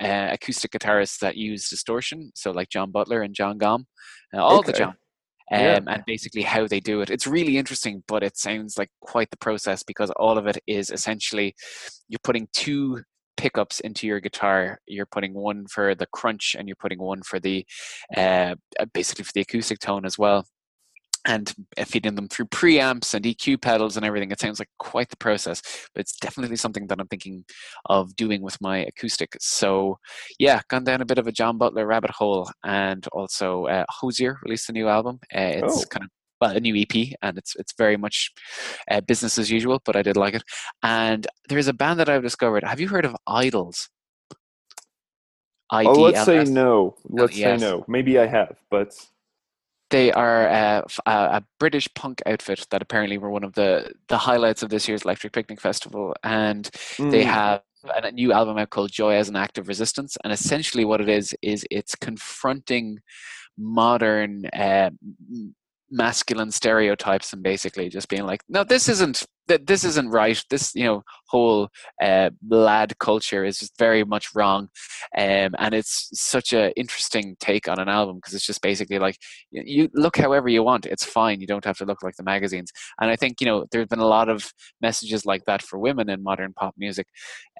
uh, 0.00 0.28
acoustic 0.32 0.72
guitarists 0.72 1.18
that 1.20 1.36
use 1.36 1.68
distortion. 1.68 2.30
So 2.34 2.50
like 2.50 2.68
John 2.68 2.90
Butler 2.90 3.22
and 3.22 3.34
Jon 3.34 3.58
Gomm, 3.58 3.84
uh, 4.34 4.42
all 4.42 4.62
the 4.62 4.70
Okay. 4.70 4.78
John. 4.78 4.88
um, 5.52 5.60
Yeah. 5.60 5.80
and 5.88 6.02
basically 6.06 6.42
how 6.42 6.66
they 6.66 6.80
do 6.80 7.00
it. 7.02 7.10
It's 7.10 7.26
really 7.26 7.56
interesting, 7.56 8.02
but 8.08 8.22
it 8.22 8.36
sounds 8.36 8.76
like 8.78 8.90
quite 9.00 9.30
the 9.30 9.36
process 9.38 9.82
because 9.84 10.10
all 10.12 10.38
of 10.38 10.46
it 10.46 10.58
is 10.66 10.90
essentially 10.90 11.54
you're 12.08 12.18
putting 12.24 12.48
two 12.52 13.02
pickups 13.36 13.80
into 13.80 14.06
your 14.06 14.18
guitar. 14.18 14.80
You're 14.86 15.06
putting 15.06 15.34
one 15.34 15.66
for 15.68 15.94
the 15.94 16.06
crunch, 16.06 16.56
and 16.58 16.66
you're 16.66 16.76
putting 16.80 16.98
one 16.98 17.22
for 17.22 17.38
the 17.38 17.64
uh, 18.16 18.54
basically 18.92 19.24
for 19.24 19.32
the 19.34 19.42
acoustic 19.42 19.78
tone 19.78 20.04
as 20.04 20.18
well. 20.18 20.46
And 21.26 21.52
feeding 21.86 22.14
them 22.14 22.28
through 22.28 22.46
preamps 22.46 23.12
and 23.12 23.24
EQ 23.24 23.60
pedals 23.60 23.96
and 23.96 24.06
everything. 24.06 24.30
It 24.30 24.38
sounds 24.40 24.58
like 24.60 24.68
quite 24.78 25.10
the 25.10 25.16
process, 25.16 25.60
but 25.92 26.00
it's 26.00 26.16
definitely 26.16 26.56
something 26.56 26.86
that 26.86 27.00
I'm 27.00 27.08
thinking 27.08 27.44
of 27.86 28.14
doing 28.14 28.42
with 28.42 28.56
my 28.60 28.78
acoustic. 28.78 29.36
So, 29.40 29.98
yeah, 30.38 30.60
gone 30.68 30.84
down 30.84 31.00
a 31.02 31.04
bit 31.04 31.18
of 31.18 31.26
a 31.26 31.32
John 31.32 31.58
Butler 31.58 31.84
rabbit 31.86 32.12
hole, 32.12 32.48
and 32.64 33.06
also 33.12 33.64
uh, 33.66 33.84
Hozier 33.90 34.38
released 34.44 34.68
a 34.68 34.72
new 34.72 34.88
album. 34.88 35.18
Uh, 35.34 35.58
it's 35.64 35.82
Oh. 35.82 35.86
kind 35.90 36.04
of 36.04 36.10
well 36.40 36.56
a 36.56 36.60
new 36.60 36.76
EP, 36.76 37.12
and 37.22 37.38
it's 37.38 37.56
it's 37.56 37.72
very 37.76 37.96
much 37.96 38.30
uh, 38.90 39.00
business 39.00 39.38
as 39.38 39.50
usual, 39.50 39.80
but 39.84 39.96
I 39.96 40.02
did 40.02 40.16
like 40.16 40.34
it. 40.34 40.42
And 40.82 41.26
there's 41.48 41.66
a 41.68 41.72
band 41.72 41.98
that 42.00 42.08
I've 42.08 42.22
discovered. 42.22 42.62
Have 42.62 42.78
you 42.80 42.88
heard 42.88 43.04
of 43.04 43.16
IDLES? 43.28 43.88
Oh, 45.72 45.92
let's 46.02 46.24
say 46.24 46.44
no. 46.44 46.94
Let's 47.08 47.36
yes. 47.36 47.60
say 47.60 47.66
no. 47.66 47.84
Maybe 47.88 48.18
I 48.18 48.26
have, 48.26 48.56
but 48.70 48.94
They 49.90 50.12
are 50.12 50.48
uh, 50.48 50.82
a, 51.06 51.10
a 51.10 51.44
British 51.60 51.88
punk 51.94 52.22
outfit 52.26 52.66
that 52.70 52.82
apparently 52.82 53.18
were 53.18 53.30
one 53.30 53.44
of 53.44 53.54
the 53.54 53.92
the 54.08 54.18
highlights 54.18 54.62
of 54.62 54.70
this 54.70 54.88
year's 54.88 55.02
Electric 55.02 55.32
Picnic 55.32 55.60
Festival, 55.60 56.14
and 56.24 56.68
they 57.10 57.22
Mm, 57.22 57.24
have 57.24 57.62
a 57.84 58.10
new 58.10 58.32
album 58.32 58.58
out 58.58 58.70
called 58.70 58.90
Joy 58.90 59.14
as 59.14 59.28
an 59.28 59.36
Act 59.36 59.58
of 59.58 59.68
Resistance. 59.68 60.16
And 60.24 60.32
essentially, 60.32 60.84
what 60.84 61.00
it 61.00 61.08
is 61.08 61.34
is 61.42 61.66
it's 61.70 61.94
confronting 61.94 62.98
modern 63.58 64.46
uh, 64.46 64.90
masculine 65.90 66.50
stereotypes 66.50 67.32
and 67.32 67.42
basically 67.42 67.88
just 67.88 68.08
being 68.08 68.24
like, 68.24 68.42
no, 68.48 68.64
this 68.64 68.88
isn't 68.88 69.24
th- 69.48 69.62
this 69.66 69.84
isn't 69.84 70.10
right. 70.10 70.42
This 70.50 70.74
you 70.74 70.84
know 70.84 71.02
whole 71.28 71.68
uh, 72.02 72.30
lad 72.48 72.98
culture 72.98 73.44
is 73.44 73.58
just 73.58 73.78
very 73.78 74.04
much 74.04 74.34
wrong, 74.34 74.68
um, 75.16 75.54
and 75.58 75.74
it's 75.74 76.10
such 76.12 76.52
a 76.52 76.72
interesting 76.78 77.36
take 77.40 77.68
on 77.68 77.78
an 77.78 77.88
album 77.88 78.16
because 78.16 78.34
it's 78.34 78.46
just 78.46 78.62
basically 78.62 78.98
like 78.98 79.18
you 79.50 79.88
look 79.94 80.16
however 80.16 80.48
you 80.48 80.62
want. 80.62 80.86
It's 80.86 81.04
fine. 81.04 81.40
You 81.40 81.46
don't 81.46 81.64
have 81.64 81.78
to 81.78 81.84
look 81.84 82.02
like 82.02 82.16
the 82.16 82.22
magazines. 82.22 82.72
And 83.00 83.10
I 83.10 83.16
think 83.16 83.40
you 83.40 83.46
know 83.46 83.66
there's 83.70 83.88
been 83.88 83.98
a 83.98 84.06
lot 84.06 84.28
of 84.28 84.52
messages 84.80 85.26
like 85.26 85.44
that 85.46 85.62
for 85.62 85.78
women 85.78 86.08
in 86.10 86.22
modern 86.22 86.52
pop 86.52 86.74
music, 86.78 87.06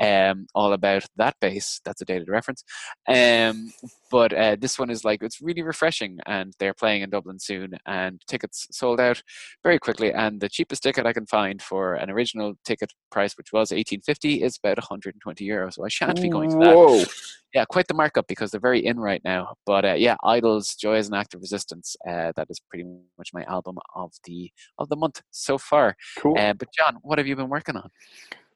um, 0.00 0.46
all 0.54 0.72
about 0.72 1.04
that 1.16 1.36
bass. 1.40 1.80
That's 1.84 2.02
a 2.02 2.04
dated 2.04 2.28
reference. 2.28 2.64
Um, 3.08 3.72
but 4.10 4.32
uh, 4.32 4.56
this 4.58 4.78
one 4.78 4.90
is 4.90 5.04
like 5.04 5.22
it's 5.22 5.40
really 5.40 5.62
refreshing, 5.62 6.18
and 6.26 6.52
they're 6.58 6.74
playing 6.74 7.02
in 7.02 7.10
Dublin 7.10 7.38
soon, 7.38 7.74
and 7.86 8.20
tickets 8.28 8.66
sold 8.70 9.00
out 9.00 9.22
very 9.62 9.78
quickly. 9.78 10.12
And 10.12 10.40
the 10.40 10.48
cheapest 10.48 10.82
ticket 10.82 11.06
I 11.06 11.12
can 11.12 11.26
find 11.26 11.60
for 11.60 11.75
an 11.94 12.10
original 12.10 12.54
ticket 12.64 12.92
price, 13.10 13.36
which 13.38 13.52
was 13.52 13.72
eighteen 13.72 14.00
fifty, 14.00 14.42
is 14.42 14.58
about 14.58 14.78
one 14.78 14.86
hundred 14.88 15.14
and 15.14 15.22
twenty 15.22 15.46
euros. 15.46 15.74
So 15.74 15.84
I 15.84 15.88
shan't 15.88 16.20
be 16.20 16.28
going 16.28 16.50
to 16.50 16.58
that. 16.58 16.76
Whoa. 16.76 17.04
Yeah, 17.54 17.64
quite 17.64 17.86
the 17.88 17.94
markup 17.94 18.26
because 18.26 18.50
they're 18.50 18.60
very 18.60 18.84
in 18.84 18.98
right 18.98 19.22
now. 19.24 19.54
But 19.64 19.84
uh, 19.84 19.94
yeah, 19.94 20.16
IDLES, 20.22 20.76
Joy 20.78 20.96
as 20.96 21.08
an 21.08 21.14
Act 21.14 21.34
of 21.34 21.40
Resistance. 21.40 21.96
Uh, 22.06 22.32
that 22.36 22.48
is 22.50 22.60
pretty 22.60 22.84
much 23.16 23.30
my 23.32 23.44
album 23.44 23.78
of 23.94 24.12
the 24.24 24.50
of 24.78 24.88
the 24.88 24.96
month 24.96 25.22
so 25.30 25.56
far. 25.56 25.96
Cool. 26.18 26.36
Uh, 26.38 26.52
but 26.52 26.68
John, 26.76 26.98
what 27.02 27.18
have 27.18 27.26
you 27.26 27.36
been 27.36 27.48
working 27.48 27.76
on? 27.76 27.88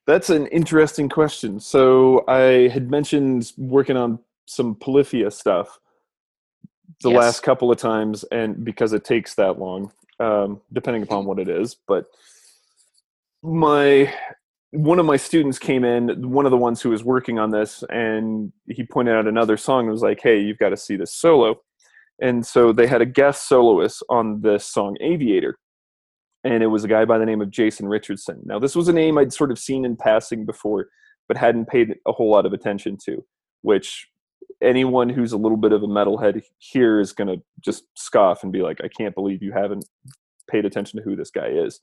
That's 0.06 0.30
an 0.30 0.46
interesting 0.48 1.08
question. 1.08 1.60
So 1.60 2.24
I 2.26 2.68
had 2.68 2.90
mentioned 2.90 3.52
working 3.56 3.96
on 3.96 4.18
some 4.46 4.74
Polyphia 4.74 5.30
stuff 5.30 5.78
the 7.02 7.10
Yes. 7.10 7.18
last 7.18 7.42
couple 7.42 7.70
of 7.70 7.78
times, 7.78 8.24
and 8.24 8.64
because 8.64 8.92
it 8.92 9.04
takes 9.04 9.34
that 9.36 9.58
long, 9.58 9.92
um, 10.18 10.60
depending 10.72 11.02
upon 11.02 11.24
what 11.24 11.38
it 11.38 11.48
is. 11.48 11.76
But 11.86 12.06
my 13.42 14.12
one 14.72 15.00
of 15.00 15.06
my 15.06 15.16
students 15.16 15.58
came 15.58 15.84
in, 15.84 16.30
one 16.30 16.44
of 16.44 16.52
the 16.52 16.56
ones 16.56 16.80
who 16.80 16.90
was 16.90 17.02
working 17.02 17.40
on 17.40 17.50
this, 17.50 17.82
and 17.90 18.52
he 18.68 18.84
pointed 18.84 19.16
out 19.16 19.26
another 19.26 19.56
song 19.56 19.84
and 19.84 19.90
was 19.90 20.02
like, 20.02 20.20
"Hey, 20.22 20.40
you've 20.40 20.58
got 20.58 20.70
to 20.70 20.76
see 20.76 20.96
this 20.96 21.14
solo." 21.14 21.60
And 22.22 22.46
so 22.46 22.72
they 22.72 22.86
had 22.86 23.00
a 23.00 23.06
guest 23.06 23.48
soloist 23.48 24.02
on 24.10 24.42
this 24.42 24.66
song, 24.66 24.96
Aviator 25.00 25.56
and 26.44 26.62
it 26.62 26.68
was 26.68 26.84
a 26.84 26.88
guy 26.88 27.04
by 27.04 27.18
the 27.18 27.26
name 27.26 27.40
of 27.40 27.50
Jason 27.50 27.86
Richardson. 27.88 28.40
Now, 28.44 28.58
this 28.58 28.74
was 28.74 28.88
a 28.88 28.92
name 28.92 29.18
I'd 29.18 29.32
sort 29.32 29.50
of 29.50 29.58
seen 29.58 29.84
in 29.84 29.96
passing 29.96 30.46
before, 30.46 30.88
but 31.28 31.36
hadn't 31.36 31.68
paid 31.68 31.94
a 32.06 32.12
whole 32.12 32.30
lot 32.30 32.46
of 32.46 32.52
attention 32.52 32.96
to, 33.04 33.24
which 33.62 34.08
anyone 34.62 35.08
who's 35.08 35.32
a 35.32 35.38
little 35.38 35.58
bit 35.58 35.72
of 35.72 35.82
a 35.82 35.86
metalhead 35.86 36.42
here 36.58 37.00
is 37.00 37.12
going 37.12 37.28
to 37.28 37.42
just 37.60 37.84
scoff 37.96 38.42
and 38.42 38.52
be 38.52 38.62
like, 38.62 38.80
I 38.82 38.88
can't 38.88 39.14
believe 39.14 39.42
you 39.42 39.52
haven't 39.52 39.84
paid 40.50 40.64
attention 40.64 40.98
to 40.98 41.04
who 41.04 41.16
this 41.16 41.30
guy 41.30 41.48
is. 41.48 41.80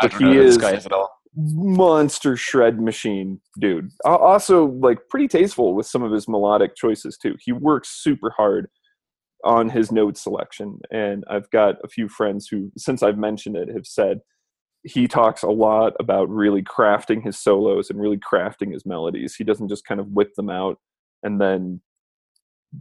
I 0.00 0.08
don't 0.08 0.20
know 0.20 0.32
he 0.32 0.38
this 0.38 0.56
guy 0.56 0.74
is 0.74 0.86
at 0.86 0.92
all. 0.92 1.10
monster 1.34 2.36
shred 2.36 2.80
machine 2.80 3.40
dude 3.58 3.90
also 4.04 4.66
like 4.66 4.98
pretty 5.10 5.28
tasteful 5.28 5.74
with 5.74 5.86
some 5.86 6.02
of 6.02 6.12
his 6.12 6.28
melodic 6.28 6.74
choices 6.76 7.16
too 7.18 7.36
he 7.40 7.52
works 7.52 8.02
super 8.02 8.30
hard 8.30 8.68
on 9.44 9.68
his 9.68 9.92
note 9.92 10.16
selection 10.16 10.78
and 10.90 11.24
i've 11.30 11.50
got 11.50 11.76
a 11.84 11.88
few 11.88 12.08
friends 12.08 12.48
who 12.50 12.70
since 12.76 13.02
i've 13.02 13.18
mentioned 13.18 13.56
it 13.56 13.68
have 13.68 13.86
said 13.86 14.20
he 14.84 15.08
talks 15.08 15.42
a 15.42 15.48
lot 15.48 15.92
about 15.98 16.28
really 16.30 16.62
crafting 16.62 17.22
his 17.22 17.38
solos 17.38 17.90
and 17.90 18.00
really 18.00 18.18
crafting 18.18 18.72
his 18.72 18.86
melodies 18.86 19.34
he 19.34 19.44
doesn't 19.44 19.68
just 19.68 19.86
kind 19.86 20.00
of 20.00 20.08
whip 20.08 20.34
them 20.36 20.48
out 20.48 20.78
and 21.22 21.40
then 21.40 21.80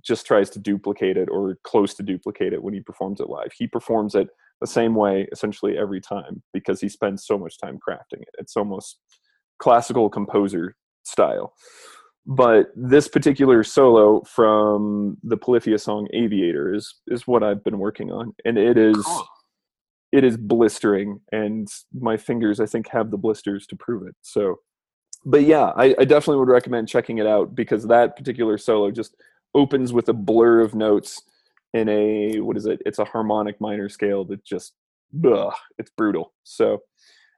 just 0.02 0.26
tries 0.26 0.50
to 0.50 0.60
duplicate 0.60 1.18
it 1.18 1.30
or 1.30 1.58
close 1.64 1.94
to 1.94 2.04
duplicate 2.04 2.54
it 2.54 2.64
when 2.64 2.74
he 2.74 2.80
performs 2.80 3.20
it 3.20 3.30
live 3.30 3.52
he 3.58 3.68
performs 3.68 4.16
it 4.16 4.28
the 4.62 4.68
same 4.68 4.96
way 4.96 5.28
essentially 5.32 5.78
every 5.78 6.02
time 6.02 6.42
because 6.54 6.80
he 6.82 6.90
spends 6.90 7.26
so 7.26 7.38
much 7.38 7.58
time 7.60 7.78
crafting 7.88 8.22
it. 8.22 8.30
It's 8.38 8.56
almost 8.56 9.00
classical 9.60 10.10
composer 10.10 10.76
style. 11.04 11.54
But 12.26 12.68
this 12.76 13.08
particular 13.08 13.64
solo 13.64 14.22
from 14.24 15.18
the 15.24 15.38
Polyphia 15.38 15.78
song 15.78 16.08
Aviator 16.14 16.74
is 16.74 16.96
is 17.08 17.28
what 17.28 17.44
I've 17.44 17.64
been 17.64 17.78
working 17.78 18.12
on. 18.12 18.34
And 18.46 18.58
it 18.58 18.78
is 18.78 19.04
Cool. 19.06 19.28
it 20.12 20.24
is 20.24 20.38
blistering 20.38 21.20
and 21.32 21.68
my 21.94 22.18
fingers 22.18 22.60
I 22.60 22.66
think 22.66 22.88
have 22.90 23.12
the 23.12 23.18
blisters 23.18 23.68
to 23.68 23.76
prove 23.76 24.08
it. 24.08 24.16
So 24.22 24.56
but 25.28 25.44
yeah, 25.44 25.72
I, 25.76 25.96
I 26.00 26.06
definitely 26.06 26.38
would 26.38 26.50
recommend 26.50 26.88
checking 26.88 27.18
it 27.18 27.26
out 27.26 27.56
because 27.56 27.88
that 27.88 28.16
particular 28.16 28.58
solo 28.58 28.92
just 28.92 29.16
opens 29.56 29.92
with 29.92 30.08
a 30.10 30.14
blur 30.14 30.62
of 30.62 30.76
notes 30.76 31.22
in 31.76 31.90
a 31.90 32.40
what 32.40 32.58
is 32.58 32.66
it? 32.66 32.82
It's 32.86 33.00
a 33.00 33.06
harmonic 33.06 33.60
minor 33.60 33.90
scale 33.90 34.24
that 34.26 34.44
just 34.44 34.74
ugh, 35.26 35.54
it's 35.78 35.92
brutal. 35.98 36.34
So 36.44 36.80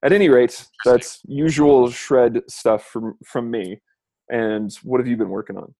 at 0.06 0.14
any 0.14 0.30
rate, 0.30 0.66
that's 0.86 1.20
usual 1.26 1.90
shred 1.90 2.42
stuff 2.48 2.86
from 2.86 3.16
from 3.26 3.50
me. 3.50 3.82
And 4.30 4.72
what 4.84 5.00
have 5.00 5.08
you 5.08 5.18
been 5.18 5.30
working 5.30 5.58
on? 5.58 5.74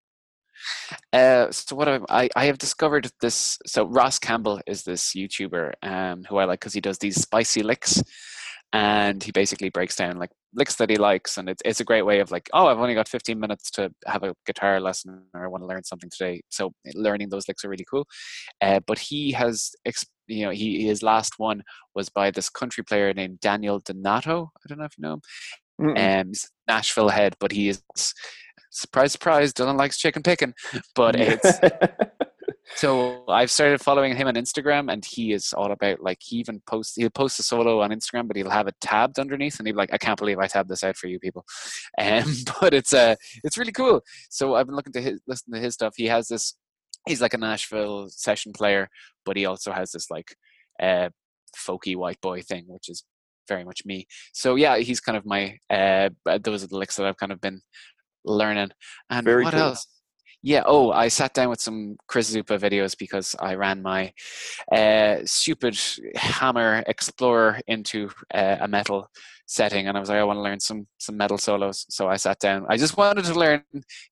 Uh, 1.14 1.52
so 1.52 1.76
what 1.76 1.88
I, 1.88 2.00
I 2.10 2.30
I 2.36 2.46
have 2.46 2.58
discovered 2.58 3.12
this. 3.22 3.60
So 3.68 3.86
Ross 3.86 4.18
Campbell 4.18 4.60
is 4.66 4.84
this 4.84 5.14
YouTuber 5.14 5.74
um, 5.84 6.26
who 6.28 6.38
I 6.38 6.46
like 6.46 6.60
because 6.60 6.74
he 6.74 6.82
does 6.82 6.98
these 6.98 7.22
spicy 7.22 7.62
licks, 7.62 8.02
and 8.74 9.24
he 9.24 9.32
basically 9.32 9.70
breaks 9.70 9.96
down 9.96 10.18
like 10.18 10.32
licks 10.54 10.76
that 10.76 10.90
he 10.90 10.98
likes, 10.98 11.38
and 11.38 11.50
it's 11.50 11.62
it's 11.64 11.80
a 11.80 11.86
great 11.86 12.04
way 12.04 12.20
of 12.20 12.32
like, 12.32 12.50
oh, 12.54 12.68
I've 12.68 12.80
only 12.80 12.96
got 12.96 13.08
15 13.08 13.40
minutes 13.40 13.72
to 13.72 13.92
have 14.06 14.24
a 14.24 14.34
guitar 14.46 14.80
lesson, 14.80 15.24
or 15.34 15.46
I 15.46 15.48
want 15.48 15.64
to 15.64 15.68
learn 15.68 15.84
something 15.84 16.10
today. 16.10 16.42
So 16.50 16.74
learning 16.94 17.30
those 17.30 17.48
licks 17.48 17.64
are 17.64 17.70
really 17.70 17.86
cool. 17.90 18.06
Uh, 18.62 18.80
but 18.86 19.00
he 19.00 19.32
has, 19.32 19.72
you 20.28 20.46
know, 20.46 20.52
he 20.52 20.86
his 20.86 21.02
last 21.02 21.36
one 21.38 21.64
was 21.96 22.10
by 22.10 22.32
this 22.32 22.50
country 22.50 22.84
player 22.84 23.14
named 23.14 23.40
Daniel 23.40 23.80
Donato. 23.80 24.52
I 24.58 24.68
don't 24.68 24.80
know 24.80 24.86
if 24.86 24.98
you 24.98 25.04
know 25.04 25.14
him. 25.14 25.22
Mm-mm. 25.80 26.22
Um, 26.22 26.32
Nashville 26.68 27.10
head, 27.10 27.36
but 27.40 27.52
he 27.52 27.70
is 27.70 27.84
surprise, 28.72 29.12
surprise, 29.12 29.54
doesn't 29.54 29.78
like 29.78 29.92
chicken 29.92 30.24
picking. 30.24 30.54
But 30.96 31.16
it's 31.20 31.60
so 32.76 33.24
I've 33.28 33.52
started 33.52 33.82
following 33.82 34.16
him 34.16 34.28
on 34.28 34.36
Instagram, 34.36 34.92
and 34.92 35.04
he 35.04 35.32
is 35.32 35.54
all 35.54 35.72
about 35.72 36.02
like 36.02 36.20
he 36.22 36.38
even 36.38 36.62
posts 36.68 36.96
he'll 36.96 37.10
post 37.10 37.40
a 37.40 37.44
solo 37.44 37.82
on 37.82 37.92
Instagram, 37.92 38.28
but 38.28 38.36
he'll 38.36 38.50
have 38.50 38.68
it 38.68 38.76
tabbed 38.82 39.20
underneath, 39.20 39.60
and 39.60 39.68
he'll 39.68 39.76
be 39.76 39.78
like, 39.78 39.94
"I 39.94 39.98
can't 39.98 40.20
believe 40.20 40.40
I 40.40 40.48
tabbed 40.48 40.70
this 40.70 40.84
out 40.84 40.98
for 40.98 41.08
you 41.08 41.20
people," 41.20 41.46
um, 41.98 42.34
but 42.60 42.74
it's 42.74 42.94
uh 42.94 43.16
it's 43.44 43.58
really 43.58 43.72
cool. 43.72 44.02
So 44.30 44.56
I've 44.56 44.68
been 44.68 44.76
looking 44.76 44.94
to 44.94 45.02
his, 45.02 45.22
listen 45.28 45.54
to 45.54 45.60
his 45.60 45.74
stuff. 45.74 45.94
He 45.98 46.06
has 46.08 46.28
this. 46.28 46.56
He's 47.08 47.22
like 47.22 47.34
a 47.34 47.38
Nashville 47.38 48.10
session 48.10 48.52
player, 48.54 48.90
but 49.26 49.38
he 49.38 49.46
also 49.46 49.72
has 49.72 49.92
this 49.92 50.12
like 50.12 50.36
uh 50.82 51.10
folky 51.58 51.96
white 51.96 52.22
boy 52.22 52.42
thing, 52.42 52.66
which 52.68 52.90
is 52.90 53.04
very 53.48 53.64
much 53.64 53.86
me. 53.86 54.08
So 54.34 54.56
yeah, 54.56 54.78
he's 54.78 55.00
kind 55.00 55.18
of 55.18 55.26
my 55.26 55.58
uh 55.70 56.10
those 56.42 56.64
are 56.64 56.68
the 56.68 56.78
licks 56.78 56.98
that 56.98 57.06
I've 57.06 57.18
kind 57.18 57.32
of 57.32 57.42
been 57.42 57.62
learning. 58.26 58.72
And 59.10 59.26
Very 59.26 59.44
what 59.44 59.54
cool. 59.54 59.64
else? 59.64 59.88
Yeah. 60.48 60.64
Oh, 60.66 60.92
I 60.92 61.10
sat 61.10 61.34
down 61.34 61.50
with 61.50 61.60
some 61.60 61.98
Chris 62.08 62.34
Zoupa 62.34 62.58
videos 62.58 62.98
because 62.98 63.36
I 63.38 63.56
ran 63.56 63.82
my 63.82 64.14
uh, 64.72 65.18
stupid 65.26 65.78
Hamer 66.16 66.86
Explorer 66.88 67.60
into 67.68 68.10
uh, 68.34 68.56
a 68.62 68.66
metal 68.66 69.10
setting, 69.46 69.90
and 69.90 69.98
I 69.98 70.00
was 70.00 70.08
like, 70.08 70.20
I 70.20 70.24
want 70.24 70.38
to 70.38 70.42
learn 70.42 70.62
some 70.62 70.88
some 71.00 71.18
metal 71.18 71.38
solos. 71.38 71.86
So 71.90 72.08
I 72.08 72.16
sat 72.16 72.40
down. 72.40 72.66
I 72.70 72.78
just 72.78 72.96
wanted 72.96 73.26
to 73.26 73.34
learn 73.34 73.62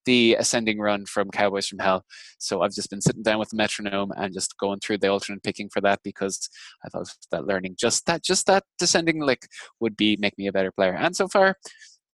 the 0.03 0.35
ascending 0.37 0.77
run 0.77 1.05
from 1.05 1.31
Cowboys 1.31 1.67
from 1.67 1.79
Hell. 1.79 2.03
So 2.37 2.63
I've 2.63 2.73
just 2.73 2.89
been 2.89 2.99
sitting 2.99 3.23
down 3.23 3.39
with 3.39 3.51
the 3.51 3.55
metronome 3.55 4.11
and 4.17 4.33
just 4.33 4.57
going 4.57 4.79
through 4.81 4.97
the 4.97 5.07
alternate 5.07 5.41
picking 5.41 5.69
for 5.69 5.79
that 5.81 6.01
because 6.03 6.49
I 6.85 6.89
thought 6.89 7.07
that 7.31 7.47
learning 7.47 7.77
just 7.79 8.07
that 8.07 8.25
just 8.25 8.45
that 8.47 8.65
descending 8.77 9.21
lick 9.21 9.47
would 9.79 9.95
be 9.95 10.17
make 10.19 10.37
me 10.37 10.47
a 10.47 10.51
better 10.51 10.73
player. 10.73 10.95
And 10.95 11.15
so 11.15 11.29
far, 11.29 11.55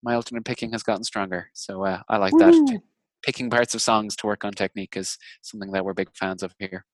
my 0.03 0.13
alternate 0.13 0.45
picking 0.45 0.73
has 0.73 0.83
gotten 0.83 1.03
stronger. 1.03 1.49
So 1.53 1.85
uh, 1.85 2.01
I 2.07 2.17
like 2.17 2.33
that. 2.33 2.81
Picking 3.23 3.49
parts 3.49 3.75
of 3.75 3.81
songs 3.81 4.15
to 4.17 4.27
work 4.27 4.43
on 4.43 4.53
technique 4.53 4.97
is 4.97 5.17
something 5.41 5.71
that 5.71 5.85
we're 5.85 5.93
big 5.93 6.09
fans 6.13 6.43
of 6.43 6.53
here. 6.59 6.85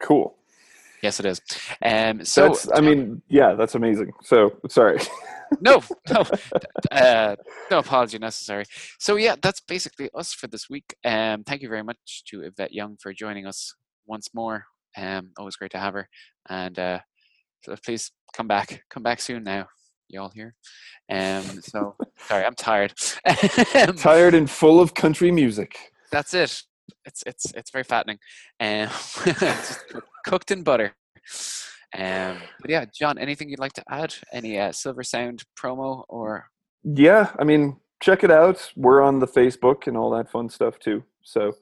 Cool. 0.00 0.36
Yes, 1.02 1.18
it 1.18 1.26
is. 1.26 1.40
Um, 1.84 2.24
so 2.24 2.48
that's, 2.48 2.68
I 2.72 2.80
mean, 2.80 3.22
yeah, 3.28 3.54
that's 3.54 3.74
amazing. 3.74 4.12
So 4.22 4.56
sorry. 4.68 4.98
no, 5.60 5.82
no, 6.10 6.24
uh, 6.92 7.36
no 7.70 7.78
apology 7.78 8.18
necessary. 8.18 8.64
So 9.00 9.16
yeah, 9.16 9.34
that's 9.42 9.60
basically 9.60 10.08
us 10.14 10.32
for 10.32 10.46
this 10.46 10.70
week. 10.70 10.94
Um, 11.04 11.42
thank 11.42 11.60
you 11.60 11.68
very 11.68 11.82
much 11.82 12.22
to 12.28 12.42
Yvette 12.42 12.72
Young 12.72 12.96
for 13.00 13.12
joining 13.12 13.46
us 13.46 13.74
once 14.06 14.28
more. 14.32 14.64
Um, 14.96 15.30
always 15.38 15.56
great 15.56 15.72
to 15.72 15.78
have 15.78 15.94
her, 15.94 16.08
and 16.48 16.78
uh, 16.78 17.00
so 17.64 17.74
please 17.84 18.12
come 18.34 18.46
back, 18.46 18.82
come 18.90 19.02
back 19.02 19.20
soon 19.20 19.42
now. 19.42 19.66
You 20.12 20.20
all 20.20 20.32
here? 20.34 20.54
Um, 21.10 21.42
so 21.62 21.96
sorry, 22.28 22.44
I'm 22.44 22.54
tired. 22.54 22.94
tired 23.96 24.34
and 24.34 24.48
full 24.48 24.80
of 24.80 24.94
country 24.94 25.32
music. 25.32 25.76
That's 26.12 26.34
it 26.34 26.62
it's 27.04 27.22
it's 27.26 27.52
it's 27.54 27.70
very 27.70 27.84
fattening, 27.84 28.18
um, 28.60 28.88
cooked 30.26 30.50
in 30.50 30.62
butter. 30.62 30.94
Um, 31.96 32.38
but 32.60 32.70
yeah, 32.70 32.84
John, 32.92 33.18
anything 33.18 33.48
you'd 33.48 33.58
like 33.58 33.74
to 33.74 33.84
add? 33.90 34.14
Any 34.32 34.58
uh, 34.58 34.72
Silver 34.72 35.02
Sound 35.02 35.42
promo 35.58 36.04
or? 36.08 36.46
Yeah, 36.84 37.30
I 37.38 37.44
mean, 37.44 37.76
check 38.00 38.24
it 38.24 38.30
out. 38.30 38.72
We're 38.76 39.02
on 39.02 39.18
the 39.18 39.26
Facebook 39.26 39.86
and 39.86 39.96
all 39.96 40.10
that 40.10 40.30
fun 40.30 40.48
stuff 40.48 40.78
too. 40.78 41.04
So, 41.22 41.52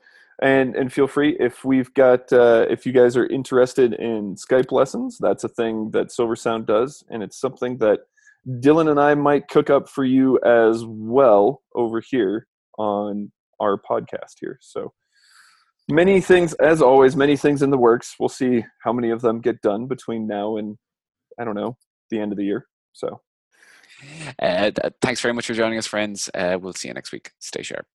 and 0.42 0.76
and 0.76 0.92
feel 0.92 1.06
free 1.06 1.36
if 1.40 1.64
we've 1.64 1.92
got 1.94 2.32
uh, 2.32 2.66
if 2.70 2.86
you 2.86 2.92
guys 2.92 3.16
are 3.16 3.26
interested 3.26 3.94
in 3.94 4.36
Skype 4.36 4.72
lessons, 4.72 5.18
that's 5.18 5.44
a 5.44 5.48
thing 5.48 5.90
that 5.90 6.12
Silver 6.12 6.36
Sound 6.36 6.66
does, 6.66 7.04
and 7.10 7.22
it's 7.22 7.38
something 7.38 7.78
that 7.78 8.00
Dylan 8.48 8.90
and 8.90 8.98
I 8.98 9.14
might 9.14 9.48
cook 9.48 9.70
up 9.70 9.88
for 9.88 10.04
you 10.04 10.38
as 10.44 10.84
well 10.86 11.62
over 11.74 12.00
here 12.00 12.46
on 12.78 13.30
our 13.60 13.78
podcast 13.78 14.36
here. 14.40 14.58
So 14.62 14.92
many 15.90 16.20
things, 16.20 16.54
as 16.54 16.80
always, 16.80 17.16
many 17.16 17.36
things 17.36 17.62
in 17.62 17.70
the 17.70 17.78
works. 17.78 18.14
We'll 18.18 18.28
see 18.28 18.64
how 18.82 18.92
many 18.92 19.10
of 19.10 19.20
them 19.20 19.40
get 19.40 19.60
done 19.60 19.86
between 19.86 20.26
now 20.26 20.56
and 20.56 20.76
I 21.38 21.44
don't 21.44 21.54
know 21.54 21.76
the 22.10 22.20
end 22.20 22.32
of 22.32 22.38
the 22.38 22.44
year. 22.44 22.66
So, 22.92 23.20
uh, 24.40 24.70
thanks 25.00 25.20
very 25.20 25.34
much 25.34 25.46
for 25.46 25.54
joining 25.54 25.78
us, 25.78 25.86
friends. 25.86 26.30
Uh, 26.34 26.58
we'll 26.60 26.72
see 26.72 26.88
you 26.88 26.94
next 26.94 27.12
week. 27.12 27.30
Stay 27.38 27.62
sharp. 27.62 27.86